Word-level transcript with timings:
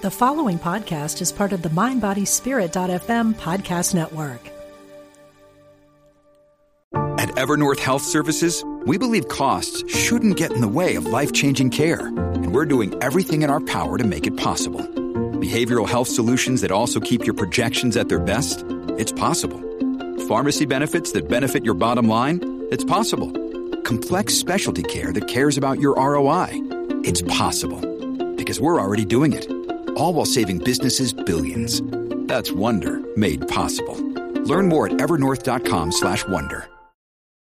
The 0.00 0.12
following 0.12 0.60
podcast 0.60 1.20
is 1.20 1.32
part 1.32 1.52
of 1.52 1.62
the 1.62 1.70
MindBodySpirit.fm 1.70 3.34
podcast 3.34 3.96
network. 3.96 4.48
At 7.18 7.30
Evernorth 7.30 7.80
Health 7.80 8.04
Services, 8.04 8.64
we 8.86 8.96
believe 8.96 9.26
costs 9.26 9.82
shouldn't 9.92 10.36
get 10.36 10.52
in 10.52 10.60
the 10.60 10.68
way 10.68 10.94
of 10.94 11.06
life 11.06 11.32
changing 11.32 11.70
care, 11.70 12.06
and 12.06 12.54
we're 12.54 12.64
doing 12.64 12.94
everything 13.02 13.42
in 13.42 13.50
our 13.50 13.58
power 13.58 13.98
to 13.98 14.04
make 14.04 14.28
it 14.28 14.36
possible. 14.36 14.82
Behavioral 14.82 15.88
health 15.88 16.06
solutions 16.06 16.60
that 16.60 16.70
also 16.70 17.00
keep 17.00 17.24
your 17.24 17.34
projections 17.34 17.96
at 17.96 18.08
their 18.08 18.20
best? 18.20 18.64
It's 19.00 19.10
possible. 19.10 19.60
Pharmacy 20.28 20.64
benefits 20.64 21.10
that 21.10 21.28
benefit 21.28 21.64
your 21.64 21.74
bottom 21.74 22.06
line? 22.06 22.38
It's 22.70 22.84
possible. 22.84 23.32
Complex 23.82 24.34
specialty 24.34 24.84
care 24.84 25.12
that 25.12 25.26
cares 25.26 25.58
about 25.58 25.80
your 25.80 25.96
ROI? 25.96 26.50
It's 27.02 27.22
possible. 27.22 27.80
Because 28.36 28.60
we're 28.60 28.80
already 28.80 29.04
doing 29.04 29.32
it 29.32 29.57
all 29.98 30.14
while 30.14 30.26
saving 30.26 30.58
businesses 30.58 31.12
billions. 31.12 31.82
That's 32.28 32.52
Wonder 32.52 33.00
made 33.16 33.46
possible. 33.48 33.96
Learn 34.44 34.68
more 34.68 34.86
at 34.86 34.94
evernorth.com 34.94 35.92
slash 35.92 36.26
wonder. 36.26 36.68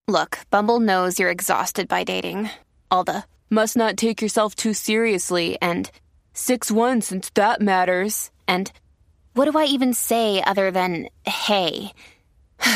Look, 0.08 0.38
Bumble 0.52 0.80
knows 0.80 1.17
you're 1.17 1.31
exhausted 1.31 1.88
by 1.88 2.03
dating. 2.03 2.50
All 2.91 3.03
the 3.03 3.23
must 3.50 3.76
not 3.76 3.98
take 3.98 4.22
yourself 4.22 4.53
too 4.53 4.73
seriously 4.73 5.58
and 5.62 5.89
6-1 6.36 7.02
since 7.02 7.31
that 7.31 7.59
matters. 7.59 8.30
And 8.48 8.72
what 9.34 9.50
do 9.50 9.58
I 9.58 9.66
even 9.66 9.94
say 9.94 10.44
other 10.44 10.70
than 10.70 11.09
hey? 11.25 11.91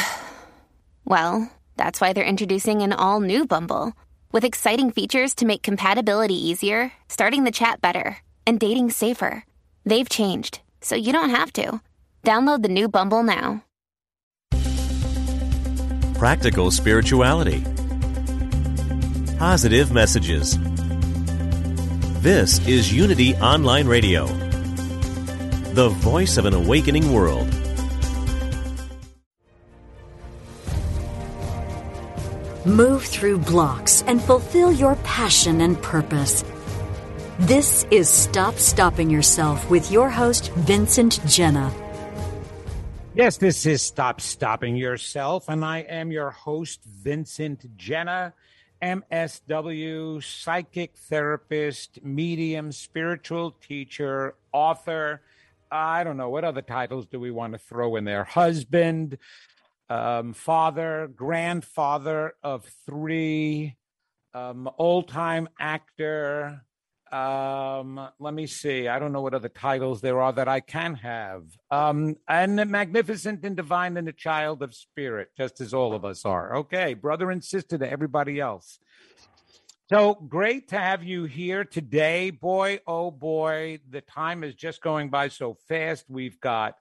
well, 1.06 1.52
that's 1.78 2.02
why 2.02 2.14
they're 2.14 2.24
introducing 2.24 2.82
an 2.82 2.94
all 2.94 3.22
new 3.22 3.46
Bumble 3.46 3.94
with 4.32 4.44
exciting 4.44 4.90
features 4.90 5.36
to 5.36 5.46
make 5.46 5.62
compatibility 5.62 6.50
easier, 6.50 6.92
starting 7.10 7.44
the 7.44 7.52
chat 7.52 7.80
better, 7.80 8.18
and 8.48 8.60
dating 8.60 8.90
safer. 8.90 9.44
They've 9.86 10.10
changed, 10.10 10.62
so 10.82 10.96
you 10.96 11.14
don't 11.14 11.30
have 11.30 11.54
to. 11.54 11.80
Download 12.24 12.62
the 12.62 12.70
new 12.70 12.90
Bumble 12.90 13.24
now. 13.24 13.64
Practical 16.18 16.72
spirituality. 16.72 17.64
Positive 19.38 19.92
messages. 19.92 20.58
This 22.22 22.60
is 22.68 22.92
Unity 22.92 23.34
Online 23.36 23.88
Radio, 23.88 24.26
the 25.72 25.88
voice 25.88 26.36
of 26.36 26.44
an 26.44 26.54
awakening 26.54 27.14
world. 27.14 27.48
Move 32.66 33.04
through 33.04 33.38
blocks 33.40 34.04
and 34.06 34.22
fulfill 34.22 34.74
your 34.74 34.98
passion 34.98 35.62
and 35.62 35.82
purpose. 35.82 36.44
This 37.44 37.86
is 37.90 38.10
Stop 38.10 38.56
Stopping 38.56 39.10
Yourself 39.10 39.70
with 39.70 39.90
your 39.92 40.10
host, 40.10 40.52
Vincent 40.52 41.22
Genna. 41.22 41.72
Yes, 43.16 43.38
this 43.38 43.66
is 43.66 43.82
Stop 43.82 44.20
Stopping 44.20 44.76
Yourself, 44.76 45.48
and 45.48 45.64
I 45.64 45.80
am 45.80 46.12
your 46.12 46.32
host, 46.32 46.84
Vincent 46.84 47.78
Genna, 47.78 48.34
MSW, 48.82 50.22
psychic 50.22 50.98
therapist, 50.98 52.04
medium, 52.04 52.74
spiritual 52.74 53.52
teacher, 53.66 54.36
author. 54.52 55.22
I 55.72 56.04
don't 56.04 56.18
know 56.18 56.30
what 56.30 56.44
other 56.44 56.62
titles 56.62 57.06
do 57.06 57.22
we 57.22 57.32
want 57.32 57.54
to 57.54 57.60
throw 57.60 57.96
in 57.96 58.04
there? 58.04 58.26
Husband, 58.26 59.18
um, 59.90 60.34
father, 60.34 61.10
grandfather 61.16 62.34
of 62.44 62.66
three, 62.86 63.78
um, 64.34 64.70
old 64.78 65.08
time 65.08 65.48
actor, 65.58 66.64
um 67.12 68.10
let 68.20 68.34
me 68.34 68.46
see. 68.46 68.88
I 68.88 69.00
don't 69.00 69.12
know 69.12 69.22
what 69.22 69.34
other 69.34 69.50
titles 69.50 70.02
there 70.02 70.22
are 70.22 70.32
that 70.34 70.48
i 70.48 70.60
can 70.60 70.96
have. 70.96 71.44
Um 71.72 72.16
and 72.28 72.56
magnificent 72.70 73.44
and 73.44 73.56
divine 73.56 73.98
and 73.98 74.08
a 74.08 74.14
child 74.14 74.62
of 74.62 74.76
spirit 74.76 75.30
just 75.38 75.62
as 75.62 75.74
all 75.74 75.94
of 75.94 76.06
us 76.06 76.26
are. 76.26 76.58
Okay 76.58 76.94
brother 76.94 77.32
and 77.32 77.44
sister 77.44 77.78
to 77.78 77.90
everybody 77.90 78.40
else. 78.40 78.80
So 79.90 80.14
great 80.14 80.70
to 80.70 80.78
have 80.78 81.04
you 81.04 81.24
here 81.24 81.64
today. 81.66 82.30
Boy 82.30 82.80
oh 82.86 83.12
boy 83.12 83.80
the 83.90 84.02
time 84.02 84.44
is 84.44 84.56
just 84.56 84.82
going 84.82 85.10
by 85.10 85.30
so 85.30 85.58
fast. 85.68 86.06
We've 86.10 86.40
got 86.40 86.76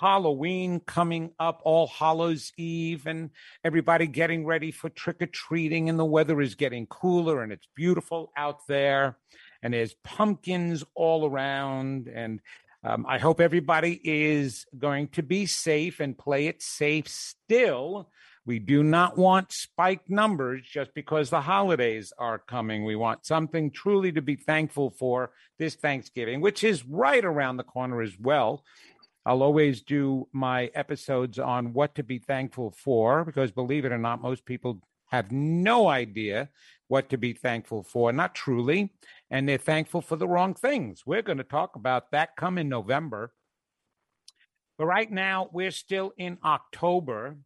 Halloween 0.00 0.80
coming 0.80 1.32
up, 1.38 1.60
All 1.64 1.86
Hallows 1.86 2.52
Eve, 2.56 3.06
and 3.06 3.30
everybody 3.64 4.06
getting 4.06 4.46
ready 4.46 4.70
for 4.70 4.88
trick 4.88 5.20
or 5.20 5.26
treating, 5.26 5.88
and 5.88 5.98
the 5.98 6.04
weather 6.04 6.40
is 6.40 6.54
getting 6.54 6.86
cooler 6.86 7.42
and 7.42 7.52
it's 7.52 7.68
beautiful 7.74 8.32
out 8.36 8.66
there 8.68 9.18
and 9.62 9.72
there's 9.72 9.94
pumpkins 10.04 10.84
all 10.94 11.26
around. 11.26 12.08
And 12.08 12.40
um, 12.84 13.06
I 13.08 13.18
hope 13.18 13.40
everybody 13.40 14.00
is 14.02 14.66
going 14.76 15.08
to 15.08 15.22
be 15.22 15.46
safe 15.46 16.00
and 16.00 16.18
play 16.18 16.46
it 16.46 16.62
safe 16.62 17.08
still. 17.08 18.10
We 18.44 18.58
do 18.58 18.82
not 18.82 19.16
want 19.16 19.52
spiked 19.52 20.10
numbers 20.10 20.62
just 20.68 20.92
because 20.94 21.30
the 21.30 21.42
holidays 21.42 22.12
are 22.18 22.40
coming. 22.40 22.84
We 22.84 22.96
want 22.96 23.24
something 23.24 23.70
truly 23.70 24.10
to 24.12 24.22
be 24.22 24.34
thankful 24.34 24.90
for 24.90 25.30
this 25.60 25.76
Thanksgiving, 25.76 26.40
which 26.40 26.64
is 26.64 26.84
right 26.84 27.24
around 27.24 27.56
the 27.56 27.62
corner 27.62 28.02
as 28.02 28.18
well. 28.18 28.64
I'll 29.24 29.44
always 29.44 29.82
do 29.82 30.26
my 30.32 30.72
episodes 30.74 31.38
on 31.38 31.72
what 31.72 31.94
to 31.94 32.02
be 32.02 32.18
thankful 32.18 32.74
for 32.76 33.24
because, 33.24 33.52
believe 33.52 33.84
it 33.84 33.92
or 33.92 33.98
not, 33.98 34.20
most 34.20 34.44
people 34.44 34.80
have 35.12 35.30
no 35.30 35.88
idea 35.88 36.48
what 36.92 37.08
to 37.08 37.16
be 37.16 37.32
thankful 37.32 37.82
for, 37.82 38.12
not 38.12 38.34
truly, 38.34 38.92
and 39.30 39.48
they're 39.48 39.56
thankful 39.56 40.02
for 40.02 40.16
the 40.16 40.28
wrong 40.28 40.52
things. 40.52 41.06
We're 41.06 41.22
going 41.22 41.38
to 41.38 41.42
talk 41.42 41.74
about 41.74 42.10
that 42.10 42.36
come 42.36 42.58
in 42.58 42.68
November. 42.68 43.32
But 44.76 44.84
right 44.84 45.10
now, 45.10 45.48
we're 45.52 45.70
still 45.70 46.12
in 46.18 46.36
October, 46.44 47.38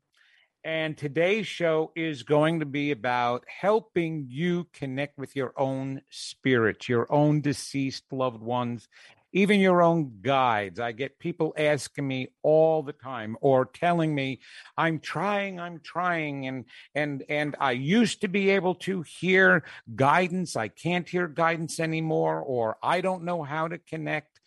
and 0.64 0.98
today's 0.98 1.46
show 1.46 1.92
is 1.94 2.24
going 2.24 2.58
to 2.58 2.66
be 2.66 2.90
about 2.90 3.44
helping 3.46 4.26
you 4.28 4.66
connect 4.72 5.16
with 5.16 5.36
your 5.36 5.52
own 5.56 6.02
spirit, 6.10 6.88
your 6.88 7.06
own 7.08 7.40
deceased 7.40 8.02
loved 8.10 8.42
ones, 8.42 8.88
even 9.36 9.60
your 9.60 9.82
own 9.82 10.10
guides. 10.22 10.80
I 10.80 10.92
get 10.92 11.18
people 11.18 11.52
asking 11.58 12.08
me 12.08 12.28
all 12.42 12.82
the 12.82 12.94
time 12.94 13.36
or 13.42 13.66
telling 13.66 14.14
me, 14.14 14.40
I'm 14.78 14.98
trying, 14.98 15.60
I'm 15.60 15.78
trying. 15.80 16.46
And, 16.46 16.64
and, 16.94 17.22
and 17.28 17.54
I 17.60 17.72
used 17.72 18.22
to 18.22 18.28
be 18.28 18.48
able 18.48 18.74
to 18.76 19.02
hear 19.02 19.62
guidance. 19.94 20.56
I 20.56 20.68
can't 20.68 21.06
hear 21.06 21.28
guidance 21.28 21.78
anymore, 21.78 22.40
or 22.40 22.78
I 22.82 23.02
don't 23.02 23.24
know 23.24 23.42
how 23.42 23.68
to 23.68 23.76
connect. 23.76 24.40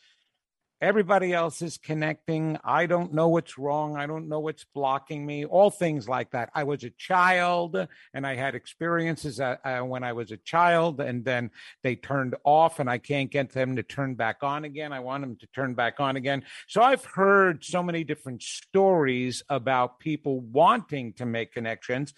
Everybody 0.82 1.34
else 1.34 1.62
is 1.62 1.78
connecting. 1.78 2.58
I 2.64 2.86
don't 2.86 3.14
know 3.14 3.28
what's 3.28 3.58
wrong. 3.58 3.98
I 3.98 4.08
don't 4.08 4.30
know 4.30 4.40
what's 4.40 4.64
blocking 4.64 5.26
me. 5.26 5.44
All 5.44 5.70
things 5.70 6.08
like 6.08 6.32
that. 6.32 6.50
I 6.56 6.64
was 6.64 6.86
a 6.86 6.90
child 6.92 7.86
and 8.14 8.26
I 8.26 8.36
had 8.36 8.56
experiences 8.56 9.42
uh, 9.42 9.58
uh, 9.66 9.80
when 9.82 10.06
I 10.06 10.14
was 10.14 10.32
a 10.32 10.38
child, 10.38 11.02
and 11.02 11.26
then 11.26 11.52
they 11.84 11.98
turned 11.98 12.36
off, 12.46 12.80
and 12.80 12.90
I 12.90 12.98
can't 12.98 13.30
get 13.30 13.52
them 13.52 13.76
to 13.76 13.84
turn 13.84 14.16
back 14.16 14.38
on 14.42 14.64
again. 14.64 14.94
I 14.94 15.02
want 15.02 15.22
them 15.22 15.36
to 15.38 15.48
turn 15.48 15.74
back 15.74 16.00
on 16.00 16.16
again. 16.16 16.44
So 16.68 16.82
I've 16.82 17.04
heard 17.04 17.66
so 17.66 17.84
many 17.84 18.06
different 18.06 18.42
stories 18.42 19.44
about 19.50 20.00
people 20.00 20.40
wanting 20.40 21.12
to 21.14 21.26
make 21.26 21.54
connections 21.54 22.14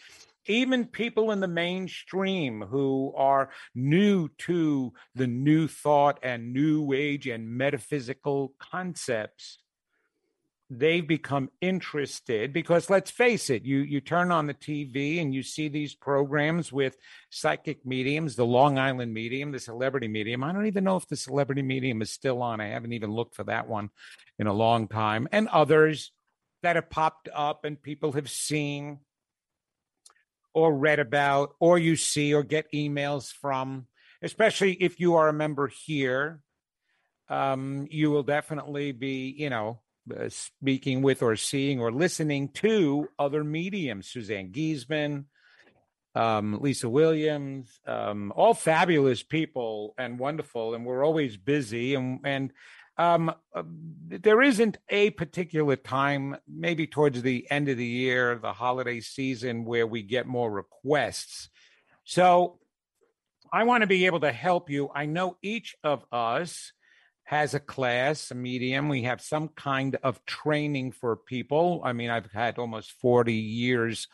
even 0.47 0.85
people 0.85 1.31
in 1.31 1.39
the 1.39 1.47
mainstream 1.47 2.61
who 2.61 3.13
are 3.15 3.49
new 3.75 4.29
to 4.39 4.93
the 5.15 5.27
new 5.27 5.67
thought 5.67 6.19
and 6.23 6.53
new 6.53 6.93
age 6.93 7.27
and 7.27 7.49
metaphysical 7.49 8.53
concepts 8.59 9.59
they've 10.73 11.05
become 11.05 11.49
interested 11.59 12.53
because 12.53 12.89
let's 12.89 13.11
face 13.11 13.49
it 13.49 13.65
you 13.65 13.79
you 13.79 13.99
turn 13.99 14.31
on 14.31 14.47
the 14.47 14.53
TV 14.53 15.21
and 15.21 15.33
you 15.33 15.43
see 15.43 15.67
these 15.67 15.93
programs 15.93 16.71
with 16.71 16.95
psychic 17.29 17.85
mediums 17.85 18.37
the 18.37 18.45
Long 18.45 18.79
Island 18.79 19.13
medium 19.13 19.51
the 19.51 19.59
celebrity 19.59 20.07
medium. 20.07 20.45
I 20.45 20.53
don't 20.53 20.67
even 20.67 20.85
know 20.85 20.95
if 20.95 21.07
the 21.09 21.17
celebrity 21.17 21.61
medium 21.61 22.01
is 22.01 22.09
still 22.09 22.41
on. 22.41 22.61
I 22.61 22.67
haven't 22.67 22.93
even 22.93 23.11
looked 23.11 23.35
for 23.35 23.43
that 23.43 23.67
one 23.67 23.89
in 24.39 24.47
a 24.47 24.53
long 24.53 24.87
time. 24.87 25.27
And 25.33 25.49
others 25.49 26.13
that 26.63 26.77
have 26.77 26.89
popped 26.89 27.27
up 27.33 27.65
and 27.65 27.81
people 27.81 28.13
have 28.13 28.29
seen 28.29 28.99
or 30.53 30.73
read 30.73 30.99
about 30.99 31.55
or 31.59 31.77
you 31.77 31.95
see 31.95 32.33
or 32.33 32.43
get 32.43 32.71
emails 32.73 33.31
from, 33.31 33.87
especially 34.21 34.73
if 34.73 34.99
you 34.99 35.15
are 35.15 35.29
a 35.29 35.33
member 35.33 35.67
here. 35.67 36.41
Um, 37.29 37.87
you 37.89 38.11
will 38.11 38.23
definitely 38.23 38.91
be, 38.91 39.33
you 39.37 39.49
know, 39.49 39.79
uh, 40.13 40.29
speaking 40.29 41.01
with 41.01 41.21
or 41.21 41.35
seeing 41.35 41.79
or 41.79 41.91
listening 41.91 42.49
to 42.49 43.07
other 43.17 43.43
mediums, 43.43 44.07
Suzanne 44.07 44.51
Giesemann, 44.51 45.25
um, 46.15 46.59
Lisa 46.59 46.89
Williams, 46.89 47.79
um, 47.87 48.33
all 48.35 48.53
fabulous 48.53 49.23
people 49.23 49.93
and 49.97 50.19
wonderful. 50.19 50.73
And 50.73 50.85
we're 50.85 51.05
always 51.05 51.37
busy. 51.37 51.95
And, 51.95 52.19
and 52.25 52.51
um, 52.97 53.33
uh, 53.55 53.63
there 54.07 54.41
isn't 54.41 54.77
a 54.89 55.11
particular 55.11 55.75
time, 55.75 56.37
maybe 56.47 56.87
towards 56.87 57.21
the 57.21 57.49
end 57.49 57.69
of 57.69 57.77
the 57.77 57.85
year, 57.85 58.37
the 58.37 58.53
holiday 58.53 58.99
season, 58.99 59.65
where 59.65 59.87
we 59.87 60.03
get 60.03 60.27
more 60.27 60.51
requests. 60.51 61.49
So 62.03 62.59
I 63.51 63.63
want 63.63 63.81
to 63.81 63.87
be 63.87 64.05
able 64.05 64.19
to 64.21 64.31
help 64.31 64.69
you. 64.69 64.89
I 64.93 65.05
know 65.05 65.37
each 65.41 65.75
of 65.83 66.05
us 66.11 66.73
has 67.23 67.53
a 67.53 67.59
class, 67.59 68.31
a 68.31 68.35
medium. 68.35 68.89
We 68.89 69.03
have 69.03 69.21
some 69.21 69.47
kind 69.49 69.97
of 70.03 70.23
training 70.25 70.91
for 70.91 71.15
people. 71.15 71.81
I 71.83 71.93
mean, 71.93 72.09
I've 72.09 72.31
had 72.31 72.59
almost 72.59 72.91
40 72.99 73.33
years 73.33 74.07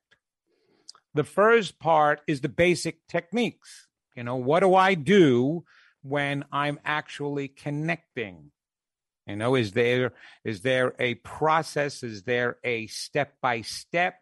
The 1.14 1.24
first 1.24 1.80
part 1.80 2.22
is 2.28 2.42
the 2.42 2.50
basic 2.50 3.08
techniques. 3.08 3.88
You 4.16 4.24
know, 4.24 4.36
what 4.36 4.60
do 4.60 4.76
I 4.76 4.96
do 4.96 5.64
when 6.02 6.46
I'm 6.52 6.80
actually 6.86 7.48
connecting? 7.48 8.52
You 9.28 9.36
know, 9.36 9.56
is 9.56 9.72
there 9.72 10.14
is 10.44 10.62
there 10.62 10.94
a 11.00 11.16
process? 11.16 12.04
Is 12.04 12.24
there 12.24 12.58
a 12.64 12.88
step 12.88 13.36
by 13.42 13.62
step? 13.62 14.16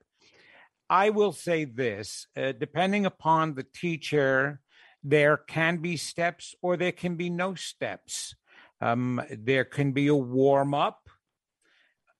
I 0.89 1.09
will 1.09 1.31
say 1.31 1.65
this: 1.65 2.27
uh, 2.35 2.51
depending 2.51 3.05
upon 3.05 3.55
the 3.55 3.63
teacher, 3.63 4.61
there 5.03 5.37
can 5.37 5.77
be 5.77 5.97
steps 5.97 6.55
or 6.61 6.77
there 6.77 6.91
can 6.91 7.15
be 7.15 7.29
no 7.29 7.55
steps. 7.55 8.35
Um, 8.81 9.21
there 9.29 9.65
can 9.65 9.91
be 9.91 10.07
a 10.07 10.15
warm 10.15 10.73
up. 10.73 11.09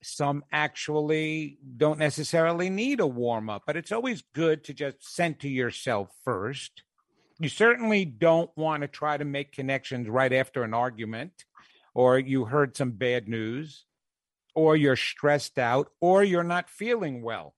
Some 0.02 0.44
actually 0.50 1.58
don't 1.76 1.98
necessarily 1.98 2.70
need 2.70 3.00
a 3.00 3.06
warm 3.06 3.50
up, 3.50 3.64
but 3.66 3.76
it's 3.76 3.92
always 3.92 4.22
good 4.34 4.64
to 4.64 4.74
just 4.74 5.14
center 5.14 5.48
yourself 5.48 6.08
first. 6.24 6.82
You 7.40 7.48
certainly 7.48 8.04
don't 8.04 8.50
want 8.56 8.82
to 8.82 8.88
try 8.88 9.16
to 9.16 9.24
make 9.24 9.52
connections 9.52 10.08
right 10.08 10.32
after 10.32 10.62
an 10.62 10.74
argument 10.74 11.32
or 11.94 12.18
you 12.18 12.44
heard 12.44 12.76
some 12.76 12.92
bad 12.92 13.28
news, 13.28 13.84
or 14.54 14.76
you're 14.76 14.96
stressed 14.96 15.58
out, 15.58 15.90
or 16.00 16.22
you're 16.22 16.44
not 16.44 16.70
feeling 16.70 17.22
well. 17.22 17.54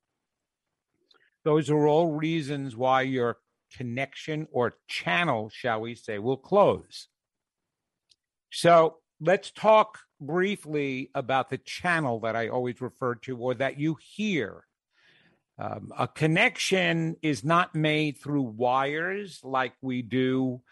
Those 1.44 1.70
are 1.70 1.86
all 1.86 2.12
reasons 2.12 2.76
why 2.76 3.02
your 3.02 3.38
connection 3.76 4.46
or 4.52 4.74
channel, 4.88 5.50
shall 5.52 5.80
we 5.80 5.94
say, 5.94 6.18
will 6.18 6.36
close. 6.36 7.08
So 8.50 8.98
let's 9.20 9.50
talk 9.50 9.98
briefly 10.20 11.10
about 11.14 11.50
the 11.50 11.58
channel 11.58 12.20
that 12.20 12.36
I 12.36 12.48
always 12.48 12.80
refer 12.80 13.16
to 13.16 13.36
or 13.38 13.54
that 13.54 13.78
you 13.78 13.96
hear. 14.00 14.64
Um, 15.58 15.92
a 15.98 16.08
connection 16.08 17.16
is 17.22 17.44
not 17.44 17.74
made 17.74 18.18
through 18.18 18.42
wires 18.42 19.40
like 19.44 19.74
we 19.80 20.02
do 20.02 20.62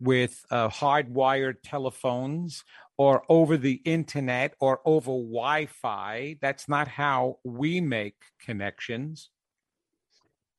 with 0.00 0.44
uh, 0.50 0.68
hardwired 0.68 1.56
telephones 1.62 2.64
or 2.96 3.22
over 3.28 3.56
the 3.56 3.80
internet 3.84 4.54
or 4.60 4.80
over 4.84 5.10
Wi 5.10 5.66
Fi. 5.66 6.38
That's 6.40 6.68
not 6.68 6.88
how 6.88 7.38
we 7.44 7.80
make 7.80 8.16
connections. 8.40 9.30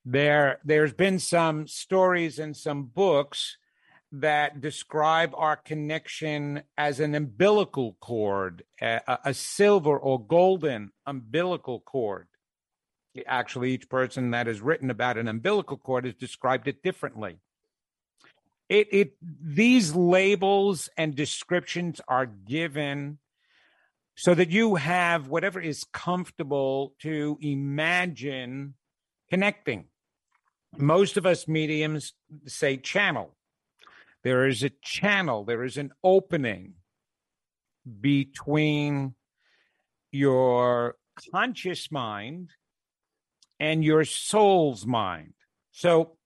There, 0.06 0.60
there's 0.64 0.94
been 0.94 1.20
some 1.20 1.68
stories 1.68 2.40
and 2.40 2.56
some 2.56 2.86
books 2.86 3.58
that 4.12 4.60
describe 4.60 5.32
our 5.36 5.56
connection 5.56 6.64
as 6.78 7.00
an 7.00 7.16
umbilical 7.16 7.98
cord, 8.02 8.64
a, 8.82 9.20
a 9.26 9.34
silver 9.34 9.98
or 9.98 10.20
golden 10.20 10.92
umbilical 11.06 11.80
cord. 11.80 12.28
Actually, 13.28 13.72
each 13.72 13.90
person 13.90 14.32
that 14.32 14.48
has 14.48 14.62
written 14.62 14.90
about 14.90 15.18
an 15.18 15.28
umbilical 15.28 15.78
cord 15.78 16.06
has 16.06 16.14
described 16.14 16.68
it 16.68 16.82
differently. 16.82 17.40
It 18.70 18.88
it 18.92 19.14
these 19.22 19.94
labels 19.94 20.90
and 20.98 21.14
descriptions 21.14 22.00
are 22.08 22.26
given 22.26 23.20
so 24.16 24.34
that 24.34 24.50
you 24.50 24.76
have 24.76 25.28
whatever 25.28 25.60
is 25.60 25.84
comfortable 25.92 26.94
to 27.02 27.38
imagine 27.42 28.76
connecting. 29.30 29.86
Most 30.78 31.18
of 31.18 31.26
us 31.26 31.48
mediums 31.48 32.14
say 32.46 32.78
channel. 32.78 33.36
There 34.24 34.48
is 34.48 34.64
a 34.64 34.70
channel 34.82 35.44
there 35.44 35.64
is 35.64 35.78
an 35.78 35.92
opening 36.04 36.76
between 38.00 39.16
your 40.12 40.96
conscious 41.32 41.92
mind 41.92 42.52
and 43.62 43.84
your 43.84 44.04
soul's 44.04 44.86
mind 44.86 45.34
so 45.72 46.18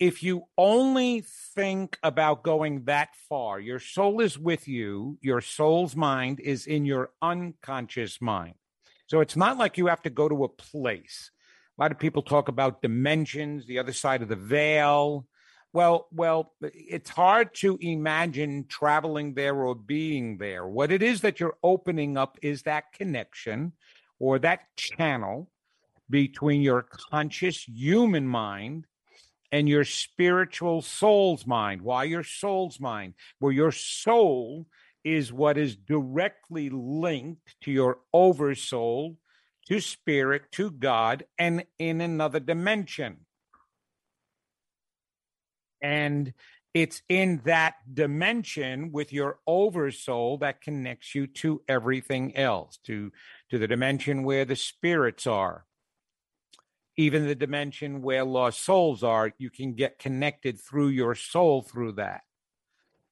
if 0.00 0.22
you 0.22 0.44
only 0.58 1.24
think 1.54 1.98
about 2.02 2.42
going 2.42 2.84
that 2.84 3.10
far, 3.28 3.60
your 3.60 3.78
soul 3.78 4.20
is 4.20 4.38
with 4.38 4.66
you, 4.66 5.18
your 5.20 5.40
soul's 5.40 5.94
mind 5.94 6.40
is 6.40 6.66
in 6.66 6.84
your 6.84 7.10
unconscious 7.22 8.20
mind. 8.20 8.54
So 9.06 9.20
it's 9.20 9.36
not 9.36 9.56
like 9.56 9.78
you 9.78 9.86
have 9.86 10.02
to 10.02 10.10
go 10.10 10.28
to 10.28 10.44
a 10.44 10.48
place. 10.48 11.30
A 11.78 11.82
lot 11.82 11.92
of 11.92 11.98
people 11.98 12.22
talk 12.22 12.48
about 12.48 12.82
dimensions, 12.82 13.66
the 13.66 13.78
other 13.78 13.92
side 13.92 14.22
of 14.22 14.28
the 14.28 14.36
veil. 14.36 15.26
Well, 15.72 16.08
well, 16.12 16.52
it's 16.60 17.10
hard 17.10 17.54
to 17.56 17.78
imagine 17.80 18.66
traveling 18.68 19.34
there 19.34 19.56
or 19.56 19.74
being 19.74 20.38
there. 20.38 20.66
What 20.66 20.92
it 20.92 21.02
is 21.02 21.20
that 21.20 21.40
you're 21.40 21.56
opening 21.62 22.16
up 22.16 22.38
is 22.42 22.62
that 22.62 22.92
connection 22.92 23.72
or 24.18 24.38
that 24.40 24.60
channel 24.76 25.50
between 26.08 26.62
your 26.62 26.82
conscious 27.10 27.64
human 27.64 28.26
mind 28.26 28.86
and 29.50 29.68
your 29.68 29.84
spiritual 29.84 30.82
soul's 30.82 31.46
mind. 31.46 31.82
Why 31.82 32.04
your 32.04 32.24
soul's 32.24 32.80
mind? 32.80 33.14
Where 33.38 33.52
your 33.52 33.72
soul 33.72 34.66
is 35.04 35.32
what 35.32 35.58
is 35.58 35.76
directly 35.76 36.70
linked 36.70 37.54
to 37.62 37.70
your 37.70 37.98
oversoul, 38.12 39.16
to 39.68 39.80
spirit, 39.80 40.50
to 40.52 40.70
God, 40.70 41.24
and 41.38 41.64
in 41.78 42.00
another 42.00 42.40
dimension. 42.40 43.18
And 45.80 46.32
it's 46.72 47.02
in 47.08 47.42
that 47.44 47.74
dimension 47.92 48.90
with 48.90 49.12
your 49.12 49.38
oversoul 49.46 50.38
that 50.38 50.60
connects 50.60 51.14
you 51.14 51.28
to 51.28 51.62
everything 51.68 52.36
else, 52.36 52.78
to, 52.86 53.12
to 53.50 53.58
the 53.58 53.68
dimension 53.68 54.24
where 54.24 54.44
the 54.44 54.56
spirits 54.56 55.26
are, 55.26 55.66
even 56.96 57.26
the 57.26 57.34
dimension 57.34 58.02
where 58.02 58.24
lost 58.24 58.64
souls 58.64 59.02
are, 59.02 59.32
you 59.38 59.50
can 59.50 59.74
get 59.74 59.98
connected 59.98 60.60
through 60.60 60.88
your 60.88 61.14
soul 61.14 61.62
through 61.62 61.92
that. 61.92 62.22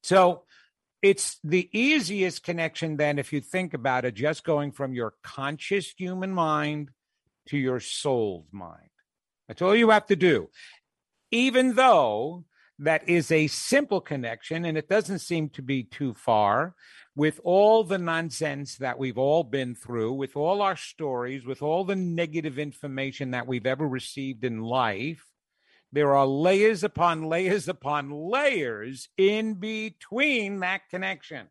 So 0.03 0.45
it's 1.01 1.39
the 1.43 1.69
easiest 1.73 2.45
connection 2.45 2.97
then, 2.97 3.19
if 3.19 3.33
you 3.33 3.41
think 3.41 3.75
about 3.75 4.05
it, 4.05 4.15
just 4.15 4.45
going 4.45 4.73
from 4.73 4.95
your 4.95 5.15
conscious 5.23 5.93
human 5.97 6.33
mind 6.33 6.91
to 7.49 7.59
your 7.59 7.81
soul's 7.81 8.47
mind. 8.53 8.89
That's 9.49 9.62
all 9.62 9.75
you 9.75 9.91
have 9.91 10.07
to 10.07 10.17
do. 10.17 10.49
Even 11.33 11.75
though 11.75 12.45
that 12.79 13.09
is 13.09 13.31
a 13.31 13.49
simple 13.49 14.01
connection 14.01 14.65
and 14.65 14.79
it 14.79 14.89
doesn't 14.89 15.19
seem 15.19 15.49
to 15.51 15.62
be 15.62 15.83
too 15.83 16.15
far, 16.15 16.75
with 17.14 17.40
all 17.45 17.85
the 17.85 17.99
nonsense 17.99 18.76
that 18.76 18.99
we've 18.99 19.19
all 19.19 19.45
been 19.45 19.75
through, 19.75 20.14
with 20.14 20.37
all 20.37 20.62
our 20.62 20.76
stories, 20.76 21.45
with 21.45 21.62
all 21.62 21.85
the 21.85 21.97
negative 21.97 22.59
information 22.59 23.33
that 23.33 23.47
we've 23.47 23.66
ever 23.66 23.87
received 23.87 24.45
in 24.45 24.62
life, 24.62 25.25
there 25.92 26.14
are 26.16 26.26
layers 26.26 26.83
upon 26.83 27.25
layers 27.25 27.69
upon 27.69 28.11
layers 28.11 29.09
in 29.19 29.54
between 29.54 30.61
that 30.61 30.88
connection, 30.88 31.49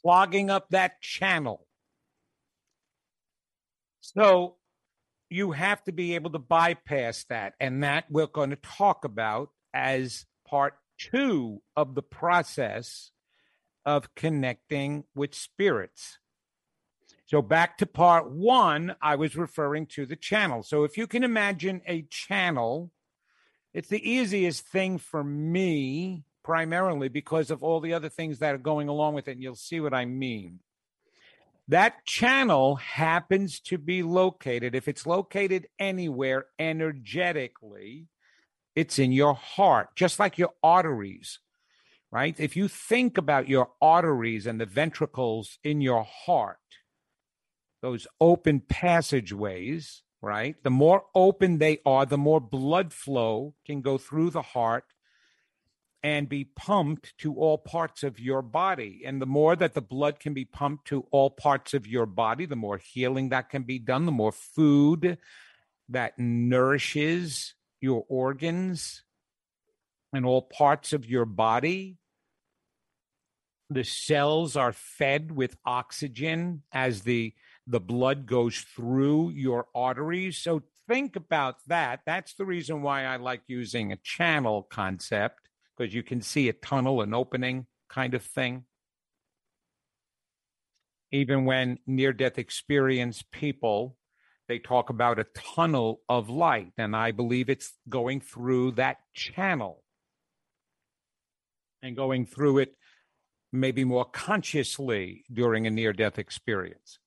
clogging 0.00 0.48
up 0.48 0.70
that 0.70 1.02
channel. 1.02 1.66
So 4.00 4.56
you 5.28 5.52
have 5.52 5.82
to 5.84 5.92
be 5.92 6.14
able 6.14 6.30
to 6.30 6.38
bypass 6.38 7.24
that. 7.28 7.54
And 7.60 7.82
that 7.82 8.04
we're 8.08 8.26
going 8.26 8.50
to 8.50 8.56
talk 8.56 9.04
about 9.04 9.50
as 9.74 10.24
part 10.46 10.74
two 10.98 11.62
of 11.76 11.94
the 11.94 12.02
process 12.02 13.10
of 13.84 14.14
connecting 14.14 15.04
with 15.14 15.34
spirits. 15.34 16.18
So, 17.26 17.42
back 17.42 17.78
to 17.78 17.86
part 17.86 18.30
one, 18.30 18.96
I 19.00 19.16
was 19.16 19.36
referring 19.36 19.86
to 19.88 20.06
the 20.06 20.16
channel. 20.16 20.62
So, 20.62 20.84
if 20.84 20.96
you 20.96 21.06
can 21.06 21.24
imagine 21.24 21.80
a 21.86 22.02
channel, 22.10 22.90
it's 23.72 23.88
the 23.88 24.08
easiest 24.08 24.68
thing 24.68 24.98
for 24.98 25.24
me, 25.24 26.24
primarily 26.42 27.08
because 27.08 27.50
of 27.50 27.62
all 27.62 27.80
the 27.80 27.94
other 27.94 28.08
things 28.08 28.38
that 28.38 28.54
are 28.54 28.58
going 28.58 28.88
along 28.88 29.14
with 29.14 29.26
it. 29.28 29.32
And 29.32 29.42
you'll 29.42 29.54
see 29.54 29.80
what 29.80 29.94
I 29.94 30.04
mean. 30.04 30.60
That 31.68 32.04
channel 32.04 32.76
happens 32.76 33.58
to 33.60 33.78
be 33.78 34.02
located, 34.02 34.74
if 34.74 34.86
it's 34.86 35.06
located 35.06 35.66
anywhere 35.78 36.46
energetically, 36.58 38.06
it's 38.74 38.98
in 38.98 39.12
your 39.12 39.34
heart, 39.34 39.90
just 39.94 40.18
like 40.18 40.38
your 40.38 40.52
arteries, 40.62 41.38
right? 42.10 42.34
If 42.38 42.56
you 42.56 42.68
think 42.68 43.18
about 43.18 43.48
your 43.48 43.70
arteries 43.80 44.46
and 44.46 44.60
the 44.60 44.66
ventricles 44.66 45.58
in 45.62 45.80
your 45.80 46.04
heart, 46.04 46.58
those 47.82 48.06
open 48.20 48.60
passageways, 48.60 50.02
right? 50.22 50.56
The 50.62 50.70
more 50.70 51.04
open 51.14 51.58
they 51.58 51.80
are, 51.84 52.06
the 52.06 52.18
more 52.18 52.40
blood 52.40 52.92
flow 52.92 53.54
can 53.66 53.82
go 53.82 53.98
through 53.98 54.30
the 54.30 54.42
heart 54.42 54.84
and 56.02 56.28
be 56.28 56.44
pumped 56.44 57.16
to 57.18 57.34
all 57.34 57.56
parts 57.56 58.02
of 58.02 58.20
your 58.20 58.42
body. 58.42 59.02
And 59.06 59.22
the 59.22 59.26
more 59.26 59.56
that 59.56 59.72
the 59.72 59.80
blood 59.80 60.20
can 60.20 60.34
be 60.34 60.44
pumped 60.44 60.86
to 60.88 61.06
all 61.10 61.30
parts 61.30 61.72
of 61.72 61.86
your 61.86 62.04
body, 62.04 62.44
the 62.44 62.56
more 62.56 62.76
healing 62.78 63.30
that 63.30 63.48
can 63.48 63.62
be 63.62 63.78
done, 63.78 64.04
the 64.04 64.12
more 64.12 64.32
food 64.32 65.18
that 65.88 66.18
nourishes 66.18 67.54
your 67.84 68.04
organs 68.08 69.04
and 70.12 70.24
all 70.24 70.42
parts 70.42 70.92
of 70.92 71.06
your 71.06 71.26
body. 71.26 71.98
The 73.70 73.84
cells 73.84 74.56
are 74.56 74.72
fed 74.72 75.30
with 75.30 75.56
oxygen 75.64 76.62
as 76.72 77.02
the 77.02 77.34
the 77.66 77.80
blood 77.80 78.26
goes 78.26 78.58
through 78.58 79.30
your 79.30 79.68
arteries. 79.74 80.36
So 80.36 80.62
think 80.86 81.16
about 81.16 81.56
that. 81.66 82.00
That's 82.04 82.34
the 82.34 82.44
reason 82.44 82.82
why 82.82 83.04
I 83.04 83.16
like 83.16 83.42
using 83.46 83.90
a 83.90 83.96
channel 83.96 84.66
concept 84.70 85.48
because 85.76 85.94
you 85.94 86.02
can 86.02 86.20
see 86.20 86.48
a 86.48 86.52
tunnel, 86.52 87.00
an 87.00 87.14
opening 87.14 87.66
kind 87.88 88.12
of 88.14 88.22
thing. 88.22 88.64
Even 91.10 91.46
when 91.46 91.78
near 91.86 92.12
death 92.12 92.38
experience 92.38 93.24
people, 93.32 93.96
they 94.48 94.58
talk 94.58 94.90
about 94.90 95.18
a 95.18 95.26
tunnel 95.34 96.00
of 96.08 96.28
light, 96.28 96.72
and 96.76 96.94
I 96.94 97.12
believe 97.12 97.48
it's 97.48 97.72
going 97.88 98.20
through 98.20 98.72
that 98.72 98.98
channel 99.14 99.82
and 101.82 101.96
going 101.96 102.26
through 102.26 102.58
it 102.58 102.76
maybe 103.52 103.84
more 103.84 104.04
consciously 104.04 105.24
during 105.32 105.66
a 105.66 105.70
near 105.70 105.92
death 105.92 106.18
experience. 106.18 106.98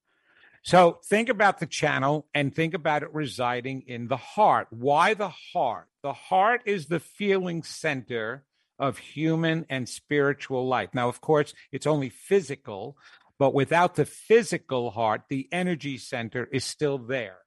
So 0.64 1.00
think 1.06 1.30
about 1.30 1.60
the 1.60 1.66
channel 1.66 2.28
and 2.34 2.54
think 2.54 2.74
about 2.74 3.04
it 3.04 3.14
residing 3.14 3.84
in 3.88 4.08
the 4.08 4.18
heart. 4.18 4.68
Why 4.70 5.14
the 5.14 5.30
heart? 5.30 5.88
The 6.04 6.14
heart 6.14 6.62
is 6.66 6.88
the 6.88 7.00
feeling 7.00 7.64
center 7.64 8.44
of 8.80 8.98
human 8.98 9.66
and 9.70 9.88
spiritual 9.88 10.68
life. 10.68 10.90
Now, 10.94 11.10
of 11.10 11.22
course, 11.22 11.54
it's 11.72 11.88
only 11.88 12.10
physical, 12.10 12.98
but 13.40 13.54
without 13.54 13.96
the 13.96 14.06
physical 14.06 14.92
heart, 14.92 15.24
the 15.30 15.48
energy 15.52 15.98
center 15.98 16.48
is 16.52 16.64
still 16.64 16.98
there. 16.98 17.38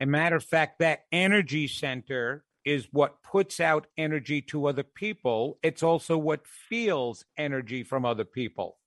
A 0.00 0.06
matter 0.06 0.36
of 0.36 0.44
fact, 0.44 0.78
that 0.80 1.04
energy 1.12 1.68
center 1.68 2.44
is 2.64 2.88
what 2.92 3.22
puts 3.22 3.60
out 3.60 3.86
energy 3.96 4.40
to 4.42 4.66
other 4.66 4.82
people. 4.82 5.58
It's 5.62 5.82
also 5.82 6.16
what 6.16 6.46
feels 6.46 7.24
energy 7.36 7.82
from 7.82 8.04
other 8.04 8.24
people. 8.24 8.78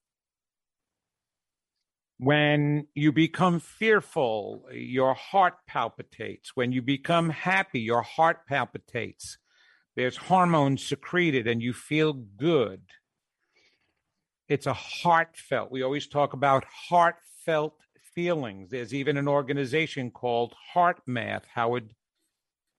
When 2.18 2.88
you 2.96 3.12
become 3.12 3.60
fearful, 3.60 4.68
your 4.72 5.14
heart 5.14 5.56
palpitates. 5.68 6.56
When 6.56 6.72
you 6.72 6.82
become 6.82 7.30
happy, 7.30 7.82
your 7.82 8.02
heart 8.02 8.48
palpitates 8.48 9.38
there's 9.96 10.18
hormones 10.18 10.86
secreted 10.86 11.48
and 11.48 11.62
you 11.62 11.74
feel 11.74 12.14
good. 12.14 12.82
It's 14.48 14.68
a 14.68 14.74
heartfelt. 14.74 15.72
We 15.72 15.82
always 15.82 16.08
talk 16.08 16.34
about 16.34 16.66
heartfelt 16.66 17.74
feelings. 18.14 18.70
There's 18.70 18.94
even 18.94 19.18
an 19.18 19.28
organization 19.28 20.12
called 20.12 20.54
HeartMath. 20.74 21.44
Howard 21.54 21.94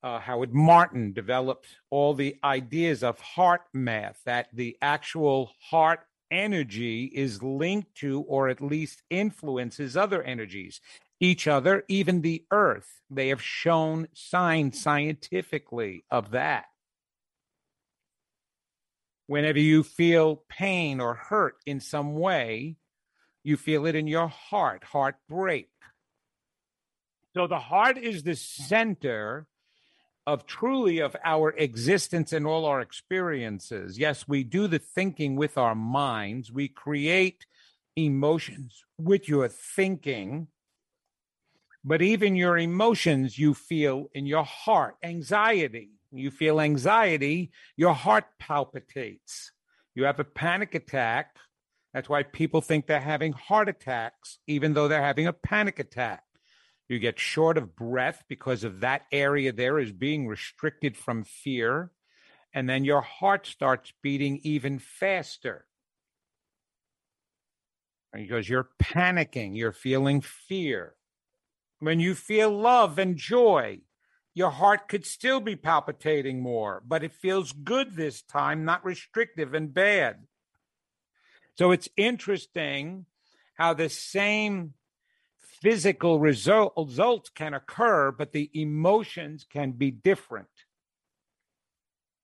uh, 0.03 0.21
Howard 0.21 0.55
Martin 0.55 1.13
developed 1.13 1.67
all 1.91 2.15
the 2.15 2.37
ideas 2.45 3.03
of 3.03 3.21
HeartMath 3.21 4.17
that 4.25 4.49
the 4.53 4.77
actual 4.81 5.51
heart 5.59 6.01
energy 6.31 7.05
is 7.05 7.43
linked 7.43 7.95
to 7.97 8.21
or 8.23 8.49
at 8.49 8.61
least 8.61 9.03
influences 9.11 9.97
other 9.97 10.23
energies 10.23 10.81
each 11.21 11.47
other 11.47 11.85
even 11.89 12.21
the 12.21 12.45
earth 12.51 13.01
they 13.09 13.29
have 13.29 13.41
shown 13.41 14.09
signs 14.13 14.81
scientifically 14.81 16.05
of 16.11 16.33
that 16.33 16.67
Whenever 19.27 19.59
you 19.59 19.83
feel 19.83 20.45
pain 20.49 21.01
or 21.01 21.15
hurt 21.15 21.57
in 21.67 21.81
some 21.81 22.15
way, 22.15 22.77
you 23.43 23.57
feel 23.57 23.87
it 23.87 23.95
in 23.95 24.07
your 24.07 24.29
heart, 24.29 24.85
heartbreak. 24.85 25.69
So 27.35 27.47
the 27.47 27.59
heart 27.59 27.99
is 27.99 28.23
the 28.23 28.37
center 28.37 29.47
of 30.27 30.47
truly 30.47 30.99
of 30.99 31.15
our 31.25 31.51
existence 31.51 32.33
and 32.33 32.47
all 32.47 32.65
our 32.65 32.81
experiences. 32.81 33.99
Yes, 33.99 34.27
we 34.27 34.43
do 34.43 34.67
the 34.67 34.79
thinking 34.79 35.37
with 35.37 35.57
our 35.57 35.75
minds. 35.75 36.51
We 36.51 36.69
create 36.69 37.47
emotions 37.95 38.85
with 38.99 39.29
your 39.29 39.49
thinking. 39.49 40.49
But 41.85 42.03
even 42.03 42.35
your 42.35 42.59
emotions 42.59 43.39
you 43.39 43.55
feel 43.55 44.11
in 44.13 44.27
your 44.27 44.45
heart, 44.45 44.97
anxiety, 45.05 45.91
you 46.13 46.31
feel 46.31 46.61
anxiety, 46.61 47.53
your 47.77 47.95
heart 47.95 48.25
palpitates. 48.39 49.53
You 49.95 50.05
have 50.05 50.21
a 50.21 50.25
panic 50.25 50.75
attack. 50.75 51.37
That's 51.95 52.09
why 52.09 52.23
people 52.23 52.61
think 52.61 52.87
they're 52.87 53.01
having 53.01 53.33
heart 53.33 53.69
attacks, 53.69 54.39
even 54.47 54.75
though 54.75 54.89
they're 54.89 55.03
having 55.03 55.27
a 55.27 55.33
panic 55.33 55.79
attack. 55.79 56.23
You 56.89 56.99
get 56.99 57.19
short 57.19 57.59
of 57.59 57.75
breath 57.75 58.23
because 58.29 58.63
of 58.63 58.81
that 58.81 59.03
area 59.11 59.53
there 59.53 59.79
is 59.79 59.93
being 59.93 60.27
restricted 60.27 60.97
from 60.97 61.25
fear. 61.25 61.91
And 62.53 62.69
then 62.69 62.85
your 62.85 63.01
heart 63.01 63.47
starts 63.47 63.93
beating 64.03 64.41
even 64.43 64.79
faster 64.79 65.67
because 68.13 68.49
you're 68.49 68.71
panicking, 68.83 69.57
you're 69.57 69.73
feeling 69.73 70.21
fear. 70.21 70.95
When 71.81 72.01
you 72.01 72.15
feel 72.15 72.51
love 72.51 72.99
and 72.99 73.17
joy, 73.17 73.81
your 74.37 74.51
heart 74.51 74.87
could 74.87 75.07
still 75.07 75.41
be 75.41 75.57
palpitating 75.57 76.43
more, 76.43 76.83
but 76.87 77.03
it 77.03 77.15
feels 77.15 77.53
good 77.53 77.97
this 77.97 78.21
time, 78.21 78.67
not 78.67 78.85
restrictive 78.85 79.55
and 79.55 79.73
bad. 79.73 80.17
So 81.57 81.71
it's 81.71 81.89
interesting 81.97 83.07
how 83.55 83.73
the 83.73 83.89
same 83.89 84.75
physical 85.63 86.21
result, 86.21 86.75
results 86.77 87.31
can 87.31 87.55
occur, 87.55 88.13
but 88.13 88.33
the 88.33 88.51
emotions 88.53 89.47
can 89.51 89.73
be 89.73 89.91
different 89.91 90.49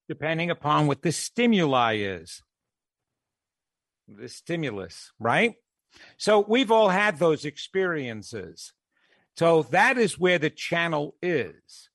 depending 0.06 0.50
upon 0.50 0.88
what 0.88 1.00
the 1.00 1.12
stimuli 1.12 1.94
is. 1.94 2.42
The 4.06 4.28
stimulus, 4.28 5.12
right? 5.18 5.54
So 6.18 6.44
we've 6.46 6.70
all 6.70 6.90
had 6.90 7.18
those 7.18 7.46
experiences. 7.46 8.74
So 9.38 9.62
that 9.70 9.96
is 9.96 10.18
where 10.18 10.38
the 10.38 10.50
channel 10.50 11.14
is. 11.22 11.88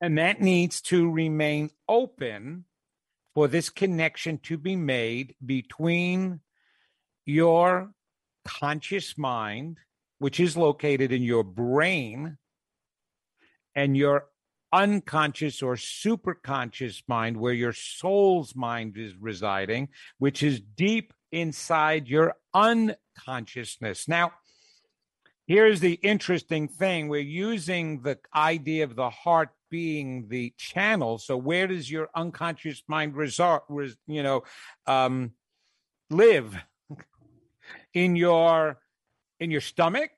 And 0.00 0.16
that 0.18 0.40
needs 0.40 0.80
to 0.82 1.10
remain 1.10 1.70
open 1.88 2.64
for 3.34 3.48
this 3.48 3.68
connection 3.68 4.38
to 4.38 4.56
be 4.56 4.74
made 4.74 5.34
between 5.44 6.40
your 7.26 7.92
conscious 8.46 9.18
mind, 9.18 9.78
which 10.18 10.40
is 10.40 10.56
located 10.56 11.12
in 11.12 11.22
your 11.22 11.44
brain, 11.44 12.38
and 13.74 13.96
your 13.96 14.26
unconscious 14.72 15.62
or 15.62 15.74
superconscious 15.74 17.02
mind, 17.06 17.36
where 17.36 17.52
your 17.52 17.72
soul's 17.72 18.56
mind 18.56 18.96
is 18.96 19.14
residing, 19.16 19.88
which 20.18 20.42
is 20.42 20.60
deep 20.60 21.12
inside 21.30 22.08
your 22.08 22.34
unconsciousness. 22.54 24.08
Now, 24.08 24.32
here's 25.50 25.80
the 25.80 25.94
interesting 25.94 26.68
thing. 26.68 27.08
We're 27.08 27.18
using 27.18 28.02
the 28.02 28.20
idea 28.32 28.84
of 28.84 28.94
the 28.94 29.10
heart 29.10 29.48
being 29.68 30.28
the 30.28 30.54
channel. 30.56 31.18
So 31.18 31.36
where 31.36 31.66
does 31.66 31.90
your 31.90 32.08
unconscious 32.14 32.84
mind 32.86 33.16
resort 33.16 33.64
res, 33.68 33.96
you 34.06 34.22
know 34.22 34.44
um, 34.86 35.32
live? 36.08 36.56
In 37.94 38.14
your 38.14 38.78
in 39.40 39.50
your 39.50 39.60
stomach 39.60 40.10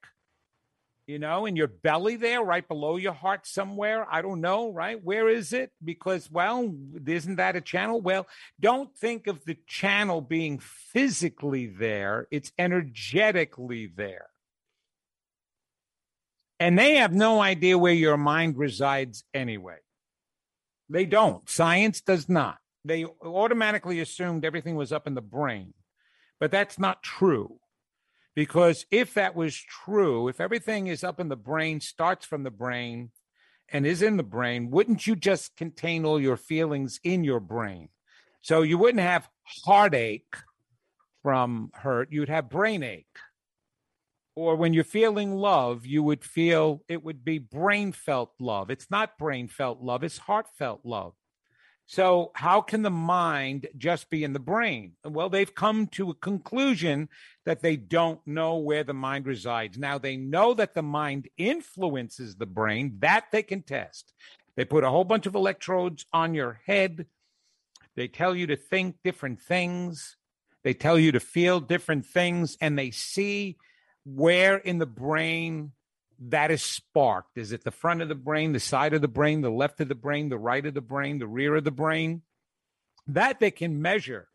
you 1.06 1.18
know 1.18 1.46
in 1.46 1.56
your 1.56 1.68
belly 1.68 2.16
there 2.16 2.42
right 2.42 2.66
below 2.66 2.96
your 2.96 3.14
heart 3.14 3.46
somewhere? 3.46 4.06
I 4.10 4.20
don't 4.20 4.42
know 4.42 4.70
right? 4.72 5.02
Where 5.02 5.28
is 5.28 5.54
it? 5.54 5.70
Because 5.82 6.30
well 6.30 6.74
isn't 7.06 7.36
that 7.36 7.56
a 7.56 7.60
channel? 7.62 8.00
Well 8.00 8.26
don't 8.60 8.94
think 8.96 9.26
of 9.26 9.44
the 9.44 9.56
channel 9.66 10.20
being 10.20 10.58
physically 10.58 11.66
there. 11.66 12.26
It's 12.30 12.52
energetically 12.58 13.86
there 13.86 14.28
and 16.62 16.78
they 16.78 16.94
have 16.94 17.12
no 17.12 17.40
idea 17.40 17.76
where 17.76 17.92
your 17.92 18.16
mind 18.16 18.56
resides 18.56 19.24
anyway. 19.34 19.78
They 20.88 21.06
don't. 21.06 21.50
Science 21.50 22.00
does 22.02 22.28
not. 22.28 22.58
They 22.84 23.04
automatically 23.04 23.98
assumed 23.98 24.44
everything 24.44 24.76
was 24.76 24.92
up 24.92 25.08
in 25.08 25.16
the 25.16 25.20
brain. 25.20 25.74
But 26.38 26.52
that's 26.52 26.78
not 26.78 27.02
true. 27.02 27.58
Because 28.36 28.86
if 28.92 29.14
that 29.14 29.34
was 29.34 29.56
true, 29.56 30.28
if 30.28 30.40
everything 30.40 30.86
is 30.86 31.02
up 31.02 31.18
in 31.18 31.28
the 31.28 31.34
brain, 31.34 31.80
starts 31.80 32.24
from 32.26 32.44
the 32.44 32.50
brain, 32.52 33.10
and 33.68 33.84
is 33.84 34.00
in 34.00 34.16
the 34.16 34.22
brain, 34.22 34.70
wouldn't 34.70 35.04
you 35.04 35.16
just 35.16 35.56
contain 35.56 36.04
all 36.04 36.20
your 36.20 36.36
feelings 36.36 37.00
in 37.02 37.24
your 37.24 37.40
brain? 37.40 37.88
So 38.40 38.62
you 38.62 38.78
wouldn't 38.78 39.02
have 39.02 39.28
heartache 39.64 40.36
from 41.24 41.72
hurt, 41.74 42.12
you'd 42.12 42.28
have 42.28 42.48
brain 42.48 42.84
ache 42.84 43.18
or 44.34 44.56
when 44.56 44.72
you're 44.72 44.84
feeling 44.84 45.34
love, 45.34 45.84
you 45.84 46.02
would 46.02 46.24
feel 46.24 46.82
it 46.88 47.04
would 47.04 47.24
be 47.24 47.38
brain 47.38 47.92
felt 47.92 48.32
love. 48.38 48.70
It's 48.70 48.90
not 48.90 49.18
brain 49.18 49.48
felt 49.48 49.80
love, 49.80 50.02
it's 50.02 50.18
heartfelt 50.18 50.80
love. 50.84 51.14
So, 51.86 52.30
how 52.34 52.62
can 52.62 52.82
the 52.82 52.90
mind 52.90 53.66
just 53.76 54.08
be 54.08 54.24
in 54.24 54.32
the 54.32 54.38
brain? 54.38 54.92
Well, 55.04 55.28
they've 55.28 55.54
come 55.54 55.88
to 55.88 56.10
a 56.10 56.14
conclusion 56.14 57.08
that 57.44 57.60
they 57.60 57.76
don't 57.76 58.24
know 58.26 58.56
where 58.56 58.84
the 58.84 58.94
mind 58.94 59.26
resides. 59.26 59.76
Now, 59.76 59.98
they 59.98 60.16
know 60.16 60.54
that 60.54 60.74
the 60.74 60.82
mind 60.82 61.28
influences 61.36 62.36
the 62.36 62.46
brain, 62.46 62.96
that 63.00 63.26
they 63.30 63.42
can 63.42 63.62
test. 63.62 64.14
They 64.56 64.64
put 64.64 64.84
a 64.84 64.90
whole 64.90 65.04
bunch 65.04 65.26
of 65.26 65.34
electrodes 65.34 66.06
on 66.12 66.34
your 66.34 66.60
head. 66.64 67.06
They 67.96 68.08
tell 68.08 68.34
you 68.34 68.46
to 68.46 68.56
think 68.56 68.96
different 69.04 69.40
things. 69.40 70.16
They 70.62 70.74
tell 70.74 70.98
you 70.98 71.12
to 71.12 71.20
feel 71.20 71.60
different 71.60 72.06
things, 72.06 72.56
and 72.60 72.78
they 72.78 72.90
see 72.90 73.58
where 74.04 74.56
in 74.56 74.78
the 74.78 74.86
brain 74.86 75.72
that 76.28 76.50
is 76.50 76.62
sparked. 76.62 77.36
Is 77.36 77.52
it 77.52 77.64
the 77.64 77.70
front 77.70 78.02
of 78.02 78.08
the 78.08 78.14
brain, 78.14 78.52
the 78.52 78.60
side 78.60 78.94
of 78.94 79.02
the 79.02 79.08
brain, 79.08 79.40
the 79.40 79.50
left 79.50 79.80
of 79.80 79.88
the 79.88 79.94
brain, 79.94 80.28
the 80.28 80.38
right 80.38 80.64
of 80.64 80.74
the 80.74 80.80
brain, 80.80 81.18
the 81.18 81.26
rear 81.26 81.56
of 81.56 81.64
the 81.64 81.70
brain? 81.70 82.22
That 83.08 83.40
they 83.40 83.50
can 83.50 83.82
measure, 83.82 84.28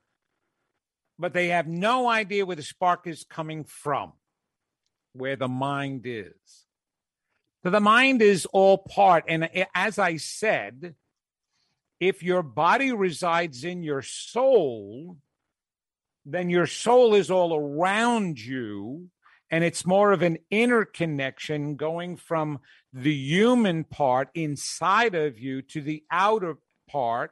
but 1.17 1.33
they 1.33 1.47
have 1.47 1.67
no 1.67 2.09
idea 2.09 2.45
where 2.45 2.55
the 2.55 2.63
spark 2.63 3.07
is 3.07 3.25
coming 3.29 3.63
from, 3.63 4.13
where 5.13 5.37
the 5.37 5.47
mind 5.47 6.01
is. 6.05 6.65
So 7.63 7.69
the 7.69 7.79
mind 7.79 8.21
is 8.21 8.45
all 8.47 8.77
part. 8.77 9.23
And 9.27 9.49
as 9.73 9.97
I 9.97 10.17
said, 10.17 10.95
if 11.99 12.21
your 12.21 12.43
body 12.43 12.91
resides 12.91 13.63
in 13.63 13.83
your 13.83 14.01
soul, 14.01 15.17
then 16.25 16.49
your 16.49 16.67
soul 16.67 17.15
is 17.15 17.31
all 17.31 17.55
around 17.55 18.39
you 18.39 19.09
and 19.49 19.63
it's 19.63 19.85
more 19.85 20.11
of 20.11 20.21
an 20.21 20.37
inner 20.49 20.85
connection 20.85 21.75
going 21.75 22.17
from 22.17 22.59
the 22.93 23.13
human 23.13 23.83
part 23.83 24.29
inside 24.33 25.15
of 25.15 25.39
you 25.39 25.61
to 25.61 25.81
the 25.81 26.03
outer 26.11 26.57
part 26.89 27.31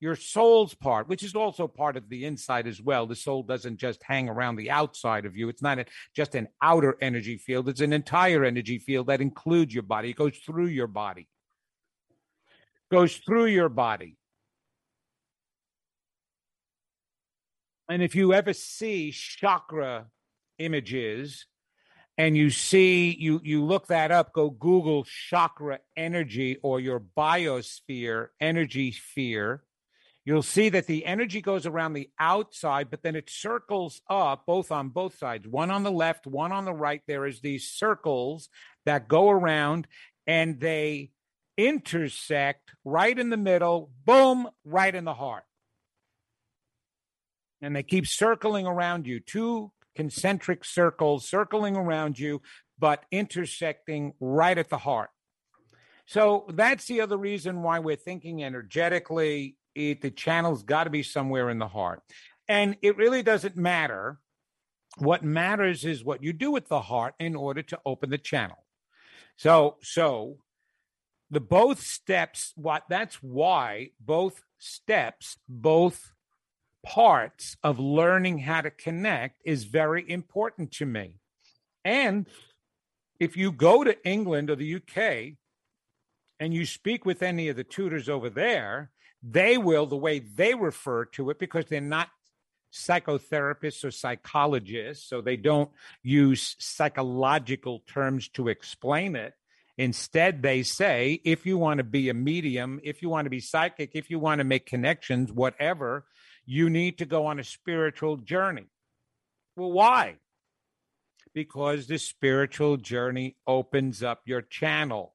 your 0.00 0.14
soul's 0.14 0.74
part 0.74 1.08
which 1.08 1.22
is 1.22 1.34
also 1.34 1.66
part 1.66 1.96
of 1.96 2.08
the 2.08 2.24
inside 2.24 2.66
as 2.66 2.80
well. 2.80 3.06
The 3.06 3.16
soul 3.16 3.42
doesn't 3.42 3.78
just 3.78 4.02
hang 4.02 4.28
around 4.28 4.56
the 4.56 4.70
outside 4.70 5.26
of 5.26 5.36
you. 5.36 5.48
It's 5.48 5.62
not 5.62 5.78
a, 5.78 5.86
just 6.14 6.34
an 6.34 6.48
outer 6.62 6.96
energy 7.00 7.36
field. 7.36 7.68
It's 7.68 7.80
an 7.80 7.92
entire 7.92 8.44
energy 8.44 8.78
field 8.78 9.08
that 9.08 9.20
includes 9.20 9.74
your 9.74 9.82
body. 9.82 10.10
It 10.10 10.16
goes 10.16 10.38
through 10.38 10.66
your 10.66 10.86
body. 10.86 11.28
Goes 12.90 13.16
through 13.16 13.46
your 13.46 13.68
body. 13.68 14.16
And 17.88 18.02
if 18.02 18.14
you 18.14 18.32
ever 18.34 18.52
see 18.52 19.10
chakra 19.10 20.06
images 20.58 21.46
and 22.18 22.36
you 22.36 22.50
see 22.50 23.16
you 23.18 23.40
you 23.44 23.64
look 23.64 23.86
that 23.86 24.10
up 24.10 24.32
go 24.32 24.50
google 24.50 25.04
chakra 25.04 25.78
energy 25.96 26.58
or 26.62 26.80
your 26.80 27.00
biosphere 27.00 28.28
energy 28.40 28.92
sphere. 28.92 29.62
You'll 30.24 30.42
see 30.42 30.68
that 30.68 30.86
the 30.86 31.06
energy 31.06 31.40
goes 31.40 31.64
around 31.64 31.94
the 31.94 32.10
outside 32.18 32.90
but 32.90 33.02
then 33.02 33.16
it 33.16 33.30
circles 33.30 34.02
up 34.10 34.44
both 34.44 34.70
on 34.70 34.90
both 34.90 35.16
sides 35.16 35.46
one 35.46 35.70
on 35.70 35.84
the 35.84 35.92
left 35.92 36.26
one 36.26 36.52
on 36.52 36.66
the 36.66 36.74
right. 36.74 37.00
There 37.06 37.24
is 37.24 37.40
these 37.40 37.70
circles 37.70 38.50
that 38.84 39.08
go 39.08 39.30
around 39.30 39.86
and 40.26 40.60
they 40.60 41.12
intersect 41.56 42.72
right 42.84 43.18
in 43.18 43.30
the 43.30 43.36
middle 43.36 43.90
boom 44.04 44.48
right 44.64 44.94
in 44.94 45.04
the 45.04 45.14
heart. 45.14 45.44
And 47.62 47.74
they 47.74 47.82
keep 47.82 48.06
circling 48.06 48.66
around 48.66 49.06
you 49.06 49.18
two 49.18 49.72
concentric 49.98 50.64
circles 50.64 51.28
circling 51.28 51.76
around 51.76 52.16
you, 52.16 52.40
but 52.78 53.04
intersecting 53.10 54.12
right 54.20 54.56
at 54.56 54.70
the 54.70 54.78
heart. 54.78 55.10
So 56.06 56.46
that's 56.54 56.86
the 56.86 57.00
other 57.00 57.16
reason 57.16 57.64
why 57.64 57.80
we're 57.80 57.96
thinking 57.96 58.44
energetically. 58.44 59.56
It, 59.74 60.00
the 60.00 60.12
channel's 60.12 60.62
got 60.62 60.84
to 60.84 60.90
be 60.90 61.02
somewhere 61.02 61.50
in 61.50 61.58
the 61.58 61.66
heart. 61.66 62.00
And 62.48 62.76
it 62.80 62.96
really 62.96 63.24
doesn't 63.24 63.56
matter. 63.56 64.20
What 64.98 65.24
matters 65.24 65.84
is 65.84 66.04
what 66.04 66.22
you 66.22 66.32
do 66.32 66.52
with 66.52 66.68
the 66.68 66.80
heart 66.80 67.14
in 67.18 67.34
order 67.34 67.62
to 67.62 67.80
open 67.84 68.08
the 68.08 68.18
channel. 68.18 68.64
So, 69.36 69.78
so 69.82 70.36
the 71.28 71.40
both 71.40 71.80
steps, 71.80 72.52
what 72.54 72.84
that's 72.88 73.16
why 73.16 73.90
both 73.98 74.44
steps, 74.58 75.38
both 75.48 76.12
parts 76.84 77.56
of 77.62 77.78
learning 77.78 78.38
how 78.38 78.60
to 78.60 78.70
connect 78.70 79.42
is 79.44 79.64
very 79.64 80.08
important 80.08 80.72
to 80.72 80.86
me. 80.86 81.14
And 81.84 82.26
if 83.18 83.36
you 83.36 83.52
go 83.52 83.84
to 83.84 83.96
England 84.06 84.50
or 84.50 84.56
the 84.56 84.76
UK 84.76 85.36
and 86.40 86.54
you 86.54 86.66
speak 86.66 87.04
with 87.04 87.22
any 87.22 87.48
of 87.48 87.56
the 87.56 87.64
tutors 87.64 88.08
over 88.08 88.30
there, 88.30 88.90
they 89.22 89.58
will, 89.58 89.86
the 89.86 89.96
way 89.96 90.20
they 90.20 90.54
refer 90.54 91.04
to 91.06 91.30
it, 91.30 91.38
because 91.38 91.66
they're 91.66 91.80
not 91.80 92.08
psychotherapists 92.72 93.84
or 93.84 93.90
psychologists, 93.90 95.08
so 95.08 95.20
they 95.20 95.36
don't 95.36 95.70
use 96.02 96.54
psychological 96.58 97.82
terms 97.86 98.28
to 98.28 98.48
explain 98.48 99.16
it. 99.16 99.34
Instead, 99.76 100.42
they 100.42 100.62
say 100.62 101.20
if 101.24 101.46
you 101.46 101.56
want 101.56 101.78
to 101.78 101.84
be 101.84 102.08
a 102.08 102.14
medium, 102.14 102.80
if 102.82 103.00
you 103.00 103.08
want 103.08 103.26
to 103.26 103.30
be 103.30 103.40
psychic, 103.40 103.92
if 103.94 104.10
you 104.10 104.18
want 104.18 104.40
to 104.40 104.44
make 104.44 104.66
connections, 104.66 105.32
whatever, 105.32 106.04
you 106.50 106.70
need 106.70 106.96
to 106.96 107.04
go 107.04 107.26
on 107.26 107.38
a 107.38 107.44
spiritual 107.44 108.16
journey. 108.16 108.64
Well, 109.54 109.70
why? 109.70 110.16
Because 111.34 111.86
the 111.86 111.98
spiritual 111.98 112.78
journey 112.78 113.36
opens 113.46 114.02
up 114.02 114.22
your 114.24 114.40
channel. 114.40 115.14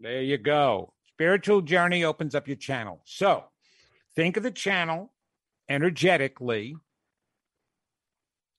There 0.00 0.22
you 0.22 0.38
go. 0.38 0.92
Spiritual 1.06 1.60
journey 1.60 2.02
opens 2.02 2.34
up 2.34 2.48
your 2.48 2.56
channel. 2.56 3.00
So 3.04 3.44
think 4.16 4.36
of 4.36 4.42
the 4.42 4.50
channel 4.50 5.12
energetically, 5.68 6.74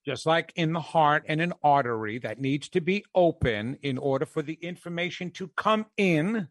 just 0.05 0.25
like 0.25 0.53
in 0.55 0.71
the 0.71 0.79
heart 0.79 1.25
and 1.27 1.41
an 1.41 1.51
artery 1.61 2.19
that 2.19 2.39
needs 2.39 2.69
to 2.69 2.79
be 2.79 3.03
open 3.13 3.77
in 3.81 3.97
order 3.97 4.25
for 4.25 4.41
the 4.41 4.57
information 4.61 5.29
to 5.31 5.49
come 5.57 5.87
in 5.97 6.47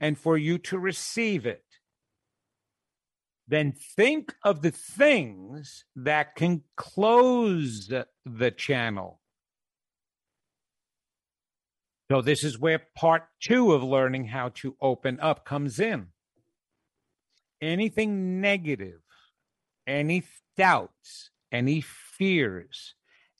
and 0.00 0.16
for 0.16 0.38
you 0.38 0.56
to 0.56 0.78
receive 0.78 1.44
it 1.44 1.62
then 3.48 3.72
think 3.72 4.34
of 4.44 4.60
the 4.60 4.70
things 4.70 5.86
that 5.96 6.36
can 6.36 6.62
close 6.76 7.90
the 8.26 8.50
channel. 8.50 9.20
So, 12.10 12.22
this 12.22 12.44
is 12.44 12.58
where 12.58 12.82
part 12.94 13.24
two 13.40 13.72
of 13.72 13.82
learning 13.82 14.26
how 14.26 14.50
to 14.56 14.76
open 14.80 15.18
up 15.20 15.44
comes 15.44 15.80
in. 15.80 16.08
Anything 17.60 18.40
negative, 18.40 19.00
any 19.86 20.22
doubts, 20.56 21.30
any 21.50 21.80
fears, 21.80 22.94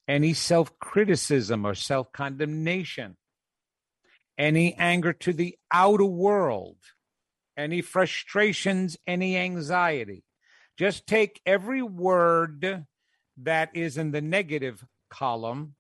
any 0.07 0.33
self 0.33 0.79
criticism 0.79 1.67
or 1.67 1.75
self 1.75 2.13
condemnation, 2.13 3.17
any 4.39 4.75
anger 4.75 5.13
to 5.13 5.33
the 5.33 5.57
outer 5.71 6.05
world, 6.05 6.77
any 7.59 7.83
frustrations, 7.83 8.97
any 9.07 9.37
anxiety. 9.37 10.23
Just 10.79 11.07
take 11.07 11.41
every 11.45 11.83
word 11.83 12.87
that 13.43 13.71
is 13.75 13.99
in 13.99 14.13
the 14.13 14.23
negative 14.23 14.85
column, 15.11 15.75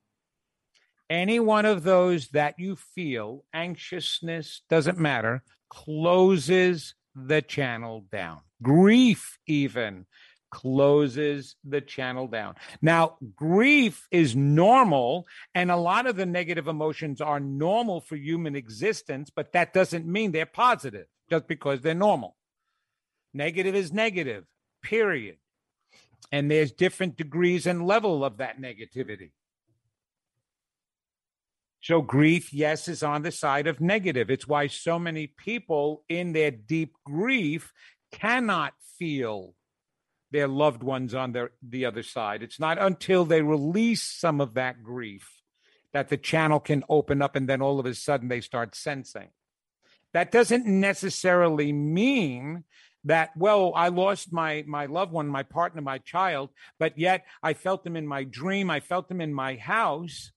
any 1.09 1.41
one 1.41 1.64
of 1.64 1.85
those 1.85 2.29
that 2.29 2.57
you 2.59 2.77
feel, 2.77 3.45
anxiousness, 3.55 4.62
doesn't 4.69 4.99
matter, 4.99 5.43
closes 5.71 6.95
the 7.14 7.41
channel 7.41 8.05
down. 8.11 8.41
Grief, 8.61 9.38
even 9.47 10.05
closes 10.51 11.57
the 11.62 11.81
channel 11.81 12.27
down. 12.27 12.55
Now, 12.81 13.19
grief 13.37 14.09
is 14.11 14.35
normal, 14.35 15.27
and 15.55 15.71
a 15.71 15.77
lot 15.77 16.07
of 16.07 16.17
the 16.17 16.27
negative 16.27 16.67
emotions 16.67 17.21
are 17.21 17.38
normal 17.38 18.01
for 18.01 18.17
human 18.17 18.57
existence, 18.57 19.31
but 19.35 19.53
that 19.53 19.73
doesn't 19.75 20.07
mean 20.07 20.33
they're 20.33 20.47
positive 20.47 21.07
just 21.31 21.47
because 21.47 21.81
they're 21.81 21.95
normal. 21.95 22.37
Negative 23.35 23.75
is 23.75 23.93
negative, 23.93 24.45
period. 24.83 25.37
And 26.33 26.51
there's 26.51 26.73
different 26.73 27.17
degrees 27.17 27.67
and 27.67 27.87
level 27.87 28.25
of 28.25 28.38
that 28.38 28.61
negativity. 28.61 29.31
So 31.81 32.03
grief, 32.03 32.53
yes, 32.53 32.88
is 32.88 33.03
on 33.03 33.23
the 33.23 33.31
side 33.31 33.67
of 33.67 33.81
negative. 33.81 34.31
It's 34.31 34.49
why 34.49 34.67
so 34.67 34.99
many 34.99 35.27
people 35.27 36.05
in 36.09 36.33
their 36.33 36.51
deep 36.51 36.95
grief 37.05 37.73
cannot 38.11 38.75
feel 38.99 39.55
their 40.31 40.49
loved 40.49 40.83
ones 40.83 41.14
on 41.14 41.33
their 41.33 41.53
the 41.62 41.87
other 41.87 42.03
side. 42.03 42.43
It's 42.43 42.61
not 42.61 42.79
until 42.79 43.25
they 43.25 43.43
release 43.43 44.03
some 44.03 44.41
of 44.41 44.55
that 44.55 44.83
grief 44.83 45.43
that 45.93 46.09
the 46.09 46.17
channel 46.17 46.61
can 46.61 46.85
open 46.88 47.23
up 47.23 47.37
and 47.37 47.49
then 47.49 47.62
all 47.62 47.81
of 47.81 47.87
a 47.87 47.95
sudden 47.95 48.29
they 48.29 48.41
start 48.41 48.75
sensing. 48.75 49.29
That 50.14 50.33
doesn't 50.33 50.66
necessarily 50.66 51.73
mean 51.73 52.64
that 53.05 53.31
well 53.37 53.73
i 53.77 53.88
lost 53.88 54.33
my 54.33 54.64
my 54.66 54.87
loved 54.87 55.12
one 55.12 55.29
my 55.29 55.44
partner 55.44 55.81
my 55.81 55.99
child 55.99 56.51
but 56.81 56.99
yet 56.99 57.25
i 57.44 57.55
felt 57.55 57.85
them 57.85 57.97
in 57.97 58.05
my 58.05 58.25
dream 58.25 58.68
i 58.68 58.81
felt 58.81 59.09
them 59.09 59.21
in 59.21 59.33
my 59.33 59.55
house 59.55 60.33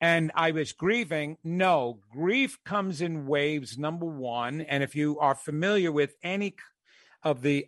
and 0.00 0.30
i 0.34 0.50
was 0.50 0.72
grieving. 0.72 1.38
No 1.42 2.00
grief 2.12 2.58
comes 2.64 3.00
in 3.00 3.26
waves 3.26 3.78
number 3.78 4.04
1 4.04 4.60
and 4.62 4.82
if 4.82 4.94
you 4.94 5.18
are 5.20 5.34
familiar 5.34 5.90
with 5.90 6.14
any 6.22 6.54
of 7.22 7.40
the 7.40 7.66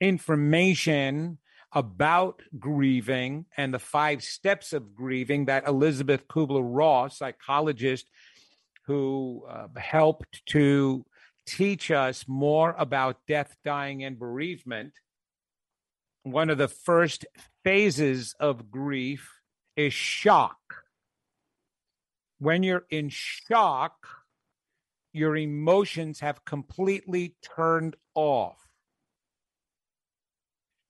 information 0.00 1.38
about 1.72 2.42
grieving 2.58 3.44
and 3.56 3.74
the 3.74 3.78
five 3.78 4.22
steps 4.22 4.72
of 4.72 4.94
grieving 4.94 5.44
that 5.44 5.66
Elizabeth 5.66 6.26
Kubler 6.26 6.62
Ross, 6.64 7.18
psychologist 7.18 8.06
who 8.88 9.44
uh, 9.46 9.68
helped 9.76 10.44
to 10.46 11.04
teach 11.46 11.90
us 11.90 12.24
more 12.26 12.74
about 12.78 13.18
death, 13.28 13.54
dying, 13.62 14.02
and 14.02 14.18
bereavement. 14.18 14.94
One 16.22 16.48
of 16.48 16.56
the 16.56 16.68
first 16.68 17.26
phases 17.62 18.34
of 18.40 18.70
grief 18.70 19.30
is 19.76 19.92
shock. 19.92 20.56
When 22.38 22.62
you're 22.62 22.86
in 22.88 23.10
shock, 23.10 24.08
your 25.12 25.36
emotions 25.36 26.20
have 26.20 26.46
completely 26.46 27.36
turned 27.42 27.94
off. 28.14 28.56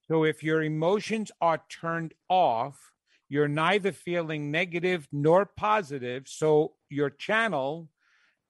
So 0.07 0.23
if 0.23 0.45
your 0.45 0.63
emotions 0.63 1.33
are 1.41 1.61
turned 1.69 2.15
off, 2.29 2.93
you're 3.29 3.49
neither 3.49 3.93
feeling 3.93 4.51
negative 4.51 5.07
nor 5.13 5.45
positive. 5.45 6.25
So 6.27 6.73
your 6.89 7.11
channel 7.11 7.89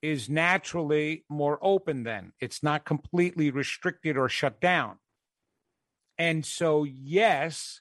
is 0.03 0.29
naturally 0.29 1.25
more 1.29 1.59
open 1.61 2.05
then. 2.05 2.33
It's 2.41 2.63
not 2.63 2.85
completely 2.85 3.51
restricted 3.51 4.17
or 4.17 4.29
shut 4.29 4.61
down. 4.61 4.99
And 6.17 6.45
so, 6.45 6.85
yes, 6.85 7.81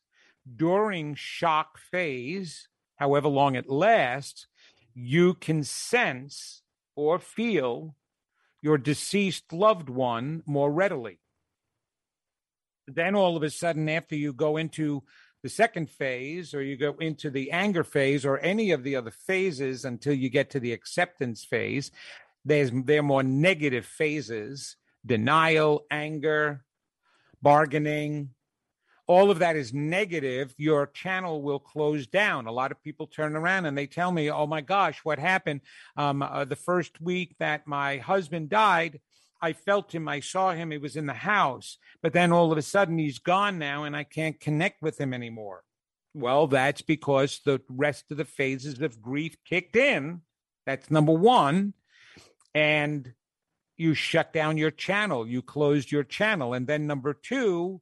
during 0.56 1.16
shock 1.16 1.78
phase, 1.78 2.68
however 2.96 3.28
long 3.28 3.56
it 3.56 3.70
lasts, 3.70 4.48
you 4.94 5.36
can 5.36 5.64
sense 5.64 6.64
or 6.96 7.20
feel 7.20 7.96
your 8.62 8.78
deceased 8.80 9.54
loved 9.54 9.90
one 9.90 10.42
more 10.48 10.72
readily 10.72 11.20
then 12.88 13.16
all 13.16 13.36
of 13.36 13.44
a 13.44 13.50
sudden, 13.50 13.90
after 13.90 14.16
you 14.16 14.34
go 14.34 14.58
into 14.58 15.04
the 15.44 15.50
second 15.50 15.90
phase 15.90 16.54
or 16.54 16.62
you 16.62 16.78
go 16.78 16.96
into 17.00 17.30
the 17.30 17.52
anger 17.52 17.84
phase 17.84 18.26
or 18.26 18.40
any 18.40 18.72
of 18.72 18.84
the 18.84 18.96
other 18.96 19.12
phases 19.12 19.86
until 19.86 20.14
you 20.14 20.30
get 20.30 20.50
to 20.52 20.60
the 20.60 20.74
acceptance 20.74 21.46
phase, 21.46 21.92
there's 22.44 22.72
there 22.74 23.00
are 23.00 23.04
more 23.04 23.24
negative 23.24 23.86
phases, 23.86 24.78
denial, 25.06 25.86
anger, 25.92 26.64
bargaining, 27.42 28.30
all 29.08 29.32
of 29.32 29.40
that 29.40 29.56
is 29.56 29.74
negative, 29.74 30.54
your 30.58 30.88
channel 30.88 31.42
will 31.42 31.60
close 31.60 32.08
down. 32.08 32.46
A 32.46 32.52
lot 32.52 32.72
of 32.72 32.84
people 32.84 33.08
turn 33.08 33.38
around 33.38 33.66
and 33.66 33.78
they 33.78 33.88
tell 33.88 34.12
me, 34.12 34.30
"Oh 34.30 34.46
my 34.46 34.60
gosh, 34.62 35.00
what 35.04 35.18
happened? 35.18 35.62
Um, 35.96 36.22
uh, 36.22 36.44
the 36.44 36.58
first 36.58 37.00
week 37.00 37.36
that 37.40 37.66
my 37.66 37.98
husband 37.98 38.50
died, 38.50 39.00
I 39.42 39.54
felt 39.54 39.94
him, 39.94 40.08
I 40.08 40.20
saw 40.20 40.54
him, 40.54 40.72
he 40.72 40.78
was 40.78 40.96
in 40.96 41.06
the 41.06 41.14
house, 41.14 41.78
but 42.02 42.14
then 42.14 42.32
all 42.32 42.52
of 42.52 42.58
a 42.58 42.62
sudden 42.62 42.98
he's 42.98 43.20
gone 43.20 43.60
now 43.60 43.84
and 43.84 43.96
I 43.96 44.04
can't 44.04 44.40
connect 44.40 44.82
with 44.82 45.00
him 45.00 45.14
anymore. 45.14 45.64
Well, 46.14 46.48
that's 46.48 46.82
because 46.82 47.42
the 47.46 47.62
rest 47.70 48.06
of 48.10 48.18
the 48.18 48.26
phases 48.26 48.82
of 48.82 49.02
grief 49.02 49.36
kicked 49.46 49.76
in. 49.76 50.22
That's 50.66 50.90
number 50.90 51.14
one. 51.14 51.74
And 52.56 53.14
you 53.78 53.94
shut 53.94 54.34
down 54.34 54.58
your 54.58 54.72
channel, 54.72 55.28
you 55.28 55.44
closed 55.44 55.92
your 55.92 56.04
channel. 56.04 56.54
And 56.54 56.66
then 56.66 56.88
number 56.88 57.14
two, 57.14 57.82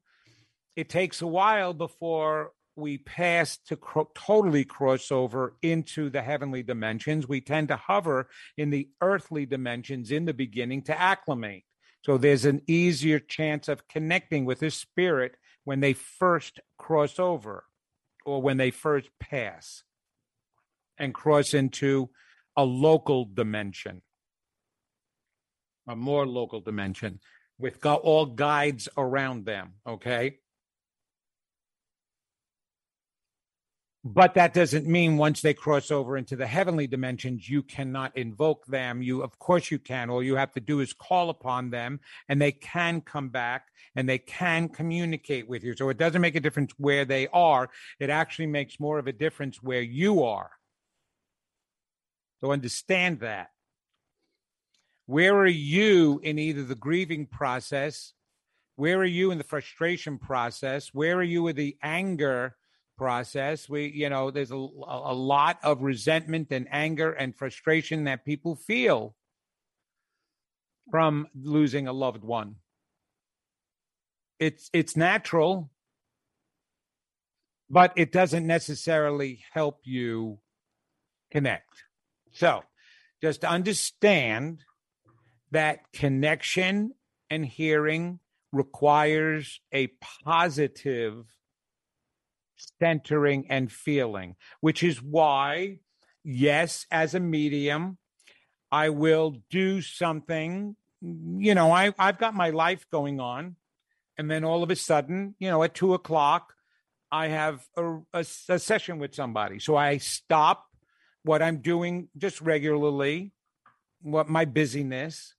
it 0.76 0.90
takes 0.90 1.22
a 1.22 1.28
while 1.28 1.74
before 1.74 2.52
we 2.76 2.98
pass 2.98 3.58
to 3.68 3.76
cro- 3.76 4.10
totally 4.16 4.66
cross 4.66 5.12
over 5.12 5.56
into 5.62 6.10
the 6.10 6.22
heavenly 6.22 6.64
dimensions. 6.64 7.28
We 7.28 7.42
tend 7.42 7.70
to 7.70 7.78
hover 7.78 8.30
in 8.58 8.70
the 8.70 8.90
earthly 9.02 9.46
dimensions 9.46 10.12
in 10.12 10.26
the 10.26 10.34
beginning 10.34 10.84
to 10.84 11.00
acclimate. 11.00 11.64
So 12.04 12.18
there's 12.18 12.46
an 12.46 12.62
easier 12.68 13.20
chance 13.20 13.68
of 13.68 13.88
connecting 13.88 14.46
with 14.46 14.60
his 14.60 14.76
spirit 14.76 15.36
when 15.64 15.80
they 15.80 15.94
first 15.94 16.60
cross 16.78 17.18
over 17.20 17.66
or 18.26 18.42
when 18.42 18.58
they 18.58 18.72
first 18.72 19.10
pass 19.20 19.84
and 20.98 21.14
cross 21.14 21.54
into 21.54 22.10
a 22.56 22.64
local 22.64 23.26
dimension, 23.26 24.02
a 25.88 25.96
more 25.96 26.26
local 26.28 26.62
dimension 26.62 27.20
with 27.58 27.86
all 27.86 28.26
guides 28.26 28.88
around 28.98 29.46
them. 29.46 29.74
Okay. 29.88 30.38
But 34.08 34.36
that 34.36 34.54
doesn't 34.54 34.86
mean 34.86 35.18
once 35.18 35.42
they 35.42 35.56
cross 35.56 35.90
over 35.90 36.16
into 36.16 36.36
the 36.36 36.46
heavenly 36.46 36.86
dimensions 36.86 37.50
you 37.50 37.64
cannot 37.64 38.16
invoke 38.16 38.64
them. 38.68 39.02
You 39.02 39.24
of 39.24 39.40
course 39.40 39.72
you 39.72 39.80
can. 39.80 40.12
All 40.12 40.22
you 40.22 40.36
have 40.36 40.52
to 40.52 40.60
do 40.60 40.80
is 40.80 40.94
call 40.94 41.32
upon 41.32 41.72
them 41.72 42.00
and 42.30 42.40
they 42.40 42.52
can 42.52 43.02
come 43.02 43.30
back 43.30 43.70
and 43.96 44.08
they 44.08 44.20
can 44.20 44.70
communicate 44.70 45.50
with 45.50 45.64
you. 45.64 45.76
So 45.76 45.90
it 45.90 45.98
doesn't 45.98 46.22
make 46.22 46.36
a 46.36 46.40
difference 46.40 46.72
where 46.78 47.04
they 47.04 47.28
are. 47.34 47.72
It 48.00 48.12
actually 48.12 48.46
makes 48.46 48.80
more 48.80 49.00
of 49.00 49.08
a 49.08 49.12
difference 49.12 49.64
where 49.64 49.82
you 49.82 50.24
are. 50.24 50.52
So 52.42 52.52
understand 52.52 53.22
that. 53.22 53.50
Where 55.08 55.36
are 55.36 55.48
you 55.48 56.20
in 56.22 56.38
either 56.38 56.64
the 56.64 56.76
grieving 56.76 57.26
process? 57.26 58.14
Where 58.76 59.00
are 59.00 59.04
you 59.04 59.32
in 59.32 59.40
the 59.40 59.44
frustration 59.44 60.20
process? 60.20 60.90
Where 60.94 61.18
are 61.18 61.24
you 61.24 61.42
with 61.42 61.56
the 61.56 61.76
anger 61.82 62.56
process. 62.98 63.70
We, 63.70 63.88
you 63.88 64.10
know, 64.10 64.32
there's 64.32 64.52
a, 64.52 64.56
a 64.56 65.14
lot 65.14 65.60
of 65.64 65.82
resentment 65.82 66.48
and 66.52 66.68
anger 66.72 67.12
and 67.12 67.36
frustration 67.36 68.06
that 68.06 68.26
people 68.26 68.56
feel 68.56 69.16
from 70.92 71.28
losing 71.36 71.88
a 71.88 71.94
loved 71.94 72.24
one. 72.24 72.56
It's 74.40 74.70
it's 74.74 74.98
natural, 74.98 75.72
but 77.70 77.94
it 77.96 78.12
doesn't 78.12 78.46
necessarily 78.46 79.44
help 79.54 79.80
you 79.84 80.40
connect. 81.32 81.84
So, 82.34 82.64
just 83.22 83.46
understand 83.46 84.64
that 85.52 85.92
connection 85.94 86.94
and 87.30 87.46
hearing 87.46 88.20
requires 88.52 89.62
a 89.74 89.88
positive 90.24 91.26
centering 92.80 93.46
and 93.50 93.72
feeling, 93.72 94.36
which 94.62 94.84
is 94.84 95.02
why, 95.02 95.80
yes, 96.24 96.86
as 96.92 97.14
a 97.14 97.20
medium, 97.20 97.98
I 98.72 98.90
will 98.90 99.38
do 99.50 99.82
something. 99.82 100.76
You 101.02 101.56
know, 101.56 101.72
I, 101.72 101.94
I've 102.00 102.18
got 102.18 102.34
my 102.34 102.50
life 102.50 102.86
going 102.92 103.20
on. 103.20 103.56
And 104.18 104.32
then 104.32 104.44
all 104.44 104.64
of 104.64 104.72
a 104.72 104.76
sudden, 104.76 105.36
you 105.40 105.50
know, 105.50 105.62
at 105.64 105.74
two 105.74 105.94
o'clock, 105.94 106.54
I 107.12 107.28
have 107.28 107.66
a, 107.76 107.98
a, 108.14 108.26
a 108.50 108.60
session 108.60 108.98
with 109.00 109.14
somebody. 109.14 109.60
So 109.60 109.76
I 109.76 109.98
stop 109.98 110.66
what 111.24 111.42
I'm 111.42 111.58
doing 111.58 112.10
just 112.18 112.42
regularly, 112.42 113.34
what 114.02 114.30
my 114.30 114.46
busyness. 114.46 115.36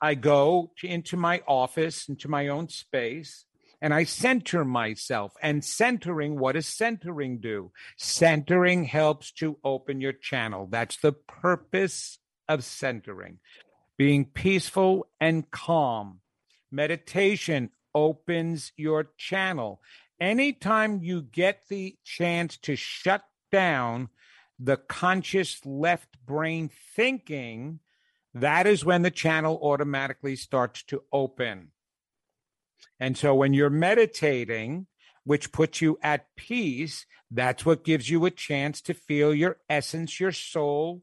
I 0.00 0.14
go 0.14 0.72
to, 0.78 0.88
into 0.88 1.16
my 1.16 1.42
office, 1.46 2.08
into 2.08 2.28
my 2.28 2.48
own 2.48 2.68
space, 2.68 3.44
and 3.82 3.92
I 3.92 4.04
center 4.04 4.64
myself. 4.64 5.34
And 5.42 5.64
centering, 5.64 6.38
what 6.38 6.52
does 6.52 6.68
centering 6.68 7.40
do? 7.40 7.72
Centering 7.98 8.84
helps 8.84 9.32
to 9.32 9.58
open 9.64 10.00
your 10.00 10.12
channel. 10.12 10.68
That's 10.70 10.98
the 10.98 11.12
purpose 11.12 12.18
of 12.48 12.62
centering. 12.62 13.40
Being 13.98 14.24
peaceful 14.24 15.08
and 15.20 15.50
calm. 15.50 16.20
Meditation 16.70 17.70
opens 17.92 18.70
your 18.76 19.10
channel. 19.18 19.82
Anytime 20.20 21.02
you 21.02 21.20
get 21.20 21.64
the 21.68 21.96
chance 22.04 22.56
to 22.58 22.76
shut 22.76 23.24
down 23.50 24.10
the 24.60 24.76
conscious 24.76 25.60
left 25.66 26.24
brain 26.24 26.70
thinking, 26.94 27.80
that 28.32 28.68
is 28.68 28.84
when 28.84 29.02
the 29.02 29.10
channel 29.10 29.58
automatically 29.60 30.36
starts 30.36 30.84
to 30.84 31.02
open. 31.12 31.71
And 33.00 33.16
so 33.16 33.34
when 33.34 33.52
you're 33.52 33.70
meditating, 33.70 34.86
which 35.24 35.52
puts 35.52 35.80
you 35.80 35.98
at 36.02 36.26
peace, 36.36 37.06
that's 37.30 37.64
what 37.64 37.84
gives 37.84 38.10
you 38.10 38.24
a 38.24 38.30
chance 38.30 38.80
to 38.82 38.94
feel 38.94 39.34
your 39.34 39.58
essence, 39.68 40.18
your 40.20 40.32
soul, 40.32 41.02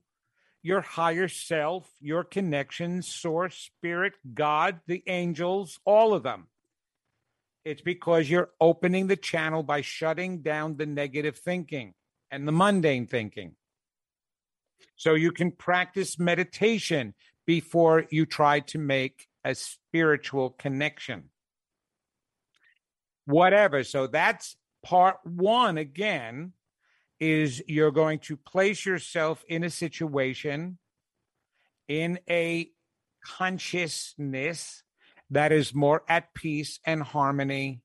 your 0.61 0.81
higher 0.81 1.27
self, 1.27 1.89
your 2.01 2.23
connection, 2.23 3.01
source, 3.01 3.55
spirit, 3.55 4.13
God, 4.33 4.79
the 4.87 5.03
angels, 5.07 5.79
all 5.85 6.13
of 6.13 6.23
them. 6.23 6.47
It's 7.65 7.81
because 7.81 8.29
you're 8.29 8.51
opening 8.59 9.07
the 9.07 9.15
channel 9.15 9.63
by 9.63 9.81
shutting 9.81 10.41
down 10.41 10.77
the 10.77 10.85
negative 10.85 11.37
thinking 11.37 11.93
and 12.31 12.47
the 12.47 12.51
mundane 12.51 13.07
thinking. 13.07 13.55
So 14.95 15.13
you 15.13 15.31
can 15.31 15.51
practice 15.51 16.19
meditation 16.19 17.13
before 17.45 18.05
you 18.09 18.25
try 18.25 18.59
to 18.61 18.77
make 18.77 19.27
a 19.43 19.55
spiritual 19.55 20.51
connection. 20.51 21.29
Whatever. 23.29 23.83
So 23.83 24.07
that's 24.07 24.55
part 24.83 25.17
one 25.23 25.77
again 25.77 26.53
is 27.19 27.61
you're 27.67 27.91
going 27.91 28.17
to 28.17 28.35
place 28.35 28.87
yourself 28.87 29.45
in 29.47 29.63
a 29.63 29.69
situation 29.69 30.79
in 31.87 32.17
a 32.27 32.71
consciousness 33.23 34.81
that 35.29 35.51
is 35.51 35.75
more 35.75 36.01
at 36.09 36.33
peace 36.33 36.79
and 36.83 37.03
harmony 37.03 37.83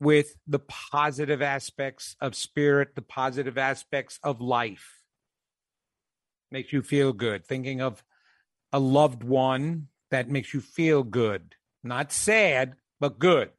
with 0.00 0.34
the 0.46 0.60
positive 0.60 1.42
aspects 1.42 2.16
of 2.18 2.34
spirit, 2.34 2.94
the 2.94 3.02
positive 3.02 3.58
aspects 3.58 4.18
of 4.22 4.40
life. 4.40 5.02
Makes 6.50 6.72
you 6.72 6.80
feel 6.80 7.12
good. 7.12 7.44
Thinking 7.44 7.82
of 7.82 8.02
a 8.72 8.78
loved 8.78 9.24
one 9.24 9.88
that 10.10 10.30
makes 10.30 10.54
you 10.54 10.62
feel 10.62 11.02
good, 11.02 11.54
not 11.84 12.12
sad, 12.12 12.76
but 12.98 13.18
good. 13.18 13.50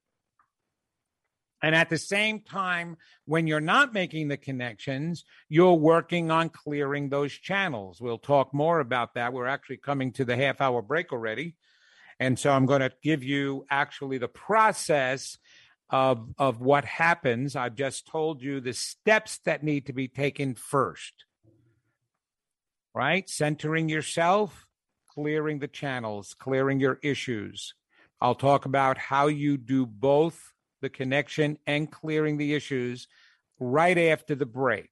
And 1.63 1.73
at 1.73 1.89
the 1.89 1.97
same 1.97 2.41
time, 2.41 2.97
when 3.23 3.47
you're 3.47 3.61
not 3.61 3.93
making 3.93 4.27
the 4.27 4.35
connections, 4.35 5.23
you're 5.47 5.73
working 5.73 6.29
on 6.29 6.49
clearing 6.49 7.07
those 7.07 7.31
channels. 7.31 8.01
We'll 8.01 8.17
talk 8.17 8.53
more 8.53 8.81
about 8.81 9.13
that. 9.13 9.31
We're 9.31 9.47
actually 9.47 9.77
coming 9.77 10.11
to 10.13 10.25
the 10.25 10.35
half 10.35 10.59
hour 10.59 10.81
break 10.81 11.13
already. 11.13 11.55
And 12.19 12.37
so 12.37 12.51
I'm 12.51 12.65
going 12.65 12.81
to 12.81 12.91
give 13.01 13.23
you 13.23 13.65
actually 13.69 14.17
the 14.17 14.27
process 14.27 15.37
of, 15.89 16.33
of 16.37 16.59
what 16.59 16.83
happens. 16.83 17.55
I've 17.55 17.75
just 17.75 18.07
told 18.07 18.41
you 18.41 18.59
the 18.59 18.73
steps 18.73 19.37
that 19.45 19.63
need 19.63 19.85
to 19.85 19.93
be 19.93 20.09
taken 20.09 20.55
first, 20.55 21.23
right? 22.93 23.29
Centering 23.29 23.87
yourself, 23.87 24.67
clearing 25.13 25.59
the 25.59 25.67
channels, 25.69 26.35
clearing 26.37 26.81
your 26.81 26.99
issues. 27.01 27.73
I'll 28.19 28.35
talk 28.35 28.65
about 28.65 28.97
how 28.97 29.27
you 29.27 29.57
do 29.57 29.85
both 29.85 30.52
the 30.83 30.89
connection 30.89 31.57
and 31.65 31.89
clearing 31.89 32.37
the 32.37 32.53
issues 32.53 33.07
right 33.59 33.97
after 33.97 34.35
the 34.35 34.45
break. 34.45 34.91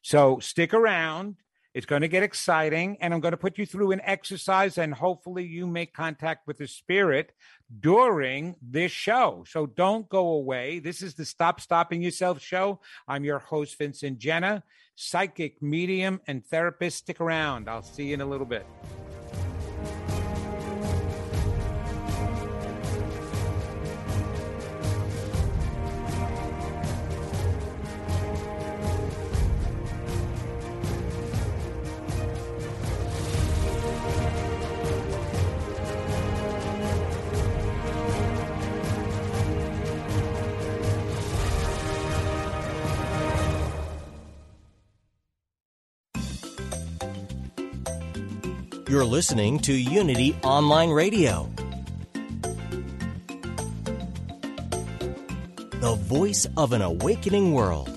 So 0.00 0.38
stick 0.38 0.72
around. 0.72 1.36
It's 1.74 1.86
going 1.86 2.02
to 2.02 2.08
get 2.08 2.22
exciting, 2.22 2.98
and 3.00 3.14
I'm 3.14 3.20
going 3.20 3.32
to 3.32 3.38
put 3.38 3.56
you 3.56 3.64
through 3.64 3.92
an 3.92 4.02
exercise, 4.04 4.76
and 4.76 4.92
hopefully, 4.92 5.44
you 5.44 5.66
make 5.66 5.94
contact 5.94 6.46
with 6.46 6.58
the 6.58 6.68
spirit 6.68 7.32
during 7.80 8.56
this 8.60 8.92
show. 8.92 9.44
So 9.48 9.64
don't 9.64 10.06
go 10.10 10.32
away. 10.32 10.80
This 10.80 11.00
is 11.00 11.14
the 11.14 11.24
Stop 11.24 11.62
Stopping 11.62 12.02
Yourself 12.02 12.42
show. 12.42 12.80
I'm 13.08 13.24
your 13.24 13.38
host, 13.38 13.78
Vincent 13.78 14.18
Genna, 14.18 14.62
psychic, 14.96 15.62
medium, 15.62 16.20
and 16.26 16.44
therapist. 16.44 16.98
Stick 16.98 17.22
around. 17.22 17.70
I'll 17.70 17.82
see 17.82 18.08
you 18.08 18.14
in 18.14 18.20
a 18.20 18.26
little 18.26 18.46
bit. 18.46 18.66
You're 48.92 49.06
listening 49.06 49.58
to 49.60 49.72
Unity 49.72 50.36
Online 50.44 50.90
Radio, 50.90 51.48
the 55.80 55.96
voice 56.02 56.46
of 56.58 56.74
an 56.74 56.82
awakening 56.82 57.54
world. 57.54 57.88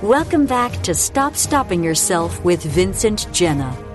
Welcome 0.00 0.46
back 0.46 0.72
to 0.84 0.94
Stop 0.94 1.36
Stopping 1.36 1.84
Yourself 1.84 2.42
with 2.42 2.62
Vincent 2.62 3.26
Genna. 3.30 3.85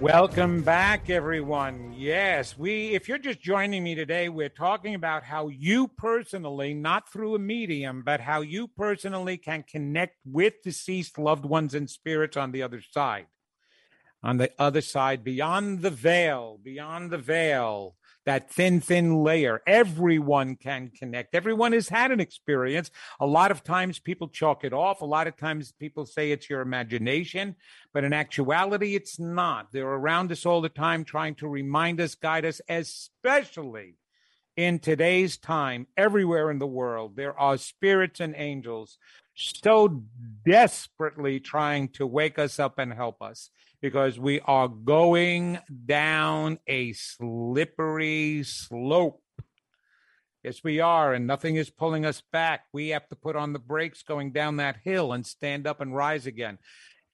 Welcome 0.00 0.62
back, 0.62 1.10
everyone. 1.10 1.92
Yes, 1.96 2.56
we, 2.56 2.94
if 2.94 3.08
you're 3.08 3.18
just 3.18 3.40
joining 3.40 3.82
me 3.82 3.96
today, 3.96 4.28
we're 4.28 4.48
talking 4.48 4.94
about 4.94 5.24
how 5.24 5.48
you 5.48 5.88
personally, 5.88 6.72
not 6.72 7.12
through 7.12 7.34
a 7.34 7.38
medium, 7.40 8.04
but 8.06 8.20
how 8.20 8.42
you 8.42 8.68
personally 8.68 9.36
can 9.36 9.64
connect 9.64 10.14
with 10.24 10.62
deceased 10.62 11.18
loved 11.18 11.44
ones 11.44 11.74
and 11.74 11.90
spirits 11.90 12.36
on 12.36 12.52
the 12.52 12.62
other 12.62 12.80
side. 12.80 13.26
On 14.22 14.36
the 14.36 14.52
other 14.56 14.82
side, 14.82 15.24
beyond 15.24 15.82
the 15.82 15.90
veil, 15.90 16.60
beyond 16.62 17.10
the 17.10 17.18
veil, 17.18 17.96
that 18.28 18.50
thin, 18.50 18.78
thin 18.78 19.24
layer. 19.24 19.62
Everyone 19.66 20.54
can 20.54 20.90
connect. 20.90 21.34
Everyone 21.34 21.72
has 21.72 21.88
had 21.88 22.10
an 22.10 22.20
experience. 22.20 22.90
A 23.20 23.26
lot 23.26 23.50
of 23.50 23.64
times 23.64 23.98
people 23.98 24.28
chalk 24.28 24.64
it 24.64 24.74
off. 24.74 25.00
A 25.00 25.06
lot 25.06 25.26
of 25.26 25.34
times 25.38 25.72
people 25.72 26.04
say 26.04 26.30
it's 26.30 26.50
your 26.50 26.60
imagination, 26.60 27.56
but 27.94 28.04
in 28.04 28.12
actuality, 28.12 28.94
it's 28.94 29.18
not. 29.18 29.72
They're 29.72 29.88
around 29.88 30.30
us 30.30 30.44
all 30.44 30.60
the 30.60 30.68
time 30.68 31.04
trying 31.04 31.36
to 31.36 31.48
remind 31.48 32.02
us, 32.02 32.16
guide 32.16 32.44
us, 32.44 32.60
especially 32.68 33.94
in 34.58 34.78
today's 34.78 35.38
time, 35.38 35.86
everywhere 35.96 36.50
in 36.50 36.58
the 36.58 36.66
world, 36.66 37.16
there 37.16 37.38
are 37.40 37.56
spirits 37.56 38.20
and 38.20 38.34
angels 38.36 38.98
so 39.36 40.02
desperately 40.44 41.40
trying 41.40 41.88
to 41.90 42.06
wake 42.06 42.38
us 42.38 42.58
up 42.58 42.78
and 42.78 42.92
help 42.92 43.22
us 43.22 43.48
because 43.80 44.18
we 44.18 44.40
are 44.40 44.68
going 44.68 45.58
down 45.86 46.58
a 46.66 46.92
slippery 46.92 48.42
slope. 48.44 49.22
Yes, 50.42 50.62
we 50.62 50.80
are, 50.80 51.12
and 51.14 51.26
nothing 51.26 51.56
is 51.56 51.70
pulling 51.70 52.06
us 52.06 52.22
back. 52.32 52.66
We 52.72 52.88
have 52.88 53.08
to 53.08 53.16
put 53.16 53.36
on 53.36 53.52
the 53.52 53.58
brakes 53.58 54.02
going 54.02 54.32
down 54.32 54.56
that 54.56 54.78
hill 54.84 55.12
and 55.12 55.26
stand 55.26 55.66
up 55.66 55.80
and 55.80 55.94
rise 55.94 56.26
again. 56.26 56.58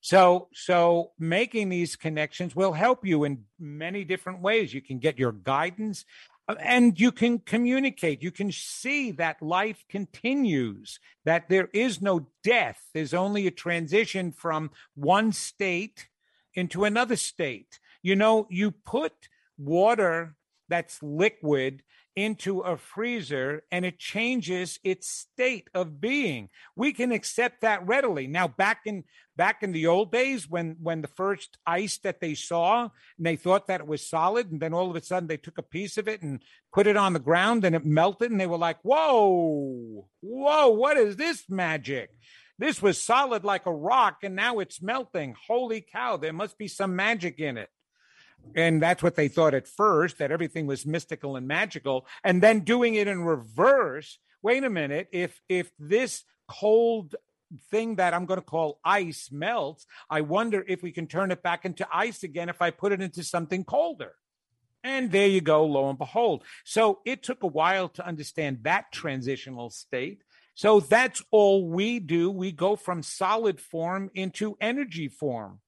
So, 0.01 0.49
so 0.53 1.13
making 1.17 1.69
these 1.69 1.95
connections 1.95 2.55
will 2.55 2.73
help 2.73 3.05
you 3.05 3.23
in 3.23 3.45
many 3.59 4.03
different 4.03 4.41
ways. 4.41 4.73
You 4.73 4.81
can 4.81 4.99
get 4.99 5.17
your 5.17 5.31
guidance 5.31 6.05
uh, 6.47 6.53
and 6.59 6.99
you 6.99 7.11
can 7.11 7.39
communicate. 7.39 8.21
You 8.21 8.29
can 8.29 8.51
see 8.51 9.11
that 9.13 9.41
life 9.41 9.83
continues, 9.89 10.99
that 11.25 11.49
there 11.49 11.69
is 11.73 12.03
no 12.03 12.27
death. 12.43 12.79
There's 12.93 13.15
only 13.15 13.47
a 13.47 13.51
transition 13.51 14.31
from 14.31 14.69
one 14.93 15.31
state 15.31 16.07
into 16.55 16.83
another 16.83 17.15
state. 17.15 17.79
You 18.01 18.15
know, 18.15 18.47
you 18.49 18.71
put 18.71 19.13
water 19.57 20.35
that's 20.67 21.01
liquid 21.01 21.83
into 22.15 22.61
a 22.61 22.77
freezer 22.77 23.63
and 23.71 23.83
it 23.83 23.99
changes 23.99 24.79
its 24.83 25.07
state 25.07 25.69
of 25.73 25.99
being. 25.99 26.49
We 26.75 26.93
can 26.93 27.11
accept 27.11 27.61
that 27.61 27.85
readily. 27.85 28.27
Now 28.27 28.47
back 28.47 28.81
in 28.85 29.03
back 29.35 29.63
in 29.63 29.73
the 29.73 29.87
old 29.87 30.13
days 30.13 30.49
when 30.49 30.77
when 30.81 31.01
the 31.01 31.09
first 31.09 31.57
ice 31.67 31.97
that 31.99 32.21
they 32.21 32.33
saw 32.33 32.89
and 33.17 33.25
they 33.25 33.35
thought 33.35 33.67
that 33.67 33.81
it 33.81 33.87
was 33.87 34.07
solid 34.07 34.49
and 34.49 34.61
then 34.61 34.73
all 34.73 34.89
of 34.89 34.95
a 34.95 35.03
sudden 35.03 35.27
they 35.27 35.37
took 35.37 35.57
a 35.57 35.63
piece 35.63 35.97
of 35.97 36.07
it 36.07 36.21
and 36.21 36.41
put 36.73 36.87
it 36.87 36.95
on 36.95 37.11
the 37.11 37.19
ground 37.19 37.65
and 37.65 37.75
it 37.75 37.85
melted 37.85 38.31
and 38.31 38.39
they 38.39 38.47
were 38.47 38.57
like, 38.57 38.79
"Whoa! 38.81 40.07
Whoa, 40.21 40.69
what 40.69 40.95
is 40.95 41.17
this 41.17 41.43
magic?" 41.49 42.11
This 42.57 42.81
was 42.81 43.01
solid 43.01 43.43
like 43.43 43.65
a 43.65 43.73
rock 43.73 44.19
and 44.23 44.35
now 44.35 44.59
it's 44.59 44.81
melting. 44.81 45.35
Holy 45.47 45.81
cow, 45.81 46.17
there 46.17 46.33
must 46.33 46.57
be 46.57 46.67
some 46.67 46.95
magic 46.95 47.39
in 47.39 47.57
it. 47.57 47.69
And 48.55 48.81
that's 48.81 49.01
what 49.01 49.15
they 49.15 49.27
thought 49.27 49.53
at 49.53 49.67
first 49.67 50.19
that 50.19 50.31
everything 50.31 50.67
was 50.67 50.85
mystical 50.85 51.35
and 51.35 51.47
magical 51.47 52.05
and 52.23 52.41
then 52.41 52.59
doing 52.59 52.95
it 52.95 53.07
in 53.07 53.23
reverse. 53.23 54.19
Wait 54.41 54.63
a 54.63 54.69
minute 54.69 55.07
if 55.11 55.41
if 55.49 55.71
this 55.79 56.23
cold 56.47 57.15
thing 57.71 57.95
that 57.95 58.13
i'm 58.13 58.25
going 58.25 58.39
to 58.39 58.45
call 58.45 58.79
ice 58.83 59.29
melts 59.31 59.85
i 60.09 60.21
wonder 60.21 60.63
if 60.67 60.81
we 60.81 60.91
can 60.91 61.07
turn 61.07 61.31
it 61.31 61.41
back 61.43 61.63
into 61.63 61.87
ice 61.93 62.23
again 62.23 62.49
if 62.49 62.61
i 62.61 62.69
put 62.69 62.91
it 62.91 63.01
into 63.01 63.23
something 63.23 63.63
colder. 63.63 64.13
And 64.83 65.11
there 65.11 65.27
you 65.27 65.41
go 65.41 65.65
lo 65.65 65.89
and 65.89 65.97
behold. 65.97 66.43
So 66.63 66.99
it 67.05 67.23
took 67.23 67.41
a 67.41 67.47
while 67.47 67.89
to 67.89 68.05
understand 68.05 68.59
that 68.63 68.91
transitional 68.91 69.71
state 69.71 70.21
so 70.55 70.79
that's 70.79 71.21
all 71.31 71.67
we 71.67 71.99
do 71.99 72.31
we 72.31 72.51
go 72.51 72.75
from 72.75 73.03
solid 73.03 73.61
form 73.61 74.09
into 74.13 74.57
energy 74.59 75.07
form 75.07 75.59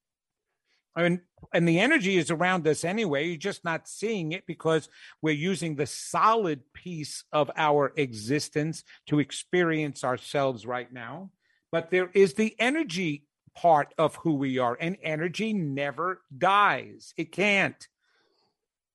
mean, 1.03 1.21
and 1.53 1.67
the 1.67 1.79
energy 1.79 2.17
is 2.17 2.31
around 2.31 2.67
us 2.67 2.83
anyway. 2.83 3.27
You're 3.27 3.37
just 3.37 3.63
not 3.63 3.87
seeing 3.87 4.31
it 4.31 4.45
because 4.47 4.89
we're 5.21 5.35
using 5.35 5.75
the 5.75 5.85
solid 5.85 6.61
piece 6.73 7.23
of 7.31 7.51
our 7.55 7.93
existence 7.95 8.83
to 9.07 9.19
experience 9.19 10.03
ourselves 10.03 10.65
right 10.65 10.91
now. 10.91 11.31
But 11.71 11.91
there 11.91 12.09
is 12.13 12.33
the 12.33 12.55
energy 12.59 13.25
part 13.55 13.93
of 13.97 14.15
who 14.15 14.35
we 14.35 14.57
are, 14.59 14.77
and 14.79 14.97
energy 15.03 15.53
never 15.53 16.21
dies. 16.35 17.13
It 17.17 17.31
can't. 17.31 17.87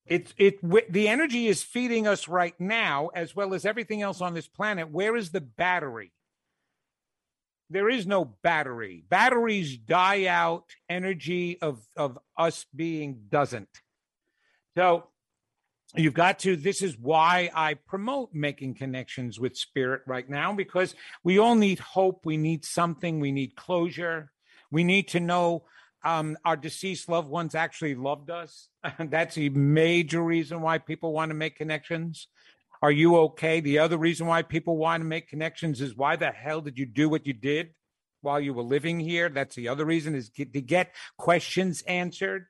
It's 0.07 0.35
it 0.37 0.59
the 0.93 1.09
energy 1.09 1.47
is 1.47 1.63
feeding 1.63 2.07
us 2.07 2.29
right 2.29 2.59
now 2.59 3.11
as 3.15 3.37
well 3.37 3.55
as 3.55 3.65
everything 3.65 4.03
else 4.03 4.21
on 4.21 4.35
this 4.35 4.49
planet. 4.49 4.91
Where 4.91 5.17
is 5.17 5.31
the 5.31 5.41
battery? 5.41 6.13
there 7.73 7.89
is 7.89 8.07
no 8.07 8.25
battery. 8.25 9.05
Batteries 9.09 9.77
die 9.77 10.27
out. 10.27 10.65
Energy 10.89 11.59
of 11.61 11.87
of 11.97 12.19
us 12.37 12.67
being 12.75 13.23
doesn't. 13.29 13.69
So 14.77 15.09
you've 15.95 16.15
got 16.15 16.39
to 16.39 16.57
this 16.57 16.81
is 16.81 16.97
why 16.97 17.51
i 17.55 17.75
promote 17.75 18.31
making 18.33 18.73
connections 18.73 19.39
with 19.39 19.55
spirit 19.55 20.01
right 20.07 20.27
now 20.27 20.51
because 20.55 20.95
we 21.23 21.39
all 21.39 21.55
need 21.55 21.79
hope 21.79 22.25
we 22.25 22.39
need 22.39 22.65
something 22.65 23.21
we 23.21 23.31
need 23.31 23.55
closure 23.57 24.33
we 24.71 24.85
need 24.85 25.07
to 25.07 25.21
know 25.21 25.65
um, 26.05 26.37
our 26.45 26.57
deceased 26.57 27.09
loved 27.09 27.29
ones 27.29 27.55
actually 27.55 27.95
loved 27.95 28.31
us 28.31 28.69
that's 28.99 29.39
a 29.39 29.49
major 29.51 30.23
reason 30.23 30.61
why 30.61 30.79
people 30.79 31.13
want 31.13 31.31
to 31.31 31.35
make 31.35 31.57
connections 31.57 32.29
are 32.83 32.91
you 32.91 33.17
okay? 33.17 33.61
The 33.61 33.79
other 33.79 33.97
reason 33.97 34.27
why 34.27 34.43
people 34.43 34.77
want 34.77 35.03
to 35.03 35.07
make 35.07 35.29
connections 35.29 35.81
is 35.81 35.97
why 35.97 36.17
the 36.17 36.33
hell 36.33 36.61
did 36.61 36.79
you 36.79 36.85
do 36.85 37.09
what 37.09 37.27
you 37.27 37.33
did 37.33 37.75
while 38.23 38.41
you 38.41 38.53
were 38.53 38.65
living 38.65 38.99
here? 38.99 39.29
That's 39.29 39.55
the 39.55 39.69
other 39.69 39.85
reason 39.85 40.17
is 40.17 40.31
to 40.31 40.45
get 40.45 40.93
questions 41.17 41.83
answered. 41.83 42.47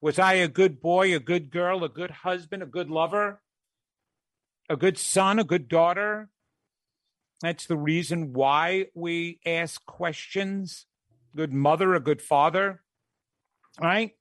Was 0.00 0.18
I 0.18 0.34
a 0.34 0.48
good 0.48 0.80
boy, 0.80 1.14
a 1.14 1.20
good 1.20 1.50
girl, 1.50 1.84
a 1.84 1.88
good 1.88 2.10
husband, 2.10 2.62
a 2.64 2.66
good 2.66 2.90
lover, 2.90 3.40
a 4.68 4.76
good 4.76 4.98
son, 4.98 5.38
a 5.38 5.44
good 5.44 5.68
daughter? 5.68 6.28
That's 7.40 7.66
the 7.66 7.76
reason 7.76 8.32
why 8.32 8.86
we 8.94 9.38
ask 9.46 9.84
questions. 9.86 10.86
Good 11.36 11.52
mother, 11.52 11.94
a 11.94 12.00
good 12.00 12.20
father, 12.20 12.82
right? 13.80 14.12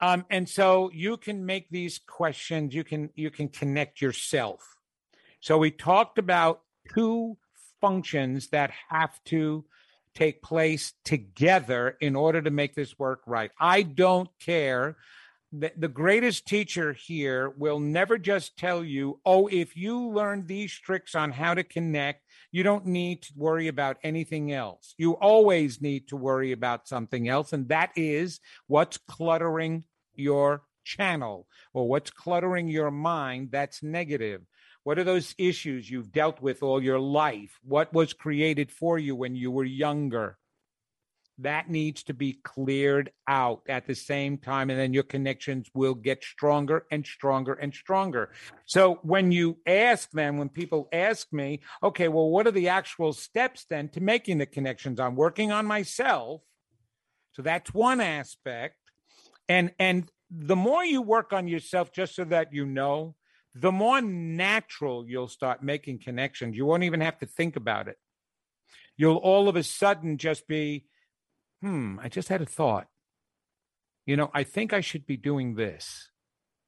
Um, 0.00 0.24
and 0.30 0.48
so 0.48 0.90
you 0.92 1.16
can 1.16 1.44
make 1.44 1.68
these 1.70 1.98
questions. 1.98 2.74
You 2.74 2.84
can 2.84 3.10
you 3.14 3.30
can 3.30 3.48
connect 3.48 4.00
yourself 4.00 4.78
so 5.40 5.58
we 5.58 5.70
talked 5.70 6.18
about 6.18 6.62
two 6.92 7.36
functions 7.80 8.48
that 8.48 8.72
have 8.88 9.22
to 9.26 9.64
take 10.14 10.42
place 10.42 10.94
together 11.04 11.96
in 12.00 12.16
order 12.16 12.42
to 12.42 12.50
make 12.50 12.74
this 12.74 12.98
work 12.98 13.20
right. 13.26 13.52
I 13.60 13.82
don't 13.82 14.28
care. 14.40 14.96
The, 15.50 15.72
the 15.76 15.88
greatest 15.88 16.46
teacher 16.46 16.92
here 16.92 17.54
will 17.56 17.80
never 17.80 18.18
just 18.18 18.58
tell 18.58 18.84
you, 18.84 19.18
oh, 19.24 19.46
if 19.46 19.76
you 19.76 20.10
learn 20.10 20.46
these 20.46 20.72
tricks 20.72 21.14
on 21.14 21.32
how 21.32 21.54
to 21.54 21.64
connect, 21.64 22.22
you 22.52 22.62
don't 22.62 22.84
need 22.84 23.22
to 23.22 23.32
worry 23.34 23.68
about 23.68 23.96
anything 24.02 24.52
else. 24.52 24.94
You 24.98 25.12
always 25.12 25.80
need 25.80 26.08
to 26.08 26.16
worry 26.16 26.52
about 26.52 26.86
something 26.86 27.28
else, 27.28 27.54
and 27.54 27.68
that 27.68 27.92
is 27.96 28.40
what's 28.66 28.98
cluttering 28.98 29.84
your 30.14 30.64
channel 30.84 31.46
or 31.72 31.88
what's 31.88 32.10
cluttering 32.10 32.68
your 32.68 32.90
mind 32.90 33.48
that's 33.50 33.82
negative. 33.82 34.42
What 34.84 34.98
are 34.98 35.04
those 35.04 35.34
issues 35.36 35.90
you've 35.90 36.12
dealt 36.12 36.40
with 36.40 36.62
all 36.62 36.82
your 36.82 36.98
life? 36.98 37.58
What 37.62 37.92
was 37.92 38.12
created 38.12 38.70
for 38.70 38.98
you 38.98 39.14
when 39.14 39.34
you 39.34 39.50
were 39.50 39.64
younger? 39.64 40.37
That 41.38 41.70
needs 41.70 42.02
to 42.04 42.14
be 42.14 42.40
cleared 42.42 43.12
out 43.28 43.62
at 43.68 43.86
the 43.86 43.94
same 43.94 44.38
time, 44.38 44.70
and 44.70 44.78
then 44.78 44.92
your 44.92 45.04
connections 45.04 45.68
will 45.72 45.94
get 45.94 46.24
stronger 46.24 46.84
and 46.90 47.06
stronger 47.06 47.54
and 47.54 47.72
stronger. 47.72 48.30
So, 48.66 48.98
when 49.02 49.30
you 49.30 49.58
ask 49.66 50.10
them, 50.10 50.38
when 50.38 50.48
people 50.48 50.88
ask 50.92 51.32
me, 51.32 51.60
okay, 51.82 52.08
well, 52.08 52.28
what 52.28 52.46
are 52.46 52.52
the 52.52 52.68
actual 52.68 53.12
steps 53.12 53.66
then 53.70 53.88
to 53.90 54.00
making 54.00 54.38
the 54.38 54.46
connections? 54.46 54.98
I'm 54.98 55.14
working 55.14 55.52
on 55.52 55.64
myself. 55.66 56.42
So, 57.32 57.42
that's 57.42 57.72
one 57.72 58.00
aspect. 58.00 58.76
And, 59.48 59.72
and 59.78 60.10
the 60.30 60.56
more 60.56 60.84
you 60.84 61.02
work 61.02 61.32
on 61.32 61.46
yourself, 61.46 61.92
just 61.92 62.16
so 62.16 62.24
that 62.24 62.52
you 62.52 62.66
know, 62.66 63.14
the 63.54 63.72
more 63.72 64.00
natural 64.00 65.08
you'll 65.08 65.28
start 65.28 65.62
making 65.62 65.98
connections. 66.00 66.56
You 66.56 66.66
won't 66.66 66.84
even 66.84 67.00
have 67.00 67.18
to 67.18 67.26
think 67.26 67.56
about 67.56 67.88
it. 67.88 67.96
You'll 68.96 69.16
all 69.16 69.48
of 69.48 69.56
a 69.56 69.62
sudden 69.62 70.18
just 70.18 70.46
be, 70.46 70.86
hmm, 71.62 71.98
I 72.02 72.08
just 72.08 72.28
had 72.28 72.42
a 72.42 72.46
thought. 72.46 72.86
You 74.06 74.16
know, 74.16 74.30
I 74.32 74.44
think 74.44 74.72
I 74.72 74.80
should 74.80 75.06
be 75.06 75.16
doing 75.16 75.54
this. 75.54 76.08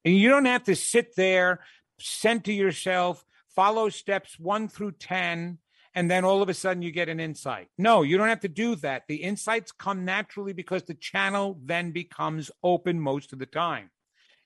And 0.05 0.16
you 0.16 0.29
don't 0.29 0.46
have 0.46 0.64
to 0.64 0.76
sit 0.76 1.16
there, 1.16 1.61
center 1.98 2.53
yourself, 2.53 3.24
follow 3.55 3.88
steps 3.88 4.38
one 4.38 4.68
through 4.68 4.92
10, 4.92 5.59
and 5.94 6.11
then 6.11 6.24
all 6.24 6.42
of 6.42 6.48
a 6.48 6.55
sudden 6.55 6.83
you 6.83 6.92
get 6.92 7.09
an 7.09 7.20
insight. 7.20 7.68
No, 7.76 8.03
you 8.03 8.16
don't 8.16 8.29
have 8.29 8.40
to 8.40 8.48
do 8.48 8.76
that. 8.76 9.03
The 9.09 9.16
insights 9.16 9.72
come 9.72 10.05
naturally 10.05 10.53
because 10.53 10.85
the 10.85 10.94
channel 10.94 11.59
then 11.64 11.90
becomes 11.90 12.50
open 12.62 13.00
most 13.00 13.33
of 13.33 13.38
the 13.38 13.46
time. 13.46 13.90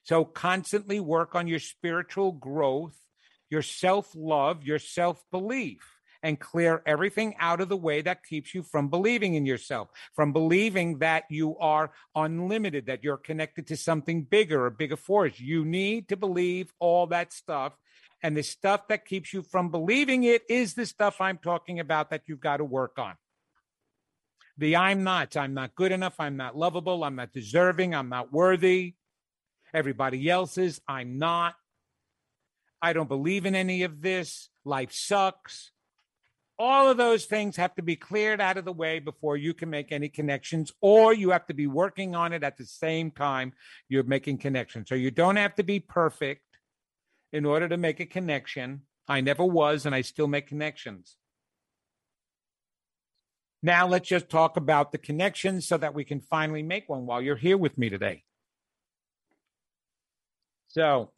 So 0.03 0.23
constantly 0.25 0.99
work 0.99 1.35
on 1.35 1.47
your 1.47 1.59
spiritual 1.59 2.31
growth, 2.31 2.97
your 3.49 3.61
self 3.61 4.11
love, 4.15 4.63
your 4.63 4.79
self 4.79 5.23
belief, 5.31 5.94
and 6.25 6.39
clear 6.39 6.81
everything 6.85 7.35
out 7.39 7.61
of 7.61 7.69
the 7.69 7.77
way 7.77 8.01
that 8.01 8.23
keeps 8.23 8.53
you 8.55 8.63
from 8.63 8.89
believing 8.89 9.35
in 9.35 9.45
yourself, 9.45 9.89
from 10.15 10.33
believing 10.33 10.97
that 10.97 11.23
you 11.29 11.57
are 11.59 11.91
unlimited, 12.15 12.87
that 12.87 13.03
you're 13.03 13.15
connected 13.15 13.67
to 13.67 13.77
something 13.77 14.23
bigger, 14.23 14.65
a 14.65 14.71
bigger 14.71 14.97
force. 14.97 15.39
You 15.39 15.63
need 15.63 16.09
to 16.09 16.17
believe 16.17 16.73
all 16.79 17.07
that 17.07 17.31
stuff. 17.31 17.73
And 18.23 18.35
the 18.35 18.41
stuff 18.43 18.87
that 18.89 19.05
keeps 19.05 19.33
you 19.33 19.43
from 19.43 19.69
believing 19.69 20.23
it 20.23 20.41
is 20.49 20.73
the 20.73 20.87
stuff 20.87 21.21
I'm 21.21 21.37
talking 21.37 21.79
about 21.79 22.09
that 22.09 22.23
you've 22.25 22.39
got 22.39 22.57
to 22.57 22.65
work 22.65 22.97
on. 22.97 23.13
The 24.57 24.75
I'm 24.77 25.03
not, 25.03 25.37
I'm 25.37 25.53
not 25.53 25.75
good 25.75 25.91
enough, 25.91 26.15
I'm 26.19 26.37
not 26.37 26.57
lovable, 26.57 27.03
I'm 27.03 27.15
not 27.15 27.33
deserving, 27.33 27.93
I'm 27.93 28.09
not 28.09 28.33
worthy 28.33 28.95
everybody 29.75 30.29
else's. 30.29 30.81
I'm 30.87 31.17
not. 31.17 31.55
I 32.81 32.93
don't 32.93 33.09
believe 33.09 33.45
in 33.45 33.55
any 33.55 33.83
of 33.83 34.01
this. 34.01 34.49
Life 34.63 34.93
sucks. 34.93 35.71
All 36.57 36.89
of 36.89 36.95
those 36.95 37.25
things 37.25 37.57
have 37.57 37.75
to 37.75 37.81
be 37.81 37.97
cleared 37.97 38.39
out 38.39 38.57
of 38.57 38.63
the 38.63 38.71
way 38.71 38.99
before 38.99 39.35
you 39.35 39.53
can 39.53 39.69
make 39.69 39.91
any 39.91 40.07
connections, 40.07 40.71
or 40.79 41.13
you 41.13 41.31
have 41.31 41.45
to 41.47 41.53
be 41.53 41.67
working 41.67 42.15
on 42.15 42.31
it 42.31 42.43
at 42.43 42.57
the 42.57 42.65
same 42.65 43.11
time 43.11 43.51
you're 43.89 44.03
making 44.03 44.37
connections. 44.37 44.87
So 44.87 44.95
you 44.95 45.11
don't 45.11 45.35
have 45.35 45.55
to 45.55 45.63
be 45.63 45.81
perfect 45.81 46.43
in 47.33 47.45
order 47.45 47.67
to 47.67 47.75
make 47.75 47.99
a 47.99 48.05
connection. 48.05 48.83
I 49.07 49.19
never 49.19 49.43
was, 49.43 49.85
and 49.85 49.93
I 49.93 50.01
still 50.01 50.27
make 50.27 50.47
connections. 50.47 51.17
Now, 53.61 53.87
let's 53.87 54.07
just 54.07 54.29
talk 54.29 54.57
about 54.57 54.91
the 54.91 54.97
connections 54.97 55.67
so 55.67 55.77
that 55.77 55.93
we 55.93 56.05
can 56.05 56.21
finally 56.21 56.63
make 56.63 56.87
one 56.87 57.05
while 57.05 57.21
you're 57.21 57.35
here 57.35 57.57
with 57.57 57.77
me 57.77 57.89
today. 57.89 58.23
So 60.67 61.11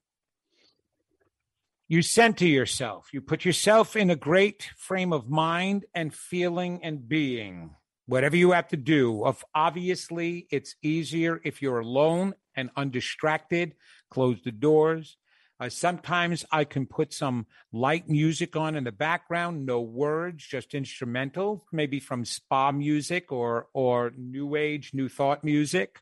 you 1.88 2.02
center 2.02 2.46
yourself, 2.46 3.10
you 3.14 3.22
put 3.22 3.46
yourself 3.46 3.96
in 3.96 4.10
a 4.10 4.16
great 4.16 4.70
frame 4.76 5.14
of 5.14 5.30
mind 5.30 5.86
and 5.96 6.14
feeling 6.14 6.84
and 6.84 7.08
being. 7.08 7.76
Whatever 8.08 8.36
you 8.36 8.52
have 8.52 8.68
to 8.70 8.78
do, 8.78 9.26
of 9.26 9.44
obviously 9.56 10.48
it's 10.52 10.76
easier 10.82 11.40
if 11.44 11.62
you're 11.62 11.80
alone 11.80 12.34
and 12.56 12.70
undistracted. 12.76 13.76
Close 14.10 14.42
the 14.44 14.52
doors, 14.52 15.18
Uh, 15.60 15.70
sometimes 15.70 16.46
I 16.52 16.66
can 16.66 16.86
put 16.86 17.12
some 17.14 17.48
light 17.72 18.08
music 18.08 18.56
on 18.56 18.76
in 18.76 18.84
the 18.84 18.92
background, 18.92 19.66
no 19.66 19.82
words, 19.82 20.46
just 20.46 20.76
instrumental, 20.76 21.66
maybe 21.72 22.00
from 22.00 22.26
spa 22.26 22.72
music 22.72 23.32
or 23.32 23.68
or 23.74 24.12
new 24.16 24.56
age, 24.56 24.94
new 24.94 25.10
thought 25.10 25.44
music. 25.44 26.00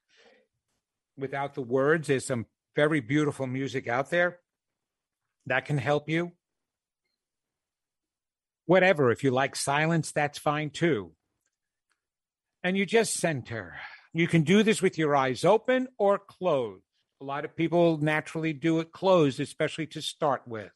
Without 1.18 1.54
the 1.54 1.62
words, 1.62 2.08
there's 2.08 2.26
some 2.26 2.48
very 2.76 3.00
beautiful 3.00 3.48
music 3.48 3.88
out 3.88 4.10
there 4.10 4.40
that 5.46 5.66
can 5.66 5.78
help 5.78 6.10
you. 6.10 6.32
Whatever, 8.66 9.12
if 9.12 9.24
you 9.24 9.32
like 9.32 9.56
silence, 9.56 10.12
that's 10.12 10.40
fine 10.40 10.72
too. 10.72 11.12
And 12.64 12.76
you 12.76 12.86
just 12.86 13.14
center. 13.14 13.76
You 14.12 14.28
can 14.28 14.42
do 14.42 14.64
this 14.64 14.82
with 14.82 14.98
your 14.98 15.16
eyes 15.16 15.46
open 15.46 15.88
or 16.00 16.18
closed. 16.18 16.84
A 17.22 17.26
lot 17.26 17.46
of 17.46 17.56
people 17.56 17.98
naturally 17.98 18.54
do 18.54 18.80
it 18.80 18.92
closed, 18.92 19.40
especially 19.40 19.88
to 19.88 20.02
start 20.02 20.42
with, 20.48 20.72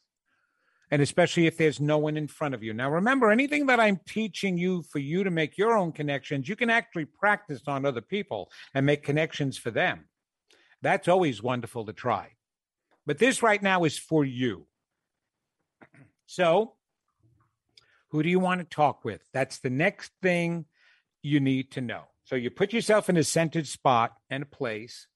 and 0.90 1.02
especially 1.02 1.46
if 1.46 1.56
there's 1.56 1.80
no 1.80 1.98
one 1.98 2.16
in 2.16 2.28
front 2.28 2.54
of 2.54 2.62
you. 2.62 2.72
Now, 2.72 2.90
remember, 2.90 3.30
anything 3.30 3.66
that 3.66 3.80
I'm 3.80 4.00
teaching 4.06 4.56
you 4.56 4.82
for 4.82 5.00
you 5.00 5.24
to 5.24 5.30
make 5.30 5.58
your 5.58 5.76
own 5.76 5.92
connections, 5.92 6.48
you 6.48 6.56
can 6.56 6.70
actually 6.70 7.06
practice 7.06 7.62
on 7.66 7.84
other 7.84 8.00
people 8.00 8.50
and 8.72 8.86
make 8.86 9.02
connections 9.02 9.58
for 9.58 9.70
them. 9.70 10.06
That's 10.80 11.08
always 11.08 11.42
wonderful 11.42 11.84
to 11.86 11.92
try. 11.92 12.30
But 13.10 13.18
this 13.18 13.42
right 13.42 13.60
now 13.60 13.82
is 13.82 13.98
for 13.98 14.24
you. 14.24 14.66
So, 16.26 16.74
who 18.10 18.22
do 18.22 18.28
you 18.28 18.38
want 18.38 18.60
to 18.60 18.64
talk 18.64 19.04
with? 19.04 19.20
That's 19.32 19.58
the 19.58 19.68
next 19.68 20.12
thing 20.22 20.66
you 21.20 21.40
need 21.40 21.72
to 21.72 21.80
know. 21.80 22.04
So, 22.22 22.36
you 22.36 22.50
put 22.50 22.72
yourself 22.72 23.08
in 23.08 23.16
a 23.16 23.24
centered 23.24 23.66
spot 23.66 24.12
and 24.30 24.44
a 24.44 24.46
place 24.46 25.08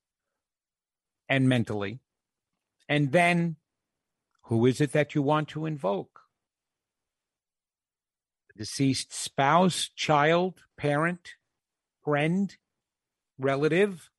and 1.28 1.49
mentally. 1.49 2.01
And 2.88 3.12
then 3.12 3.59
who 4.47 4.66
is 4.66 4.80
it 4.80 4.90
that 4.90 5.14
you 5.14 5.22
want 5.22 5.47
to 5.51 5.64
invoke? 5.64 6.22
Deceased 8.57 9.14
spouse, 9.14 9.88
child, 9.95 10.62
parent, 10.76 11.34
friend, 12.03 12.57
relative, 13.38 14.11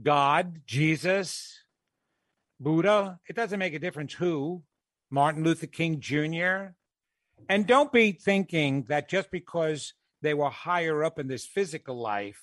God, 0.00 0.62
Jesus, 0.66 1.61
Buddha. 2.62 3.18
It 3.28 3.36
doesn't 3.36 3.58
make 3.58 3.74
a 3.74 3.78
difference 3.78 4.14
who. 4.14 4.62
Martin 5.10 5.44
Luther 5.44 5.66
King 5.66 6.00
Jr. 6.00 6.74
And 7.48 7.66
don't 7.66 7.92
be 7.92 8.12
thinking 8.12 8.84
that 8.88 9.08
just 9.08 9.30
because 9.30 9.94
they 10.22 10.32
were 10.32 10.48
higher 10.48 11.04
up 11.04 11.18
in 11.18 11.26
this 11.26 11.44
physical 11.44 12.00
life, 12.00 12.40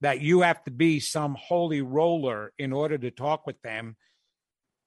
that 0.00 0.20
you 0.20 0.42
have 0.42 0.62
to 0.64 0.70
be 0.70 1.00
some 1.00 1.36
holy 1.38 1.80
roller 1.80 2.52
in 2.58 2.72
order 2.72 2.98
to 2.98 3.10
talk 3.10 3.46
with 3.46 3.60
them 3.62 3.96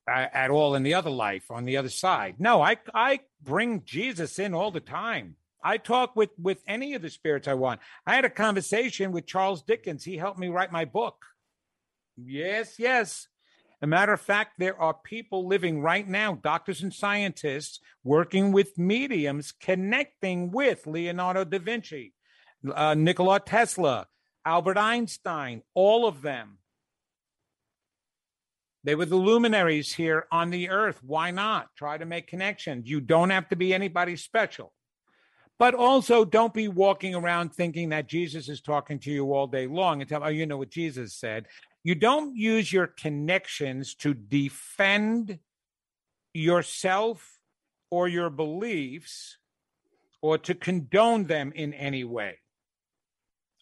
at 0.07 0.51
all 0.51 0.75
in 0.75 0.83
the 0.83 0.93
other 0.93 1.09
life 1.09 1.49
on 1.49 1.65
the 1.65 1.77
other 1.77 1.89
side. 1.89 2.35
No, 2.37 2.61
I 2.61 2.77
I 2.93 3.21
bring 3.41 3.83
Jesus 3.85 4.37
in 4.39 4.53
all 4.53 4.71
the 4.71 4.79
time. 4.79 5.35
I 5.63 5.77
talk 5.77 6.15
with 6.15 6.29
with 6.37 6.61
any 6.67 6.93
of 6.93 7.01
the 7.01 7.09
spirits 7.09 7.47
I 7.47 7.55
want. 7.55 7.81
I 8.05 8.15
had 8.15 8.25
a 8.25 8.29
conversation 8.29 9.11
with 9.11 9.25
Charles 9.25 9.63
Dickens. 9.63 10.03
He 10.03 10.17
helped 10.17 10.37
me 10.37 10.49
write 10.49 10.71
my 10.71 10.85
book. 10.85 11.25
Yes, 12.17 12.75
yes. 12.77 13.27
A 13.81 13.87
matter 13.87 14.13
of 14.13 14.21
fact, 14.21 14.53
there 14.57 14.79
are 14.79 14.93
people 14.93 15.47
living 15.47 15.81
right 15.81 16.07
now, 16.07 16.35
doctors 16.35 16.81
and 16.81 16.93
scientists, 16.93 17.79
working 18.03 18.51
with 18.51 18.77
mediums, 18.77 19.51
connecting 19.51 20.51
with 20.51 20.87
Leonardo 20.87 21.43
da 21.43 21.59
Vinci, 21.59 22.13
uh, 22.73 22.93
Nikola 22.93 23.39
Tesla, 23.39 24.07
Albert 24.45 24.77
Einstein, 24.77 25.61
all 25.73 26.07
of 26.07 26.21
them. 26.21 26.57
They 28.83 28.95
were 28.95 29.05
the 29.05 29.15
luminaries 29.15 29.91
here 29.93 30.27
on 30.31 30.51
the 30.51 30.69
earth. 30.69 31.01
Why 31.03 31.31
not? 31.31 31.69
Try 31.75 31.97
to 31.97 32.05
make 32.05 32.27
connections. 32.27 32.87
You 32.87 33.01
don't 33.01 33.31
have 33.31 33.49
to 33.49 33.55
be 33.55 33.73
anybody 33.73 34.15
special. 34.15 34.71
But 35.57 35.73
also, 35.73 36.23
don't 36.23 36.53
be 36.53 36.67
walking 36.67 37.15
around 37.15 37.53
thinking 37.53 37.89
that 37.89 38.07
Jesus 38.07 38.47
is 38.47 38.61
talking 38.61 38.99
to 38.99 39.11
you 39.11 39.33
all 39.33 39.47
day 39.47 39.67
long 39.67 40.01
and 40.01 40.09
tell, 40.09 40.23
oh, 40.23 40.27
you 40.27 40.45
know 40.45 40.57
what 40.57 40.69
Jesus 40.69 41.15
said. 41.15 41.47
You 41.85 41.93
don't 41.93 42.35
use 42.35 42.73
your 42.73 42.87
connections 42.87 43.93
to 43.97 44.15
defend 44.15 45.37
yourself 46.33 47.39
or 47.91 48.07
your 48.07 48.31
beliefs 48.31 49.37
or 50.19 50.39
to 50.39 50.55
condone 50.55 51.25
them 51.25 51.51
in 51.53 51.75
any 51.75 52.03
way. 52.03 52.39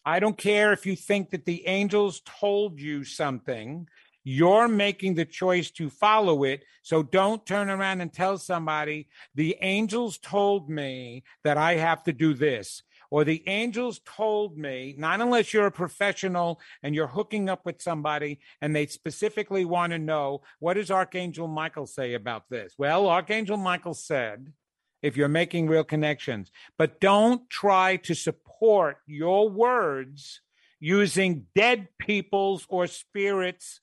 I 0.06 0.20
don't 0.20 0.38
care 0.38 0.72
if 0.72 0.86
you 0.86 0.96
think 0.96 1.32
that 1.32 1.44
the 1.44 1.66
angels 1.66 2.22
told 2.24 2.80
you 2.80 3.04
something. 3.04 3.88
You're 4.22 4.68
making 4.68 5.16
the 5.16 5.26
choice 5.26 5.70
to 5.72 5.90
follow 5.90 6.44
it. 6.44 6.64
So 6.80 7.02
don't 7.02 7.44
turn 7.44 7.68
around 7.68 8.00
and 8.00 8.10
tell 8.10 8.38
somebody, 8.38 9.06
the 9.34 9.54
angels 9.60 10.16
told 10.16 10.70
me 10.70 11.24
that 11.42 11.58
I 11.58 11.74
have 11.74 12.02
to 12.04 12.12
do 12.14 12.32
this. 12.32 12.84
Or 13.14 13.22
the 13.22 13.44
angels 13.46 14.00
told 14.04 14.58
me, 14.58 14.96
not 14.98 15.20
unless 15.20 15.54
you're 15.54 15.66
a 15.66 15.70
professional 15.70 16.60
and 16.82 16.96
you're 16.96 17.06
hooking 17.06 17.48
up 17.48 17.64
with 17.64 17.80
somebody 17.80 18.40
and 18.60 18.74
they 18.74 18.86
specifically 18.86 19.64
want 19.64 19.92
to 19.92 20.00
know, 20.00 20.42
what 20.58 20.74
does 20.74 20.90
Archangel 20.90 21.46
Michael 21.46 21.86
say 21.86 22.14
about 22.14 22.48
this? 22.50 22.74
Well, 22.76 23.06
Archangel 23.06 23.56
Michael 23.56 23.94
said, 23.94 24.52
if 25.00 25.16
you're 25.16 25.28
making 25.28 25.68
real 25.68 25.84
connections. 25.84 26.50
But 26.76 26.98
don't 26.98 27.48
try 27.48 27.98
to 27.98 28.14
support 28.14 28.96
your 29.06 29.48
words 29.48 30.40
using 30.80 31.46
dead 31.54 31.86
people's 32.00 32.66
or 32.68 32.88
spirits' 32.88 33.80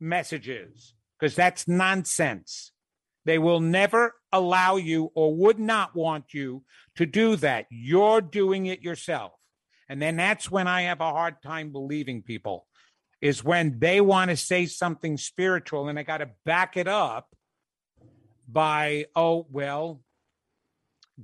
messages, 0.00 0.94
because 1.20 1.36
that's 1.36 1.68
nonsense. 1.68 2.72
They 3.26 3.38
will 3.38 3.60
never 3.60 4.16
allow 4.32 4.76
you 4.76 5.10
or 5.14 5.34
would 5.34 5.58
not 5.58 5.94
want 5.94 6.32
you 6.32 6.64
to 6.96 7.06
do 7.06 7.36
that. 7.36 7.66
You're 7.70 8.20
doing 8.20 8.66
it 8.66 8.82
yourself. 8.82 9.32
And 9.88 10.00
then 10.00 10.16
that's 10.16 10.50
when 10.50 10.66
I 10.66 10.82
have 10.82 11.00
a 11.00 11.10
hard 11.10 11.42
time 11.42 11.70
believing 11.70 12.22
people, 12.22 12.66
is 13.20 13.44
when 13.44 13.78
they 13.78 14.00
want 14.00 14.30
to 14.30 14.36
say 14.36 14.66
something 14.66 15.16
spiritual 15.16 15.88
and 15.88 15.98
I 15.98 16.02
got 16.02 16.18
to 16.18 16.30
back 16.44 16.76
it 16.76 16.88
up 16.88 17.28
by, 18.48 19.06
oh, 19.14 19.46
well, 19.50 20.00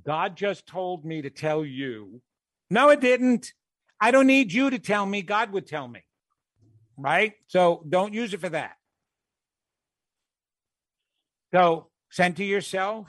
God 0.05 0.37
just 0.37 0.67
told 0.67 1.03
me 1.03 1.23
to 1.23 1.29
tell 1.29 1.65
you. 1.65 2.21
No, 2.69 2.89
it 2.89 3.01
didn't. 3.01 3.53
I 3.99 4.11
don't 4.11 4.27
need 4.27 4.53
you 4.53 4.69
to 4.69 4.79
tell 4.79 5.05
me. 5.05 5.21
God 5.23 5.51
would 5.51 5.67
tell 5.67 5.87
me. 5.87 6.03
Right? 6.95 7.33
So 7.47 7.83
don't 7.87 8.13
use 8.13 8.33
it 8.33 8.41
for 8.41 8.49
that. 8.49 8.73
So 11.53 11.89
center 12.09 12.43
yourself, 12.43 13.07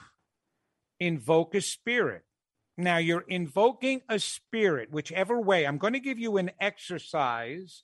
invoke 0.98 1.54
a 1.54 1.60
spirit. 1.60 2.22
Now 2.76 2.96
you're 2.96 3.24
invoking 3.28 4.02
a 4.08 4.18
spirit, 4.18 4.90
whichever 4.90 5.40
way. 5.40 5.66
I'm 5.66 5.78
going 5.78 5.92
to 5.92 6.00
give 6.00 6.18
you 6.18 6.36
an 6.38 6.50
exercise 6.60 7.82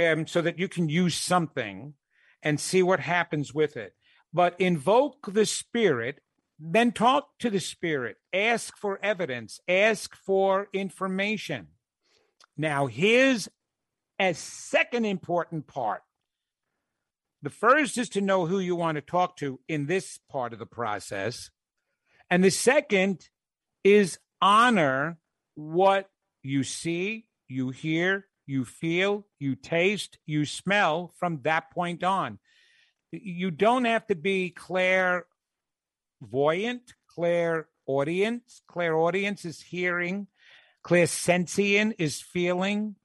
um, 0.00 0.26
so 0.26 0.42
that 0.42 0.58
you 0.58 0.68
can 0.68 0.88
use 0.88 1.14
something 1.14 1.94
and 2.42 2.58
see 2.58 2.82
what 2.82 3.00
happens 3.00 3.54
with 3.54 3.76
it. 3.76 3.94
But 4.32 4.58
invoke 4.58 5.32
the 5.32 5.46
spirit 5.46 6.20
then 6.58 6.92
talk 6.92 7.28
to 7.40 7.50
the 7.50 7.60
spirit, 7.60 8.16
ask 8.32 8.76
for 8.76 8.98
evidence, 9.02 9.60
ask 9.68 10.14
for 10.14 10.68
information. 10.72 11.68
Now, 12.56 12.86
here's 12.86 13.48
a 14.20 14.34
second 14.34 15.04
important 15.04 15.66
part. 15.66 16.02
The 17.44 17.50
first 17.50 17.98
is 17.98 18.08
to 18.10 18.22
know 18.22 18.46
who 18.46 18.58
you 18.58 18.74
want 18.74 18.96
to 18.96 19.02
talk 19.02 19.36
to 19.36 19.60
in 19.68 19.84
this 19.84 20.18
part 20.30 20.54
of 20.54 20.58
the 20.58 20.64
process. 20.64 21.50
And 22.30 22.42
the 22.42 22.50
second 22.50 23.28
is 23.84 24.18
honor 24.40 25.18
what 25.54 26.08
you 26.42 26.64
see, 26.64 27.26
you 27.46 27.68
hear, 27.68 28.28
you 28.46 28.64
feel, 28.64 29.26
you 29.38 29.56
taste, 29.56 30.16
you 30.24 30.46
smell 30.46 31.12
from 31.18 31.42
that 31.42 31.70
point 31.70 32.02
on. 32.02 32.38
You 33.12 33.50
don't 33.50 33.84
have 33.84 34.06
to 34.06 34.14
be 34.14 34.48
clairvoyant, 34.48 35.26
clairaudience. 37.08 38.62
Clairaudience 38.68 39.44
is 39.44 39.60
hearing. 39.60 40.28
Clairsentient 40.82 41.96
is 41.98 42.22
feeling. 42.22 42.96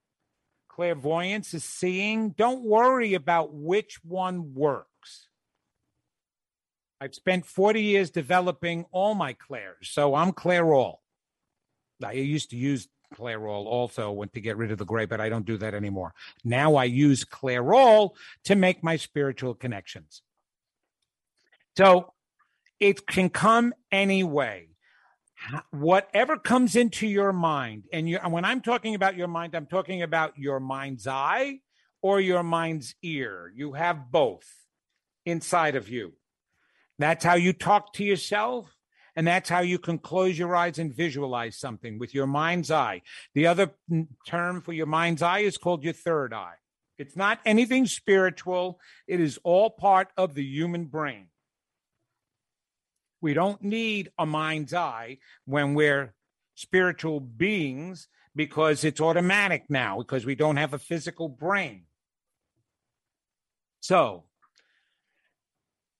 Clairvoyance 0.79 1.53
is 1.53 1.65
seeing. 1.65 2.29
Don't 2.29 2.63
worry 2.63 3.13
about 3.13 3.53
which 3.53 3.99
one 4.01 4.53
works. 4.53 5.27
I've 7.01 7.13
spent 7.13 7.45
40 7.45 7.81
years 7.81 8.09
developing 8.09 8.85
all 8.93 9.13
my 9.13 9.33
clairs, 9.33 9.89
so 9.91 10.15
I'm 10.15 10.31
clairol. 10.31 10.99
I 12.01 12.13
used 12.13 12.51
to 12.51 12.55
use 12.55 12.87
Clairol 13.13 13.65
also 13.65 14.09
went 14.11 14.31
to 14.35 14.39
get 14.39 14.55
rid 14.55 14.71
of 14.71 14.77
the 14.77 14.85
gray, 14.85 15.05
but 15.05 15.19
I 15.19 15.27
don't 15.27 15.45
do 15.45 15.57
that 15.57 15.73
anymore. 15.73 16.13
Now 16.45 16.75
I 16.75 16.85
use 16.85 17.25
Clairol 17.25 18.11
to 18.45 18.55
make 18.55 18.81
my 18.81 18.95
spiritual 18.95 19.55
connections. 19.55 20.21
So 21.75 22.13
it 22.79 23.05
can 23.05 23.29
come 23.29 23.73
anyway. 23.91 24.68
Whatever 25.71 26.37
comes 26.37 26.75
into 26.75 27.07
your 27.07 27.33
mind, 27.33 27.85
and, 27.93 28.09
you, 28.09 28.19
and 28.21 28.31
when 28.31 28.45
I'm 28.45 28.61
talking 28.61 28.95
about 28.95 29.15
your 29.15 29.27
mind, 29.27 29.55
I'm 29.55 29.65
talking 29.65 30.01
about 30.01 30.37
your 30.37 30.59
mind's 30.59 31.07
eye 31.07 31.59
or 32.01 32.19
your 32.19 32.43
mind's 32.43 32.95
ear. 33.01 33.51
You 33.55 33.73
have 33.73 34.11
both 34.11 34.47
inside 35.25 35.75
of 35.75 35.89
you. 35.89 36.13
That's 36.97 37.23
how 37.23 37.35
you 37.35 37.53
talk 37.53 37.93
to 37.93 38.03
yourself. 38.03 38.75
And 39.15 39.27
that's 39.27 39.49
how 39.49 39.59
you 39.59 39.79
can 39.79 39.97
close 39.97 40.39
your 40.39 40.55
eyes 40.55 40.79
and 40.79 40.93
visualize 40.93 41.57
something 41.57 41.99
with 41.99 42.13
your 42.13 42.27
mind's 42.27 42.71
eye. 42.71 43.01
The 43.33 43.47
other 43.47 43.71
term 44.25 44.61
for 44.61 44.71
your 44.71 44.85
mind's 44.85 45.21
eye 45.21 45.39
is 45.39 45.57
called 45.57 45.83
your 45.83 45.93
third 45.93 46.33
eye. 46.33 46.55
It's 46.97 47.15
not 47.15 47.39
anything 47.45 47.85
spiritual, 47.85 48.79
it 49.07 49.19
is 49.19 49.39
all 49.43 49.71
part 49.71 50.09
of 50.17 50.35
the 50.35 50.43
human 50.43 50.85
brain. 50.85 51.27
We 53.21 53.33
don't 53.33 53.61
need 53.61 54.11
a 54.17 54.25
mind's 54.25 54.73
eye 54.73 55.17
when 55.45 55.73
we're 55.73 56.13
spiritual 56.55 57.19
beings 57.19 58.07
because 58.35 58.83
it's 58.83 59.01
automatic 59.01 59.65
now 59.69 59.97
because 59.97 60.25
we 60.25 60.35
don't 60.35 60.57
have 60.57 60.73
a 60.73 60.79
physical 60.79 61.27
brain. 61.27 61.83
So, 63.81 64.25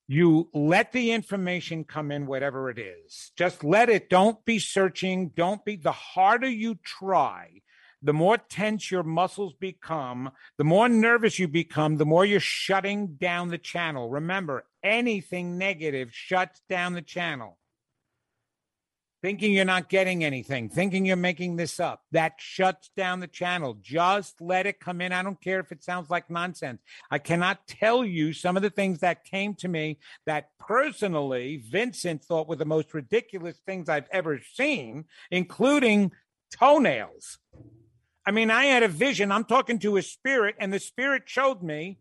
you 0.07 0.49
let 0.53 0.91
the 0.91 1.11
information 1.11 1.83
come 1.83 2.11
in, 2.11 2.25
whatever 2.25 2.69
it 2.71 2.79
is. 2.79 3.31
Just 3.37 3.63
let 3.63 3.89
it. 3.89 4.09
Don't 4.09 4.43
be 4.43 4.57
searching. 4.57 5.29
Don't 5.35 5.63
be. 5.63 5.75
The 5.75 5.91
harder 5.91 6.49
you 6.49 6.79
try, 6.83 7.61
the 8.01 8.13
more 8.13 8.37
tense 8.37 8.89
your 8.89 9.03
muscles 9.03 9.53
become, 9.59 10.31
the 10.57 10.63
more 10.63 10.89
nervous 10.89 11.37
you 11.37 11.47
become, 11.47 11.97
the 11.97 12.07
more 12.07 12.25
you're 12.25 12.39
shutting 12.39 13.17
down 13.19 13.49
the 13.49 13.59
channel. 13.59 14.09
Remember, 14.09 14.65
anything 14.83 15.57
negative 15.57 16.09
shuts 16.11 16.61
down 16.69 16.93
the 16.93 17.01
channel 17.01 17.59
thinking 19.21 19.53
you're 19.53 19.65
not 19.65 19.89
getting 19.89 20.23
anything, 20.23 20.69
thinking 20.69 21.05
you're 21.05 21.15
making 21.15 21.55
this 21.55 21.79
up. 21.79 22.03
That 22.11 22.35
shuts 22.37 22.89
down 22.95 23.19
the 23.19 23.27
channel. 23.27 23.77
Just 23.81 24.39
let 24.39 24.65
it 24.65 24.79
come 24.79 25.01
in. 25.01 25.11
I 25.11 25.23
don't 25.23 25.41
care 25.41 25.59
if 25.59 25.71
it 25.71 25.83
sounds 25.83 26.09
like 26.09 26.29
nonsense. 26.29 26.81
I 27.11 27.19
cannot 27.19 27.67
tell 27.67 28.05
you 28.05 28.33
some 28.33 28.55
of 28.55 28.63
the 28.63 28.69
things 28.69 28.99
that 28.99 29.25
came 29.25 29.55
to 29.55 29.67
me 29.67 29.99
that 30.25 30.49
personally 30.59 31.63
Vincent 31.69 32.23
thought 32.23 32.47
were 32.47 32.55
the 32.55 32.65
most 32.65 32.93
ridiculous 32.93 33.57
things 33.65 33.89
I've 33.89 34.07
ever 34.11 34.39
seen, 34.53 35.05
including 35.31 36.11
toenails. 36.57 37.37
I 38.25 38.31
mean, 38.31 38.51
I 38.51 38.65
had 38.65 38.83
a 38.83 38.87
vision. 38.87 39.31
I'm 39.31 39.45
talking 39.45 39.79
to 39.79 39.97
a 39.97 40.01
spirit, 40.01 40.55
and 40.59 40.71
the 40.71 40.79
spirit 40.79 41.23
showed 41.25 41.63
me 41.63 41.99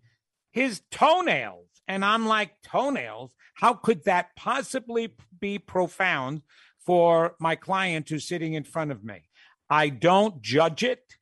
his 0.53 0.83
toenails. 0.91 1.68
And 1.89 2.05
I'm 2.05 2.27
like, 2.27 2.53
toenails? 2.63 3.33
How 3.55 3.75
could 3.75 4.05
that 4.05 4.37
possibly 4.37 5.15
be 5.41 5.59
profound 5.59 6.43
for 6.89 7.37
my 7.39 7.55
client 7.55 8.09
who's 8.09 8.27
sitting 8.27 8.55
in 8.55 8.65
front 8.65 8.91
of 8.91 9.05
me. 9.05 9.21
I 9.69 9.91
don't 9.91 10.41
judge 10.41 10.83
it. 10.83 11.17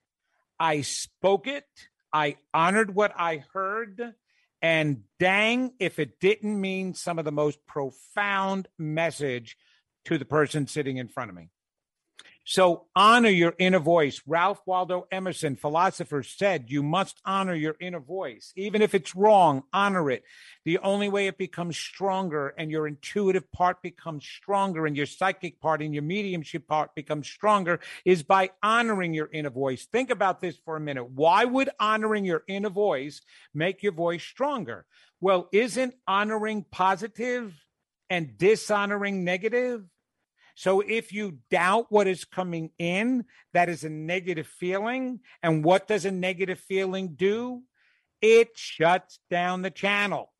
I 0.61 0.83
spoke 0.83 1.49
it. 1.49 1.67
I 2.12 2.37
honored 2.55 2.95
what 2.95 3.12
I 3.19 3.45
heard. 3.53 4.14
And 4.62 5.03
dang, 5.19 5.73
if 5.81 5.99
it 5.99 6.21
didn't 6.21 6.61
mean 6.61 6.95
some 6.95 7.19
of 7.19 7.25
the 7.25 7.33
most 7.33 7.67
profound 7.67 8.69
message 8.79 9.57
to 10.05 10.19
the 10.19 10.25
person 10.25 10.69
sitting 10.69 10.99
in 10.99 11.09
front 11.09 11.31
of 11.31 11.37
me. 11.37 11.51
So 12.49 12.84
honor 12.94 13.28
your 13.28 13.55
inner 13.59 13.80
voice. 13.80 14.22
Ralph 14.24 14.61
Waldo 14.66 15.09
Emerson, 15.11 15.57
philosopher, 15.57 16.22
said 16.22 16.66
you 16.70 16.80
must 16.80 17.20
honor 17.24 17.57
your 17.57 17.74
inner 17.80 17.99
voice. 17.99 18.53
Even 18.55 18.82
if 18.82 18.94
it's 18.94 19.16
wrong, 19.16 19.64
honor 19.72 20.12
it. 20.12 20.22
The 20.64 20.78
only 20.78 21.09
way 21.09 21.26
it 21.26 21.38
becomes 21.38 21.76
stronger 21.76 22.55
and 22.57 22.70
your 22.70 22.86
intuitive 22.86 23.51
part 23.51 23.82
becomes 23.82 24.24
stronger 24.24 24.86
and 24.86 24.97
your 24.97 25.07
psychic 25.07 25.61
part 25.61 25.82
and 25.82 25.92
your 25.92 26.05
mediumship 26.05 26.68
part 26.68 26.94
becomes 26.94 27.26
stronger 27.26 27.80
is 28.05 28.22
by 28.22 28.51
honoring 28.62 29.12
your 29.12 29.28
inner 29.32 29.51
voice. 29.51 29.84
Think 29.86 30.11
about 30.11 30.40
this 30.40 30.57
for 30.64 30.76
a 30.76 30.80
minute. 30.80 31.11
Why 31.11 31.44
would 31.44 31.70
honoring 31.80 32.24
your 32.24 32.44
inner 32.47 32.70
voice 32.70 33.22
make 33.55 33.82
your 33.82 33.90
voice 33.90 34.22
stronger? 34.22 34.86
Well, 35.20 35.49
isn't 35.51 35.94
honoring 36.07 36.64
positive 36.70 37.53
and 38.09 38.38
dishonoring 38.38 39.24
negative? 39.24 39.84
So 40.57 40.81
if 40.81 41.13
you 41.13 41.39
doubt 41.51 41.87
what 41.91 42.07
is 42.07 42.25
coming 42.25 42.71
in, 42.79 43.27
that 43.53 43.69
is 43.69 43.85
a 43.85 43.91
negative 43.91 44.47
feeling. 44.47 45.21
And 45.43 45.63
what 45.63 45.87
does 45.87 46.07
a 46.07 46.11
negative 46.11 46.59
feeling 46.59 47.09
do? 47.15 47.63
It 48.23 48.49
shuts 48.57 49.21
down 49.31 49.61
the 49.61 49.71
channel. 49.71 50.33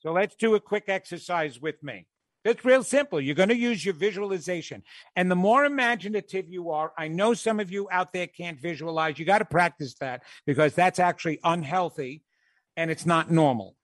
So 0.00 0.12
let's 0.12 0.34
do 0.34 0.56
a 0.56 0.60
quick 0.60 0.84
exercise 0.88 1.60
with 1.60 1.80
me. 1.80 2.06
It's 2.44 2.64
real 2.64 2.82
simple. 2.82 3.20
You're 3.20 3.36
going 3.36 3.50
to 3.50 3.56
use 3.56 3.84
your 3.84 3.94
visualization. 3.94 4.82
And 5.14 5.30
the 5.30 5.36
more 5.36 5.64
imaginative 5.64 6.48
you 6.48 6.70
are, 6.70 6.92
I 6.98 7.06
know 7.06 7.34
some 7.34 7.60
of 7.60 7.70
you 7.70 7.86
out 7.92 8.12
there 8.12 8.26
can't 8.26 8.60
visualize. 8.60 9.16
You 9.18 9.26
got 9.26 9.38
to 9.38 9.44
practice 9.44 9.94
that 10.00 10.24
because 10.44 10.74
that's 10.74 10.98
actually 10.98 11.38
unhealthy 11.44 12.24
and 12.76 12.90
it's 12.90 13.06
not 13.06 13.30
normal. 13.30 13.76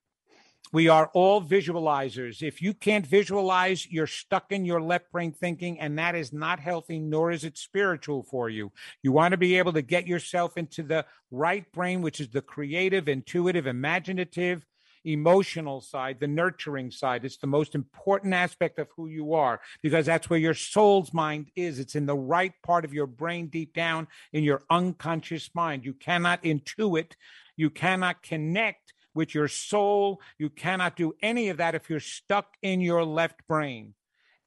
We 0.73 0.89
are 0.89 1.09
all 1.13 1.41
visualizers. 1.41 2.41
If 2.41 2.61
you 2.61 2.73
can't 2.73 3.05
visualize, 3.05 3.87
you're 3.89 4.07
stuck 4.07 4.51
in 4.51 4.65
your 4.65 4.81
left 4.81 5.11
brain 5.11 5.31
thinking, 5.31 5.79
and 5.79 5.97
that 5.97 6.15
is 6.15 6.33
not 6.33 6.59
healthy, 6.59 6.99
nor 6.99 7.31
is 7.31 7.43
it 7.43 7.57
spiritual 7.57 8.23
for 8.23 8.49
you. 8.49 8.71
You 9.01 9.11
want 9.11 9.31
to 9.31 9.37
be 9.37 9.57
able 9.57 9.73
to 9.73 9.81
get 9.81 10.07
yourself 10.07 10.57
into 10.57 10.83
the 10.83 11.05
right 11.31 11.69
brain, 11.71 12.01
which 12.01 12.19
is 12.19 12.29
the 12.29 12.41
creative, 12.41 13.07
intuitive, 13.07 13.65
imaginative, 13.65 14.65
emotional 15.05 15.79
side, 15.79 16.19
the 16.19 16.27
nurturing 16.27 16.91
side. 16.91 17.23
It's 17.23 17.37
the 17.37 17.47
most 17.47 17.75
important 17.75 18.33
aspect 18.33 18.77
of 18.77 18.89
who 18.95 19.07
you 19.07 19.33
are 19.33 19.61
because 19.81 20.05
that's 20.05 20.29
where 20.29 20.39
your 20.39 20.53
soul's 20.53 21.13
mind 21.13 21.49
is. 21.55 21.79
It's 21.79 21.95
in 21.95 22.05
the 22.05 22.17
right 22.17 22.53
part 22.63 22.83
of 22.83 22.93
your 22.93 23.07
brain, 23.07 23.47
deep 23.47 23.73
down 23.73 24.07
in 24.33 24.43
your 24.43 24.63
unconscious 24.69 25.49
mind. 25.53 25.85
You 25.85 25.93
cannot 25.93 26.43
intuit, 26.43 27.13
you 27.55 27.69
cannot 27.69 28.21
connect 28.21 28.93
with 29.17 29.35
your 29.35 29.49
soul. 29.49 30.21
You 30.37 30.49
cannot 30.49 30.95
do 30.95 31.13
any 31.21 31.49
of 31.49 31.57
that 31.57 31.75
if 31.75 31.89
you're 31.89 31.99
stuck 31.99 32.55
in 32.61 32.79
your 32.79 33.03
left 33.03 33.45
brain. 33.47 33.95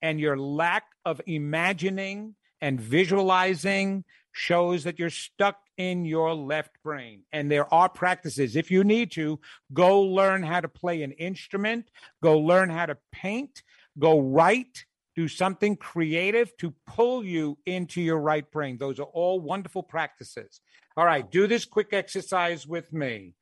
And 0.01 0.19
your 0.19 0.39
lack 0.39 0.85
of 1.05 1.21
imagining 1.27 2.37
and 2.63 2.81
visualizing 2.81 4.05
shows 4.33 4.85
that 4.85 4.99
you're 4.99 5.11
stuck 5.11 5.59
in 5.77 6.05
your 6.05 6.35
left 6.35 6.83
brain. 6.83 7.23
And 7.33 7.51
there 7.51 7.73
are 7.73 7.89
practices. 7.89 8.57
If 8.57 8.71
you 8.71 8.85
need 8.85 9.11
to, 9.13 9.41
go 9.73 10.01
learn 10.01 10.43
how 10.43 10.61
to 10.61 10.69
play 10.69 11.03
an 11.03 11.13
instrument, 11.13 11.91
go 12.23 12.39
learn 12.39 12.71
how 12.71 12.87
to 12.87 12.97
paint, 13.13 13.63
go 13.99 14.21
write, 14.21 14.87
do 15.17 15.27
something 15.27 15.77
creative 15.77 16.57
to 16.59 16.73
pull 16.87 17.25
you 17.25 17.59
into 17.67 18.01
your 18.01 18.19
right 18.19 18.51
brain. 18.51 18.79
Those 18.79 19.01
are 19.01 19.11
all 19.13 19.41
wonderful 19.41 19.83
practices. 19.83 20.61
All 20.97 21.05
right, 21.05 21.29
do 21.29 21.47
this 21.47 21.65
quick 21.65 21.93
exercise 21.93 22.67
with 22.67 22.93
me. 22.93 23.35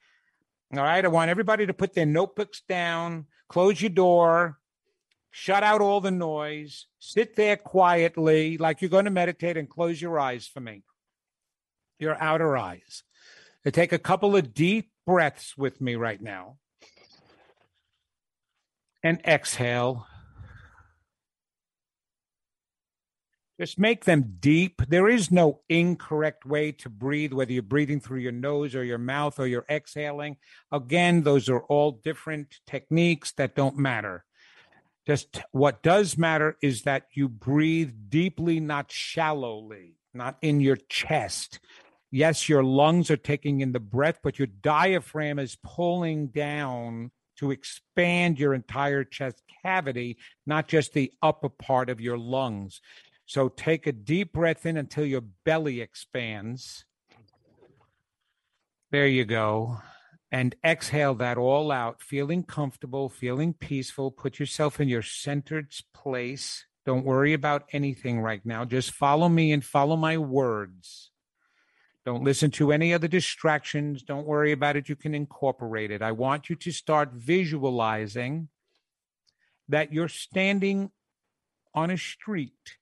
All 0.74 0.82
right. 0.82 1.04
I 1.04 1.08
want 1.08 1.30
everybody 1.30 1.66
to 1.66 1.74
put 1.74 1.94
their 1.94 2.06
notebooks 2.06 2.62
down, 2.68 3.26
close 3.48 3.80
your 3.80 3.90
door, 3.90 4.58
shut 5.30 5.62
out 5.62 5.80
all 5.80 6.00
the 6.00 6.10
noise, 6.10 6.86
sit 6.98 7.36
there 7.36 7.56
quietly 7.56 8.58
like 8.58 8.82
you're 8.82 8.90
going 8.90 9.06
to 9.06 9.10
meditate 9.10 9.56
and 9.56 9.68
close 9.68 10.00
your 10.00 10.18
eyes 10.18 10.46
for 10.46 10.60
me, 10.60 10.82
your 11.98 12.20
outer 12.20 12.56
eyes. 12.56 13.02
And 13.64 13.74
take 13.74 13.92
a 13.92 13.98
couple 13.98 14.36
of 14.36 14.54
deep 14.54 14.90
breaths 15.06 15.56
with 15.56 15.80
me 15.80 15.96
right 15.96 16.20
now. 16.20 16.56
And 19.02 19.20
exhale. 19.26 20.06
Just 23.58 23.78
make 23.78 24.04
them 24.04 24.36
deep. 24.38 24.82
There 24.86 25.08
is 25.08 25.32
no 25.32 25.62
incorrect 25.68 26.46
way 26.46 26.70
to 26.72 26.88
breathe, 26.88 27.32
whether 27.32 27.52
you're 27.52 27.62
breathing 27.62 27.98
through 27.98 28.20
your 28.20 28.30
nose 28.30 28.76
or 28.76 28.84
your 28.84 28.98
mouth 28.98 29.40
or 29.40 29.48
you're 29.48 29.66
exhaling. 29.68 30.36
Again, 30.70 31.22
those 31.24 31.48
are 31.48 31.62
all 31.62 31.90
different 31.90 32.60
techniques 32.66 33.32
that 33.32 33.56
don't 33.56 33.76
matter. 33.76 34.24
Just 35.08 35.40
what 35.50 35.82
does 35.82 36.16
matter 36.16 36.56
is 36.62 36.82
that 36.82 37.06
you 37.14 37.28
breathe 37.28 37.92
deeply, 38.08 38.60
not 38.60 38.92
shallowly, 38.92 39.96
not 40.14 40.36
in 40.40 40.60
your 40.60 40.76
chest. 40.76 41.58
Yes, 42.12 42.48
your 42.48 42.62
lungs 42.62 43.10
are 43.10 43.16
taking 43.16 43.60
in 43.60 43.72
the 43.72 43.80
breath, 43.80 44.20
but 44.22 44.38
your 44.38 44.46
diaphragm 44.46 45.38
is 45.40 45.58
pulling 45.64 46.28
down 46.28 47.10
to 47.38 47.50
expand 47.50 48.38
your 48.38 48.54
entire 48.54 49.04
chest 49.04 49.42
cavity, 49.62 50.16
not 50.46 50.68
just 50.68 50.92
the 50.92 51.12
upper 51.22 51.48
part 51.48 51.88
of 51.90 52.00
your 52.00 52.18
lungs. 52.18 52.80
So 53.28 53.50
take 53.50 53.86
a 53.86 53.92
deep 53.92 54.32
breath 54.32 54.64
in 54.64 54.78
until 54.78 55.04
your 55.04 55.20
belly 55.20 55.82
expands. 55.82 56.86
There 58.90 59.06
you 59.06 59.26
go. 59.26 59.82
And 60.32 60.56
exhale 60.64 61.14
that 61.16 61.36
all 61.36 61.70
out, 61.70 62.00
feeling 62.00 62.42
comfortable, 62.42 63.10
feeling 63.10 63.52
peaceful. 63.52 64.10
Put 64.10 64.38
yourself 64.38 64.80
in 64.80 64.88
your 64.88 65.02
centered 65.02 65.74
place. 65.92 66.64
Don't 66.86 67.04
worry 67.04 67.34
about 67.34 67.66
anything 67.72 68.20
right 68.20 68.44
now. 68.46 68.64
Just 68.64 68.92
follow 68.92 69.28
me 69.28 69.52
and 69.52 69.62
follow 69.62 69.96
my 69.96 70.16
words. 70.16 71.10
Don't 72.06 72.24
listen 72.24 72.50
to 72.52 72.72
any 72.72 72.94
other 72.94 73.08
distractions. 73.08 74.02
Don't 74.02 74.26
worry 74.26 74.52
about 74.52 74.76
it. 74.76 74.88
You 74.88 74.96
can 74.96 75.14
incorporate 75.14 75.90
it. 75.90 76.00
I 76.00 76.12
want 76.12 76.48
you 76.48 76.56
to 76.56 76.72
start 76.72 77.12
visualizing 77.12 78.48
that 79.68 79.92
you're 79.92 80.08
standing 80.08 80.90
on 81.74 81.90
a 81.90 81.98
street 81.98 82.78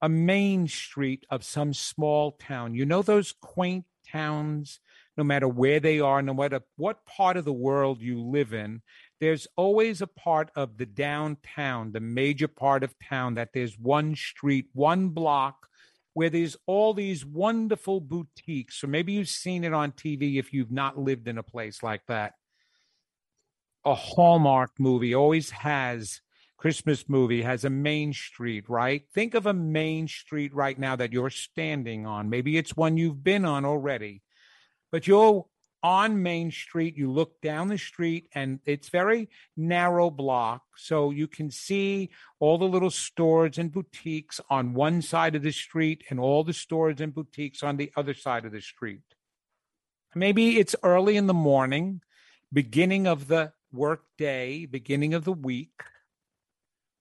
a 0.00 0.08
main 0.08 0.68
street 0.68 1.26
of 1.30 1.44
some 1.44 1.72
small 1.74 2.32
town. 2.32 2.74
You 2.74 2.86
know 2.86 3.02
those 3.02 3.32
quaint 3.32 3.84
towns 4.10 4.80
no 5.18 5.24
matter 5.24 5.48
where 5.48 5.80
they 5.80 5.98
are, 5.98 6.22
no 6.22 6.32
matter 6.32 6.60
what 6.76 7.04
part 7.04 7.36
of 7.36 7.44
the 7.44 7.52
world 7.52 8.00
you 8.00 8.22
live 8.22 8.54
in, 8.54 8.80
there's 9.20 9.48
always 9.56 10.00
a 10.00 10.06
part 10.06 10.48
of 10.54 10.78
the 10.78 10.86
downtown, 10.86 11.90
the 11.90 12.00
major 12.00 12.46
part 12.46 12.84
of 12.84 12.94
town, 13.00 13.34
that 13.34 13.52
there's 13.52 13.76
one 13.76 14.14
street, 14.14 14.66
one 14.74 15.08
block 15.08 15.66
where 16.14 16.30
there's 16.30 16.56
all 16.66 16.94
these 16.94 17.26
wonderful 17.26 18.00
boutiques. 18.00 18.76
So 18.80 18.86
maybe 18.86 19.12
you've 19.12 19.28
seen 19.28 19.64
it 19.64 19.74
on 19.74 19.90
TV 19.90 20.38
if 20.38 20.52
you've 20.52 20.70
not 20.70 20.96
lived 20.96 21.26
in 21.26 21.36
a 21.36 21.42
place 21.42 21.82
like 21.82 22.02
that. 22.06 22.34
A 23.84 23.94
Hallmark 23.96 24.70
movie 24.78 25.16
always 25.16 25.50
has 25.50 26.20
Christmas 26.58 27.08
movie 27.08 27.42
has 27.42 27.64
a 27.64 27.70
main 27.70 28.12
street, 28.12 28.68
right? 28.68 29.02
Think 29.14 29.34
of 29.34 29.46
a 29.46 29.54
main 29.54 30.08
street 30.08 30.52
right 30.54 30.78
now 30.78 30.96
that 30.96 31.12
you're 31.12 31.30
standing 31.30 32.04
on. 32.04 32.28
Maybe 32.28 32.58
it's 32.58 32.76
one 32.76 32.96
you've 32.96 33.24
been 33.24 33.44
on 33.44 33.64
already 33.64 34.22
but 34.90 35.06
you're 35.06 35.46
on 35.82 36.22
Main 36.22 36.50
Street. 36.50 36.96
You 36.96 37.10
look 37.10 37.40
down 37.40 37.68
the 37.68 37.78
street, 37.78 38.28
and 38.34 38.60
it's 38.64 38.88
very 38.88 39.28
narrow 39.56 40.10
block, 40.10 40.62
so 40.76 41.10
you 41.10 41.28
can 41.28 41.50
see 41.50 42.10
all 42.40 42.58
the 42.58 42.64
little 42.64 42.90
stores 42.90 43.58
and 43.58 43.72
boutiques 43.72 44.40
on 44.50 44.74
one 44.74 45.02
side 45.02 45.34
of 45.34 45.42
the 45.42 45.52
street, 45.52 46.04
and 46.10 46.18
all 46.18 46.42
the 46.42 46.52
stores 46.52 47.00
and 47.00 47.14
boutiques 47.14 47.62
on 47.62 47.76
the 47.76 47.92
other 47.96 48.14
side 48.14 48.44
of 48.44 48.52
the 48.52 48.60
street. 48.60 49.02
Maybe 50.14 50.58
it's 50.58 50.74
early 50.82 51.16
in 51.16 51.26
the 51.26 51.34
morning, 51.34 52.00
beginning 52.52 53.06
of 53.06 53.28
the 53.28 53.52
work 53.70 54.04
day, 54.16 54.66
beginning 54.66 55.14
of 55.14 55.24
the 55.24 55.32
week. 55.32 55.82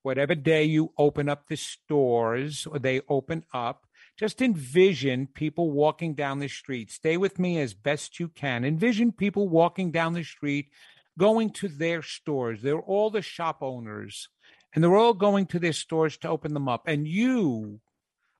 Whatever 0.08 0.36
day 0.36 0.64
you 0.64 0.94
open 0.98 1.28
up 1.28 1.50
the 1.50 1.58
stores 1.58 2.66
or 2.66 2.80
they 2.80 3.02
open 3.10 3.44
up, 3.54 3.88
just 4.16 4.42
envision 4.42 5.28
people 5.28 5.70
walking 5.70 6.14
down 6.14 6.40
the 6.40 6.48
street. 6.48 6.90
Stay 6.90 7.18
with 7.18 7.38
me 7.38 7.60
as 7.60 7.74
best 7.74 8.18
you 8.18 8.30
can. 8.30 8.64
Envision 8.64 9.12
people 9.12 9.50
walking 9.50 9.92
down 9.92 10.14
the 10.14 10.24
street, 10.24 10.68
going 11.20 11.50
to 11.50 11.68
their 11.68 12.02
stores. 12.02 12.62
They're 12.62 12.80
all 12.80 13.10
the 13.10 13.22
shop 13.22 13.58
owners, 13.60 14.30
and 14.74 14.82
they're 14.82 14.96
all 14.96 15.14
going 15.14 15.46
to 15.48 15.60
their 15.60 15.74
stores 15.74 16.16
to 16.20 16.30
open 16.30 16.54
them 16.54 16.70
up. 16.70 16.88
And 16.88 17.06
you 17.06 17.82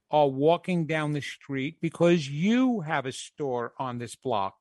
are 0.10 0.30
walking 0.30 0.86
down 0.86 1.12
the 1.12 1.20
street 1.20 1.82
because 1.82 2.30
you 2.30 2.80
have 2.80 3.06
a 3.06 3.12
store 3.12 3.74
on 3.78 3.98
this 3.98 4.16
block. 4.16 4.56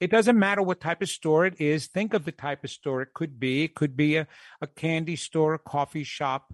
It 0.00 0.10
doesn't 0.10 0.38
matter 0.38 0.62
what 0.62 0.80
type 0.80 1.02
of 1.02 1.10
store 1.10 1.44
it 1.44 1.60
is. 1.60 1.86
Think 1.86 2.14
of 2.14 2.24
the 2.24 2.32
type 2.32 2.64
of 2.64 2.70
store 2.70 3.02
it 3.02 3.12
could 3.12 3.38
be. 3.38 3.64
It 3.64 3.74
could 3.74 3.96
be 3.96 4.16
a, 4.16 4.26
a 4.60 4.66
candy 4.66 5.16
store, 5.16 5.54
a 5.54 5.58
coffee 5.58 6.04
shop, 6.04 6.52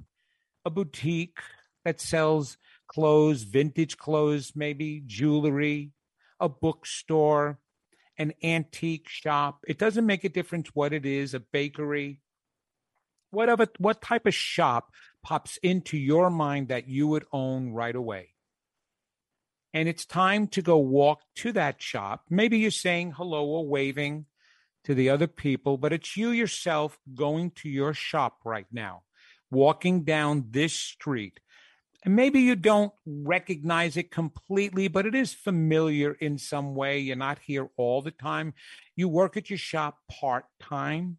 a 0.64 0.70
boutique, 0.70 1.38
that 1.86 2.00
sells 2.00 2.58
clothes, 2.88 3.44
vintage 3.44 3.96
clothes, 3.96 4.54
maybe 4.56 5.04
jewelry, 5.06 5.92
a 6.40 6.48
bookstore, 6.48 7.60
an 8.18 8.34
antique 8.42 9.08
shop. 9.08 9.60
It 9.68 9.78
doesn't 9.78 10.04
make 10.04 10.24
a 10.24 10.28
difference 10.28 10.68
what 10.74 10.92
it 10.92 11.06
is, 11.06 11.32
a 11.32 11.38
bakery. 11.38 12.20
Whatever 13.30 13.68
what 13.78 14.02
type 14.02 14.26
of 14.26 14.34
shop 14.34 14.90
pops 15.22 15.58
into 15.62 15.96
your 15.96 16.28
mind 16.28 16.68
that 16.68 16.88
you 16.88 17.06
would 17.06 17.24
own 17.32 17.70
right 17.70 17.94
away. 17.94 18.30
And 19.76 19.88
it's 19.88 20.06
time 20.06 20.48
to 20.48 20.62
go 20.62 20.78
walk 20.78 21.20
to 21.36 21.52
that 21.52 21.82
shop. 21.82 22.24
Maybe 22.30 22.58
you're 22.58 22.70
saying 22.70 23.12
hello 23.12 23.44
or 23.44 23.68
waving 23.68 24.24
to 24.84 24.94
the 24.94 25.10
other 25.10 25.26
people, 25.26 25.76
but 25.76 25.92
it's 25.92 26.16
you 26.16 26.30
yourself 26.30 26.98
going 27.14 27.50
to 27.56 27.68
your 27.68 27.92
shop 27.92 28.38
right 28.44 28.66
now, 28.72 29.02
walking 29.50 30.04
down 30.04 30.46
this 30.50 30.72
street 30.72 31.40
and 32.06 32.14
maybe 32.14 32.38
you 32.38 32.54
don't 32.54 32.92
recognize 33.04 33.96
it 33.96 34.12
completely, 34.12 34.86
but 34.86 35.06
it 35.06 35.14
is 35.16 35.34
familiar 35.34 36.12
in 36.12 36.38
some 36.38 36.76
way. 36.76 37.00
You're 37.00 37.16
not 37.16 37.40
here 37.44 37.68
all 37.76 38.00
the 38.00 38.12
time. 38.12 38.54
You 38.94 39.08
work 39.08 39.36
at 39.36 39.50
your 39.50 39.58
shop 39.58 39.98
part 40.08 40.44
time, 40.60 41.18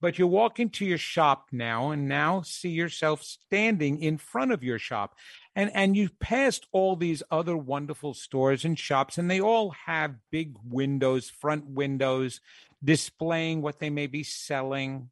but 0.00 0.18
you 0.18 0.26
walk 0.26 0.58
into 0.58 0.84
your 0.84 0.98
shop 0.98 1.46
now 1.52 1.92
and 1.92 2.08
now 2.08 2.42
see 2.42 2.70
yourself 2.70 3.22
standing 3.22 4.02
in 4.02 4.18
front 4.18 4.50
of 4.50 4.64
your 4.64 4.80
shop. 4.80 5.14
And, 5.58 5.72
and 5.74 5.96
you've 5.96 6.20
passed 6.20 6.68
all 6.70 6.94
these 6.94 7.20
other 7.32 7.56
wonderful 7.56 8.14
stores 8.14 8.64
and 8.64 8.78
shops, 8.78 9.18
and 9.18 9.28
they 9.28 9.40
all 9.40 9.70
have 9.86 10.14
big 10.30 10.54
windows, 10.62 11.30
front 11.30 11.66
windows, 11.66 12.40
displaying 12.84 13.60
what 13.60 13.80
they 13.80 13.90
may 13.90 14.06
be 14.06 14.22
selling 14.22 15.10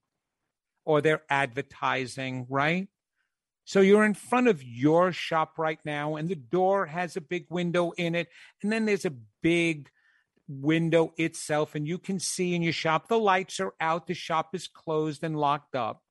or 0.84 1.01
they're 1.01 1.24
advertising, 1.28 2.47
right? 2.49 2.86
So 3.64 3.80
you're 3.80 4.05
in 4.05 4.14
front 4.14 4.47
of 4.47 4.62
your 4.62 5.11
shop 5.11 5.59
right 5.59 5.80
now, 5.84 6.14
and 6.14 6.28
the 6.28 6.36
door 6.36 6.86
has 6.86 7.16
a 7.16 7.20
big 7.20 7.47
window 7.51 7.90
in 7.97 8.14
it. 8.14 8.28
And 8.62 8.70
then 8.70 8.84
there's 8.84 9.05
a 9.05 9.14
big 9.42 9.90
window 10.47 11.12
itself, 11.16 11.74
and 11.74 11.88
you 11.88 11.99
can 11.99 12.20
see 12.20 12.55
in 12.55 12.62
your 12.62 12.72
shop 12.72 13.09
the 13.09 13.18
lights 13.18 13.59
are 13.59 13.74
out, 13.80 14.07
the 14.07 14.14
shop 14.14 14.55
is 14.55 14.68
closed 14.68 15.24
and 15.24 15.36
locked 15.36 15.74
up. 15.74 16.05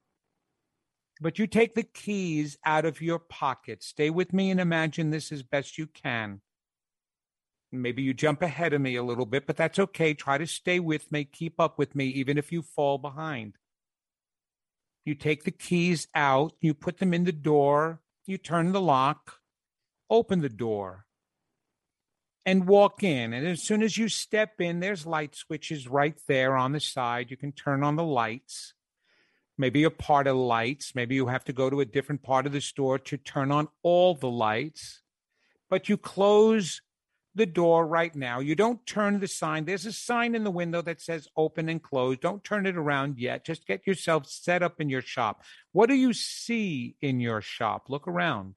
But 1.21 1.39
you 1.39 1.47
take 1.47 1.75
the 1.75 1.83
keys 1.83 2.57
out 2.65 2.85
of 2.85 3.01
your 3.01 3.19
pocket. 3.19 3.83
Stay 3.83 4.09
with 4.09 4.33
me 4.33 4.51
and 4.51 4.59
imagine 4.59 5.11
this 5.11 5.31
as 5.31 5.43
best 5.43 5.77
you 5.77 5.87
can. 5.87 6.41
Maybe 7.71 8.03
you 8.03 8.13
jump 8.13 8.41
ahead 8.41 8.73
of 8.73 8.81
me 8.81 8.95
a 8.95 9.03
little 9.03 9.25
bit, 9.25 9.47
but 9.47 9.57
that's 9.57 9.79
okay. 9.79 10.13
Try 10.13 10.37
to 10.37 10.47
stay 10.47 10.79
with 10.79 11.11
me, 11.11 11.25
keep 11.25 11.59
up 11.59 11.77
with 11.77 11.95
me, 11.95 12.07
even 12.07 12.37
if 12.37 12.51
you 12.51 12.61
fall 12.61 12.97
behind. 12.97 13.57
You 15.03 15.15
take 15.15 15.43
the 15.43 15.51
keys 15.51 16.07
out, 16.15 16.53
you 16.61 16.73
put 16.73 16.97
them 16.97 17.13
in 17.13 17.25
the 17.25 17.31
door, 17.31 18.01
you 18.25 18.37
turn 18.37 18.71
the 18.71 18.81
lock, 18.81 19.39
open 20.09 20.41
the 20.41 20.49
door, 20.49 21.05
and 22.45 22.67
walk 22.67 23.03
in. 23.03 23.33
And 23.33 23.47
as 23.47 23.61
soon 23.61 23.83
as 23.83 23.97
you 23.97 24.07
step 24.07 24.61
in, 24.61 24.79
there's 24.79 25.05
light 25.05 25.35
switches 25.35 25.87
right 25.87 26.17
there 26.27 26.55
on 26.55 26.71
the 26.71 26.79
side. 26.79 27.29
You 27.29 27.37
can 27.37 27.51
turn 27.51 27.83
on 27.83 27.95
the 27.95 28.03
lights. 28.03 28.74
Maybe 29.57 29.79
you're 29.79 29.89
part 29.89 30.27
of 30.27 30.35
lights. 30.35 30.93
Maybe 30.95 31.15
you 31.15 31.27
have 31.27 31.45
to 31.45 31.53
go 31.53 31.69
to 31.69 31.79
a 31.79 31.85
different 31.85 32.23
part 32.23 32.45
of 32.45 32.51
the 32.51 32.61
store 32.61 32.99
to 32.99 33.17
turn 33.17 33.51
on 33.51 33.69
all 33.83 34.13
the 34.13 34.29
lights. 34.29 35.01
But 35.69 35.87
you 35.87 35.97
close 35.97 36.81
the 37.35 37.45
door 37.45 37.85
right 37.85 38.15
now. 38.15 38.39
You 38.39 38.55
don't 38.55 38.85
turn 38.85 39.19
the 39.19 39.27
sign. 39.27 39.65
There's 39.65 39.85
a 39.85 39.91
sign 39.91 40.35
in 40.35 40.43
the 40.43 40.51
window 40.51 40.81
that 40.81 41.01
says 41.01 41.27
open 41.35 41.69
and 41.69 41.81
close. 41.81 42.17
Don't 42.17 42.43
turn 42.43 42.65
it 42.65 42.77
around 42.77 43.17
yet. 43.17 43.45
Just 43.45 43.67
get 43.67 43.85
yourself 43.85 44.27
set 44.27 44.63
up 44.63 44.79
in 44.79 44.89
your 44.89 45.01
shop. 45.01 45.43
What 45.71 45.87
do 45.87 45.95
you 45.95 46.13
see 46.13 46.95
in 47.01 47.19
your 47.19 47.41
shop? 47.41 47.89
Look 47.89 48.07
around. 48.07 48.55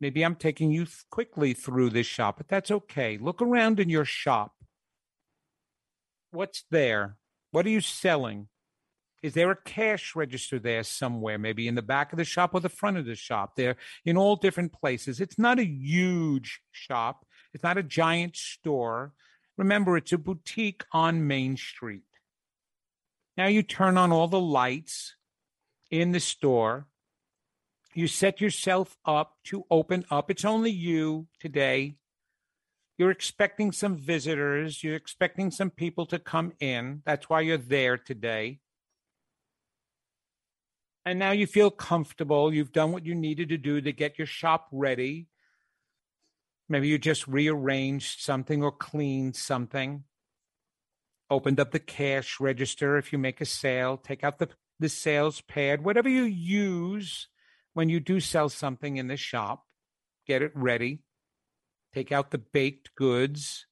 Maybe 0.00 0.24
I'm 0.24 0.36
taking 0.36 0.70
you 0.70 0.86
quickly 1.10 1.54
through 1.54 1.90
this 1.90 2.06
shop, 2.06 2.36
but 2.36 2.48
that's 2.48 2.70
okay. 2.70 3.18
Look 3.18 3.40
around 3.40 3.80
in 3.80 3.88
your 3.88 4.04
shop. 4.04 4.52
What's 6.30 6.64
there? 6.70 7.16
What 7.50 7.66
are 7.66 7.70
you 7.70 7.80
selling? 7.80 8.48
Is 9.22 9.34
there 9.34 9.50
a 9.50 9.56
cash 9.56 10.14
register 10.14 10.58
there 10.58 10.82
somewhere, 10.82 11.38
maybe 11.38 11.68
in 11.68 11.74
the 11.74 11.82
back 11.82 12.12
of 12.12 12.18
the 12.18 12.24
shop 12.24 12.50
or 12.54 12.60
the 12.60 12.68
front 12.68 12.96
of 12.96 13.06
the 13.06 13.14
shop? 13.14 13.56
They're 13.56 13.76
in 14.04 14.16
all 14.16 14.36
different 14.36 14.72
places. 14.72 15.20
It's 15.20 15.38
not 15.38 15.58
a 15.58 15.66
huge 15.66 16.60
shop, 16.70 17.26
it's 17.52 17.64
not 17.64 17.78
a 17.78 17.82
giant 17.82 18.36
store. 18.36 19.12
Remember, 19.56 19.96
it's 19.96 20.12
a 20.12 20.18
boutique 20.18 20.84
on 20.92 21.26
Main 21.26 21.56
Street. 21.56 22.02
Now 23.38 23.46
you 23.46 23.62
turn 23.62 23.96
on 23.96 24.12
all 24.12 24.28
the 24.28 24.40
lights 24.40 25.14
in 25.90 26.12
the 26.12 26.20
store. 26.20 26.86
You 27.94 28.06
set 28.06 28.42
yourself 28.42 28.98
up 29.06 29.36
to 29.44 29.64
open 29.70 30.04
up. 30.10 30.30
It's 30.30 30.44
only 30.44 30.70
you 30.70 31.26
today. 31.40 31.96
You're 32.98 33.10
expecting 33.10 33.72
some 33.72 33.96
visitors. 33.96 34.84
You're 34.84 34.96
expecting 34.96 35.50
some 35.50 35.70
people 35.70 36.04
to 36.06 36.18
come 36.18 36.52
in. 36.60 37.02
That's 37.06 37.30
why 37.30 37.40
you're 37.40 37.56
there 37.56 37.96
today 37.96 38.60
and 41.06 41.20
now 41.20 41.30
you 41.30 41.46
feel 41.46 41.70
comfortable. 41.70 42.52
You've 42.52 42.72
done 42.72 42.90
what 42.90 43.06
you 43.06 43.14
needed 43.14 43.50
to 43.50 43.56
do 43.56 43.80
to 43.80 43.92
get 43.92 44.18
your 44.18 44.26
shop 44.26 44.66
ready. 44.72 45.28
Maybe 46.68 46.88
you 46.88 46.98
just 46.98 47.28
rearranged 47.28 48.20
something 48.20 48.60
or 48.60 48.72
cleaned 48.72 49.36
something. 49.36 50.02
Opened 51.30 51.60
up 51.60 51.70
the 51.70 51.78
cash 51.78 52.40
register 52.40 52.98
if 52.98 53.12
you 53.12 53.18
make 53.18 53.40
a 53.40 53.44
sale, 53.44 53.96
take 53.96 54.24
out 54.24 54.38
the, 54.38 54.48
the 54.80 54.88
sales 54.88 55.40
pad, 55.42 55.84
whatever 55.84 56.08
you 56.08 56.24
use 56.24 57.28
when 57.72 57.88
you 57.88 58.00
do 58.00 58.18
sell 58.18 58.48
something 58.48 58.96
in 58.96 59.06
the 59.06 59.16
shop, 59.16 59.64
get 60.26 60.42
it 60.42 60.52
ready. 60.56 61.02
Take 61.94 62.10
out 62.10 62.32
the 62.32 62.38
baked 62.38 62.96
goods. 62.96 63.66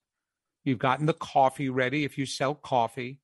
You've 0.62 0.78
gotten 0.78 1.06
the 1.06 1.12
coffee 1.12 1.68
ready 1.68 2.04
if 2.04 2.16
you 2.16 2.26
sell 2.26 2.54
coffee 2.54 3.18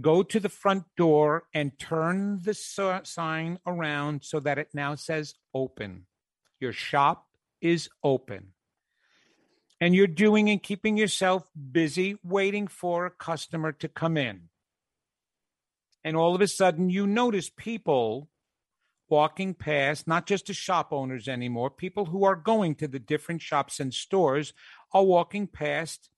go 0.00 0.22
to 0.22 0.40
the 0.40 0.48
front 0.48 0.84
door 0.96 1.44
and 1.54 1.78
turn 1.78 2.40
the 2.42 2.54
sign 2.54 3.58
around 3.66 4.24
so 4.24 4.40
that 4.40 4.58
it 4.58 4.68
now 4.72 4.94
says 4.94 5.34
open. 5.54 6.06
Your 6.60 6.72
shop 6.72 7.26
is 7.60 7.88
open. 8.02 8.48
And 9.80 9.94
you're 9.94 10.06
doing 10.06 10.48
and 10.48 10.62
keeping 10.62 10.96
yourself 10.96 11.48
busy 11.72 12.16
waiting 12.22 12.68
for 12.68 13.06
a 13.06 13.10
customer 13.10 13.72
to 13.72 13.88
come 13.88 14.16
in. 14.16 14.48
And 16.04 16.16
all 16.16 16.34
of 16.34 16.40
a 16.40 16.48
sudden, 16.48 16.88
you 16.90 17.06
notice 17.06 17.50
people 17.50 18.28
walking 19.08 19.54
past, 19.54 20.08
not 20.08 20.26
just 20.26 20.46
the 20.46 20.54
shop 20.54 20.92
owners 20.92 21.28
anymore, 21.28 21.70
people 21.70 22.06
who 22.06 22.24
are 22.24 22.36
going 22.36 22.74
to 22.76 22.88
the 22.88 22.98
different 22.98 23.42
shops 23.42 23.78
and 23.78 23.92
stores 23.92 24.54
are 24.92 25.04
walking 25.04 25.46
past. 25.46 26.08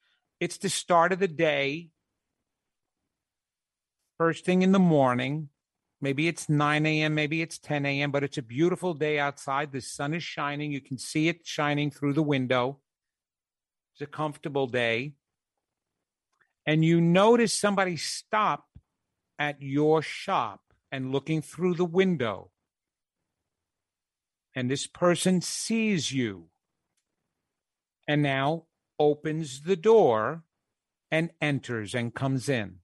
It's 0.41 0.59
the 0.59 0.69
start 0.69 1.13
of 1.13 1.19
the 1.19 1.29
day, 1.29 1.91
first 4.25 4.47
thing 4.47 4.63
in 4.63 4.73
the 4.73 4.79
morning. 4.79 5.51
Maybe 6.01 6.29
it's 6.29 6.49
9 6.49 6.87
a.m., 6.87 7.15
maybe 7.15 7.43
it's 7.43 7.59
10 7.59 7.85
a.m., 7.85 8.11
but 8.11 8.25
it's 8.25 8.39
a 8.39 8.43
beautiful 8.43 8.95
day 8.95 9.19
outside. 9.19 9.71
The 9.71 9.83
sun 9.83 10.15
is 10.15 10.23
shining. 10.23 10.73
You 10.73 10.81
can 10.81 10.97
see 10.97 11.29
it 11.29 11.47
shining 11.47 11.91
through 11.91 12.15
the 12.15 12.23
window. 12.23 12.79
It's 13.93 14.01
a 14.01 14.07
comfortable 14.07 14.67
day. 14.67 15.13
And 16.65 16.83
you 16.83 17.03
notice 17.03 17.53
somebody 17.53 17.99
stop 17.99 18.65
at 19.39 19.61
your 19.61 20.01
shop 20.01 20.63
and 20.91 21.13
looking 21.13 21.43
through 21.43 21.75
the 21.75 21.85
window. 21.85 22.51
And 24.55 24.71
this 24.71 24.87
person 24.87 25.43
sees 25.43 26.13
you 26.13 26.47
and 28.09 28.23
now 28.23 28.65
opens 28.99 29.65
the 29.65 29.77
door 29.77 30.45
and 31.11 31.31
enters 31.43 31.95
and 31.95 32.15
comes 32.15 32.49
in. 32.49 32.79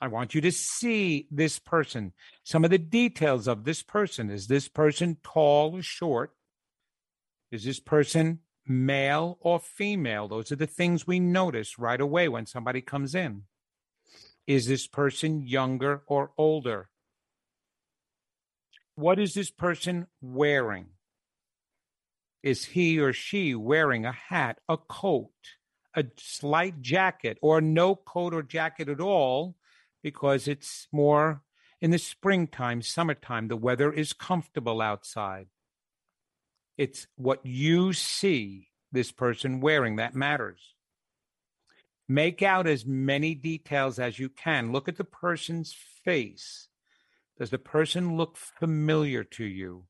I 0.00 0.08
want 0.08 0.34
you 0.34 0.40
to 0.42 0.52
see 0.52 1.26
this 1.30 1.58
person, 1.58 2.12
some 2.44 2.64
of 2.64 2.70
the 2.70 2.78
details 2.78 3.48
of 3.48 3.64
this 3.64 3.82
person. 3.82 4.30
Is 4.30 4.46
this 4.46 4.68
person 4.68 5.16
tall 5.22 5.76
or 5.76 5.82
short? 5.82 6.32
Is 7.50 7.64
this 7.64 7.80
person 7.80 8.40
male 8.66 9.38
or 9.40 9.58
female? 9.58 10.28
Those 10.28 10.52
are 10.52 10.56
the 10.56 10.66
things 10.66 11.06
we 11.06 11.18
notice 11.18 11.78
right 11.78 12.00
away 12.00 12.28
when 12.28 12.44
somebody 12.44 12.82
comes 12.82 13.14
in. 13.14 13.42
Is 14.46 14.66
this 14.66 14.86
person 14.86 15.46
younger 15.46 16.02
or 16.06 16.32
older? 16.36 16.88
What 18.96 19.18
is 19.18 19.34
this 19.34 19.50
person 19.50 20.06
wearing? 20.20 20.86
Is 22.42 22.64
he 22.64 22.98
or 23.00 23.12
she 23.12 23.54
wearing 23.54 24.04
a 24.04 24.12
hat, 24.12 24.58
a 24.68 24.76
coat, 24.76 25.32
a 25.94 26.04
slight 26.16 26.80
jacket, 26.80 27.38
or 27.42 27.60
no 27.60 27.94
coat 27.96 28.34
or 28.34 28.42
jacket 28.42 28.88
at 28.88 29.00
all? 29.00 29.56
Because 30.06 30.46
it's 30.46 30.86
more 30.92 31.42
in 31.80 31.90
the 31.90 31.98
springtime, 31.98 32.80
summertime, 32.80 33.48
the 33.48 33.56
weather 33.56 33.92
is 33.92 34.12
comfortable 34.12 34.80
outside. 34.80 35.48
It's 36.78 37.08
what 37.16 37.44
you 37.44 37.92
see 37.92 38.68
this 38.92 39.10
person 39.10 39.60
wearing 39.60 39.96
that 39.96 40.14
matters. 40.14 40.74
Make 42.08 42.40
out 42.40 42.68
as 42.68 42.86
many 42.86 43.34
details 43.34 43.98
as 43.98 44.20
you 44.20 44.28
can. 44.28 44.70
Look 44.70 44.86
at 44.86 44.96
the 44.96 45.02
person's 45.02 45.74
face. 46.04 46.68
Does 47.36 47.50
the 47.50 47.58
person 47.58 48.16
look 48.16 48.36
familiar 48.36 49.24
to 49.24 49.44
you? 49.44 49.86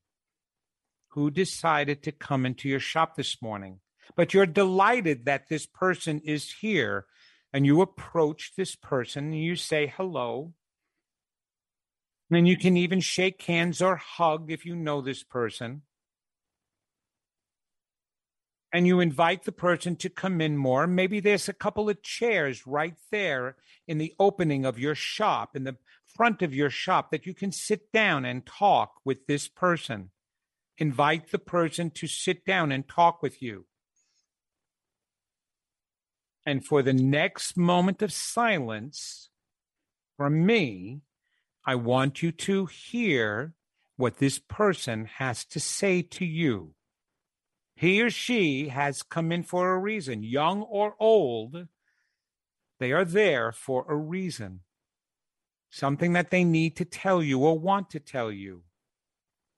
Who 1.09 1.29
decided 1.29 2.01
to 2.01 2.11
come 2.11 2.43
into 2.43 2.67
your 2.67 2.79
shop 2.79 3.17
this 3.17 3.39
morning? 3.39 3.81
But 4.15 4.33
you're 4.33 4.47
delighted 4.47 5.25
that 5.25 5.47
this 5.47 5.67
person 5.67 6.21
is 6.25 6.51
here 6.61 7.05
and 7.53 7.65
you 7.65 7.81
approach 7.81 8.53
this 8.55 8.75
person 8.75 9.25
and 9.25 9.41
you 9.41 9.55
say 9.55 9.93
hello. 9.95 10.53
And 12.29 12.47
you 12.47 12.57
can 12.57 12.75
even 12.75 12.99
shake 12.99 13.41
hands 13.43 13.81
or 13.81 13.95
hug 13.95 14.51
if 14.51 14.65
you 14.65 14.75
know 14.75 15.01
this 15.01 15.23
person. 15.23 15.83
And 18.73 18.85
you 18.85 18.99
invite 18.99 19.43
the 19.43 19.53
person 19.53 19.95
to 19.97 20.09
come 20.09 20.41
in 20.41 20.57
more. 20.57 20.87
Maybe 20.87 21.21
there's 21.21 21.47
a 21.47 21.53
couple 21.53 21.89
of 21.89 22.03
chairs 22.03 22.67
right 22.67 22.97
there 23.11 23.55
in 23.87 23.97
the 23.97 24.13
opening 24.19 24.65
of 24.65 24.77
your 24.77 24.93
shop, 24.93 25.55
in 25.55 25.63
the 25.63 25.77
front 26.05 26.41
of 26.41 26.53
your 26.53 26.69
shop, 26.69 27.11
that 27.11 27.25
you 27.25 27.33
can 27.33 27.53
sit 27.53 27.93
down 27.93 28.25
and 28.25 28.45
talk 28.45 28.95
with 29.05 29.25
this 29.25 29.47
person. 29.47 30.11
Invite 30.77 31.31
the 31.31 31.39
person 31.39 31.91
to 31.91 32.07
sit 32.07 32.45
down 32.45 32.73
and 32.73 32.87
talk 32.87 33.21
with 33.21 33.41
you. 33.41 33.65
And 36.47 36.65
for 36.65 36.81
the 36.81 36.93
next 36.93 37.57
moment 37.57 38.01
of 38.01 38.13
silence 38.13 39.29
from 40.15 40.45
me, 40.45 41.01
I 41.65 41.75
want 41.75 42.23
you 42.23 42.31
to 42.31 42.67
hear 42.67 43.53
what 43.97 44.19
this 44.19 44.39
person 44.39 45.09
has 45.17 45.43
to 45.43 45.59
say 45.59 46.01
to 46.03 46.23
you. 46.23 46.73
He 47.75 48.01
or 48.01 48.09
she 48.09 48.69
has 48.69 49.03
come 49.03 49.33
in 49.33 49.43
for 49.43 49.73
a 49.73 49.77
reason, 49.77 50.23
young 50.23 50.61
or 50.61 50.95
old. 51.01 51.67
They 52.79 52.93
are 52.93 53.03
there 53.03 53.51
for 53.51 53.85
a 53.89 53.97
reason, 53.97 54.61
something 55.69 56.13
that 56.13 56.31
they 56.31 56.45
need 56.45 56.77
to 56.77 56.85
tell 56.85 57.21
you 57.21 57.39
or 57.39 57.59
want 57.59 57.89
to 57.89 57.99
tell 57.99 58.31
you, 58.31 58.63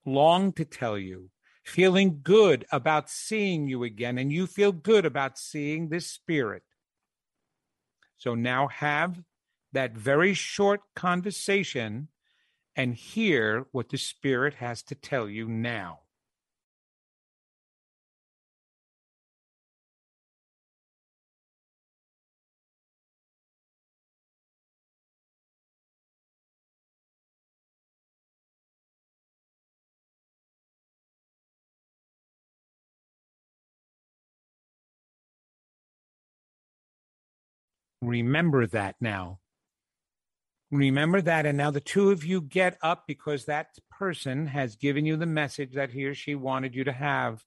long 0.07 0.53
to 0.53 0.65
tell 0.65 0.97
you, 0.97 1.29
feeling 1.63 2.21
good 2.23 2.65
about 2.71 3.11
seeing 3.11 3.67
you 3.67 3.83
again, 3.83 4.17
and 4.17 4.31
you 4.31 4.47
feel 4.47 4.71
good 4.71 5.05
about 5.05 5.37
seeing 5.37 5.89
this 5.89 6.07
spirit. 6.07 6.63
So 8.19 8.35
now 8.35 8.67
have 8.67 9.23
that 9.71 9.93
very 9.93 10.33
short 10.33 10.81
conversation 10.95 12.09
and 12.75 12.93
hear 12.93 13.65
what 13.71 13.89
the 13.89 13.97
Spirit 13.97 14.55
has 14.55 14.83
to 14.83 14.95
tell 14.95 15.29
you 15.29 15.47
now. 15.47 16.01
Remember 38.01 38.65
that 38.67 38.95
now. 39.01 39.39
Remember 40.71 41.21
that. 41.21 41.45
And 41.45 41.57
now 41.57 41.71
the 41.71 41.81
two 41.81 42.11
of 42.11 42.23
you 42.23 42.41
get 42.41 42.77
up 42.81 43.05
because 43.07 43.45
that 43.45 43.77
person 43.89 44.47
has 44.47 44.75
given 44.75 45.05
you 45.05 45.17
the 45.17 45.25
message 45.25 45.73
that 45.73 45.91
he 45.91 46.05
or 46.05 46.13
she 46.13 46.35
wanted 46.35 46.75
you 46.75 46.83
to 46.83 46.91
have. 46.91 47.43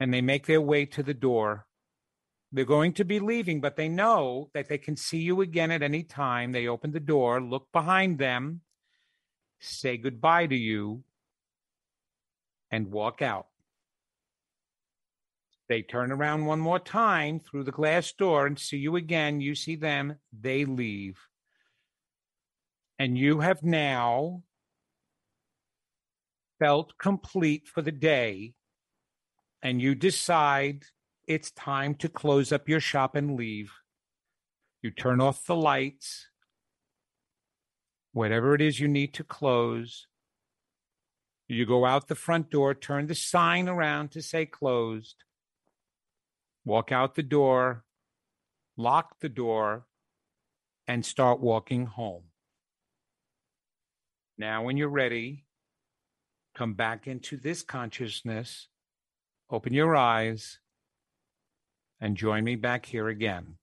And 0.00 0.12
they 0.12 0.22
make 0.22 0.46
their 0.46 0.60
way 0.60 0.86
to 0.86 1.02
the 1.02 1.14
door. 1.14 1.66
They're 2.50 2.64
going 2.64 2.92
to 2.94 3.04
be 3.04 3.20
leaving, 3.20 3.60
but 3.60 3.76
they 3.76 3.88
know 3.88 4.50
that 4.54 4.68
they 4.68 4.78
can 4.78 4.96
see 4.96 5.18
you 5.18 5.40
again 5.40 5.70
at 5.70 5.82
any 5.82 6.02
time. 6.02 6.52
They 6.52 6.68
open 6.68 6.92
the 6.92 7.00
door, 7.00 7.40
look 7.40 7.68
behind 7.72 8.18
them, 8.18 8.60
say 9.60 9.96
goodbye 9.96 10.46
to 10.46 10.56
you, 10.56 11.02
and 12.70 12.92
walk 12.92 13.22
out. 13.22 13.46
They 15.68 15.82
turn 15.82 16.12
around 16.12 16.44
one 16.44 16.60
more 16.60 16.78
time 16.78 17.40
through 17.40 17.64
the 17.64 17.72
glass 17.72 18.12
door 18.12 18.46
and 18.46 18.58
see 18.58 18.76
you 18.76 18.96
again. 18.96 19.40
You 19.40 19.54
see 19.54 19.76
them, 19.76 20.16
they 20.38 20.64
leave. 20.64 21.18
And 22.98 23.16
you 23.16 23.40
have 23.40 23.62
now 23.62 24.42
felt 26.58 26.98
complete 26.98 27.66
for 27.66 27.80
the 27.80 27.92
day. 27.92 28.54
And 29.62 29.80
you 29.80 29.94
decide 29.94 30.84
it's 31.26 31.50
time 31.50 31.94
to 31.96 32.10
close 32.10 32.52
up 32.52 32.68
your 32.68 32.80
shop 32.80 33.16
and 33.16 33.34
leave. 33.34 33.72
You 34.82 34.90
turn 34.90 35.22
off 35.22 35.46
the 35.46 35.56
lights, 35.56 36.26
whatever 38.12 38.54
it 38.54 38.60
is 38.60 38.78
you 38.78 38.86
need 38.86 39.14
to 39.14 39.24
close. 39.24 40.06
You 41.48 41.64
go 41.64 41.86
out 41.86 42.08
the 42.08 42.14
front 42.14 42.50
door, 42.50 42.74
turn 42.74 43.06
the 43.06 43.14
sign 43.14 43.66
around 43.66 44.10
to 44.10 44.20
say 44.20 44.44
closed 44.44 45.24
walk 46.64 46.92
out 46.92 47.14
the 47.14 47.22
door, 47.22 47.84
lock 48.76 49.20
the 49.20 49.28
door, 49.28 49.86
and 50.86 51.04
start 51.04 51.40
walking 51.40 51.86
home. 51.86 52.24
Now, 54.36 54.64
when 54.64 54.76
you're 54.76 54.88
ready, 54.88 55.44
come 56.54 56.74
back 56.74 57.06
into 57.06 57.36
this 57.36 57.62
consciousness, 57.62 58.68
open 59.50 59.72
your 59.72 59.94
eyes, 59.94 60.58
and 62.00 62.16
join 62.16 62.44
me 62.44 62.56
back 62.56 62.86
here 62.86 63.08
again. 63.08 63.56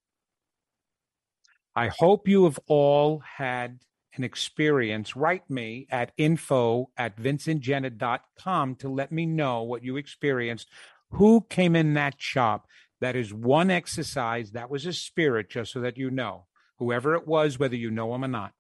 I 1.76 1.88
hope 1.88 2.28
you 2.28 2.46
have 2.46 2.60
all 2.68 3.20
had 3.20 3.80
an 4.16 4.24
experience. 4.24 5.16
Write 5.16 5.50
me 5.50 5.88
at 5.90 6.12
info 6.18 6.90
at 6.98 7.18
vincentgenna.com 7.18 8.76
to 8.76 8.90
let 8.90 9.12
me 9.12 9.26
know 9.26 9.64
what 9.64 9.84
you 9.84 9.98
experienced. 9.98 10.70
Who 11.12 11.46
came 11.50 11.76
in 11.76 11.94
that 11.94 12.16
shop? 12.22 12.68
That 13.02 13.16
is 13.16 13.34
one 13.34 13.70
exercise. 13.70 14.52
That 14.52 14.70
was 14.70 14.86
a 14.86 14.94
spirit, 14.94 15.50
just 15.50 15.74
so 15.74 15.82
that 15.82 15.98
you 15.98 16.10
know, 16.10 16.46
whoever 16.78 17.16
it 17.16 17.28
was, 17.28 17.60
whether 17.60 17.76
you 17.76 17.92
know 17.92 18.14
him 18.16 18.24
or 18.24 18.30
not. 18.30 18.54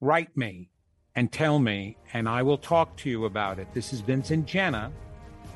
Write 0.00 0.36
me 0.36 0.70
and 1.16 1.32
tell 1.32 1.58
me, 1.58 1.96
and 2.12 2.28
I 2.28 2.42
will 2.42 2.58
talk 2.58 2.96
to 2.98 3.10
you 3.10 3.24
about 3.24 3.58
it. 3.58 3.68
This 3.72 3.92
is 3.92 4.00
Vincent 4.00 4.46
Genna. 4.46 4.92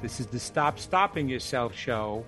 This 0.00 0.18
is 0.18 0.26
the 0.26 0.38
Stop 0.38 0.78
Stopping 0.78 1.28
Yourself 1.28 1.76
show. 1.76 2.24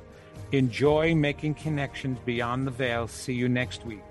Enjoy 0.52 1.14
making 1.14 1.54
connections 1.54 2.18
beyond 2.24 2.66
the 2.66 2.70
veil. 2.70 3.08
See 3.08 3.34
you 3.34 3.48
next 3.48 3.86
week. 3.86 4.02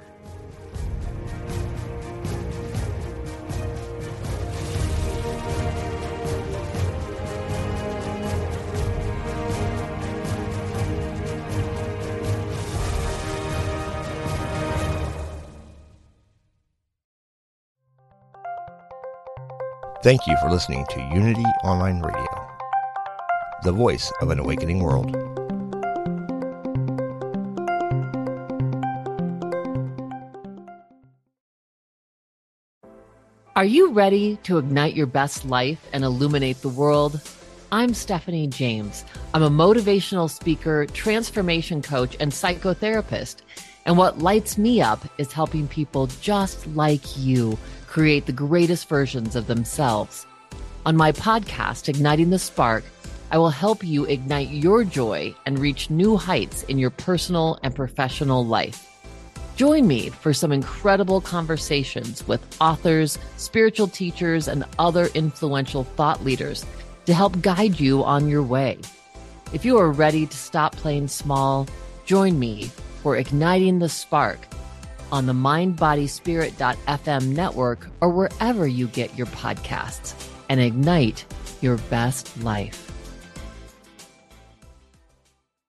Thank 20.02 20.28
you 20.28 20.38
for 20.38 20.50
listening 20.50 20.86
to 20.92 21.02
Unity 21.14 21.44
Online 21.62 22.00
Radio, 22.00 22.48
the 23.64 23.74
voice 23.74 24.14
of 24.22 24.30
an 24.30 24.40
awakening 24.40 24.82
world. 24.82 25.14
Are 33.58 33.66
you 33.66 33.92
ready 33.92 34.38
to 34.44 34.58
ignite 34.58 34.96
your 34.96 35.06
best 35.06 35.44
life 35.44 35.86
and 35.92 36.06
illuminate 36.06 36.62
the 36.62 36.70
world? 36.70 37.20
I'm 37.74 37.94
Stephanie 37.94 38.48
James. 38.48 39.04
I'm 39.34 39.44
a 39.44 39.50
motivational 39.50 40.30
speaker, 40.30 40.86
transformation 40.86 41.82
coach, 41.82 42.16
and 42.22 42.32
psychotherapist. 42.32 43.42
And 43.86 43.98
what 43.98 44.20
lights 44.20 44.58
me 44.58 44.82
up 44.82 45.04
is 45.18 45.32
helping 45.32 45.68
people 45.68 46.08
just 46.22 46.68
like 46.68 47.18
you 47.18 47.58
create 47.88 48.26
the 48.26 48.32
greatest 48.32 48.88
versions 48.88 49.36
of 49.36 49.48
themselves. 49.48 50.26
On 50.86 50.96
my 50.96 51.12
podcast, 51.12 51.90
Igniting 51.90 52.30
the 52.30 52.40
Spark, 52.40 52.84
I 53.32 53.38
will 53.38 53.50
help 53.50 53.84
you 53.84 54.06
ignite 54.06 54.50
your 54.50 54.84
joy 54.84 55.36
and 55.46 55.60
reach 55.60 55.90
new 55.90 56.18
heights 56.18 56.64
in 56.64 56.80
your 56.80 56.90
personal 56.90 57.60
and 57.64 57.76
professional 57.76 58.46
life. 58.46 58.86
Join 59.56 59.88
me 59.88 60.10
for 60.10 60.34
some 60.34 60.52
incredible 60.52 61.20
conversations 61.20 62.28
with 62.28 62.42
authors, 62.62 63.20
spiritual 63.38 63.88
teachers, 63.88 64.48
and 64.48 64.64
other 64.80 65.08
influential 65.14 65.84
thought 65.84 66.24
leaders 66.24 66.66
to 67.06 67.14
help 67.14 67.42
guide 67.42 67.80
you 67.80 68.04
on 68.04 68.30
your 68.30 68.44
way. 68.44 68.80
If 69.52 69.66
you 69.66 69.78
are 69.78 69.92
ready 69.92 70.26
to 70.26 70.38
stop 70.38 70.76
playing 70.76 71.08
small, 71.08 71.68
join 72.06 72.40
me 72.40 72.72
for 73.02 73.18
Igniting 73.18 73.80
the 73.80 73.90
Spark 73.90 74.40
on 75.12 75.26
the 75.26 75.34
mindbodyspirit.fm 75.34 77.28
network 77.28 77.88
or 78.02 78.10
wherever 78.10 78.68
you 78.68 78.88
get 78.88 79.18
your 79.18 79.28
podcasts 79.28 80.14
and 80.50 80.60
ignite 80.60 81.26
your 81.62 81.78
best 81.90 82.38
life. 82.44 82.89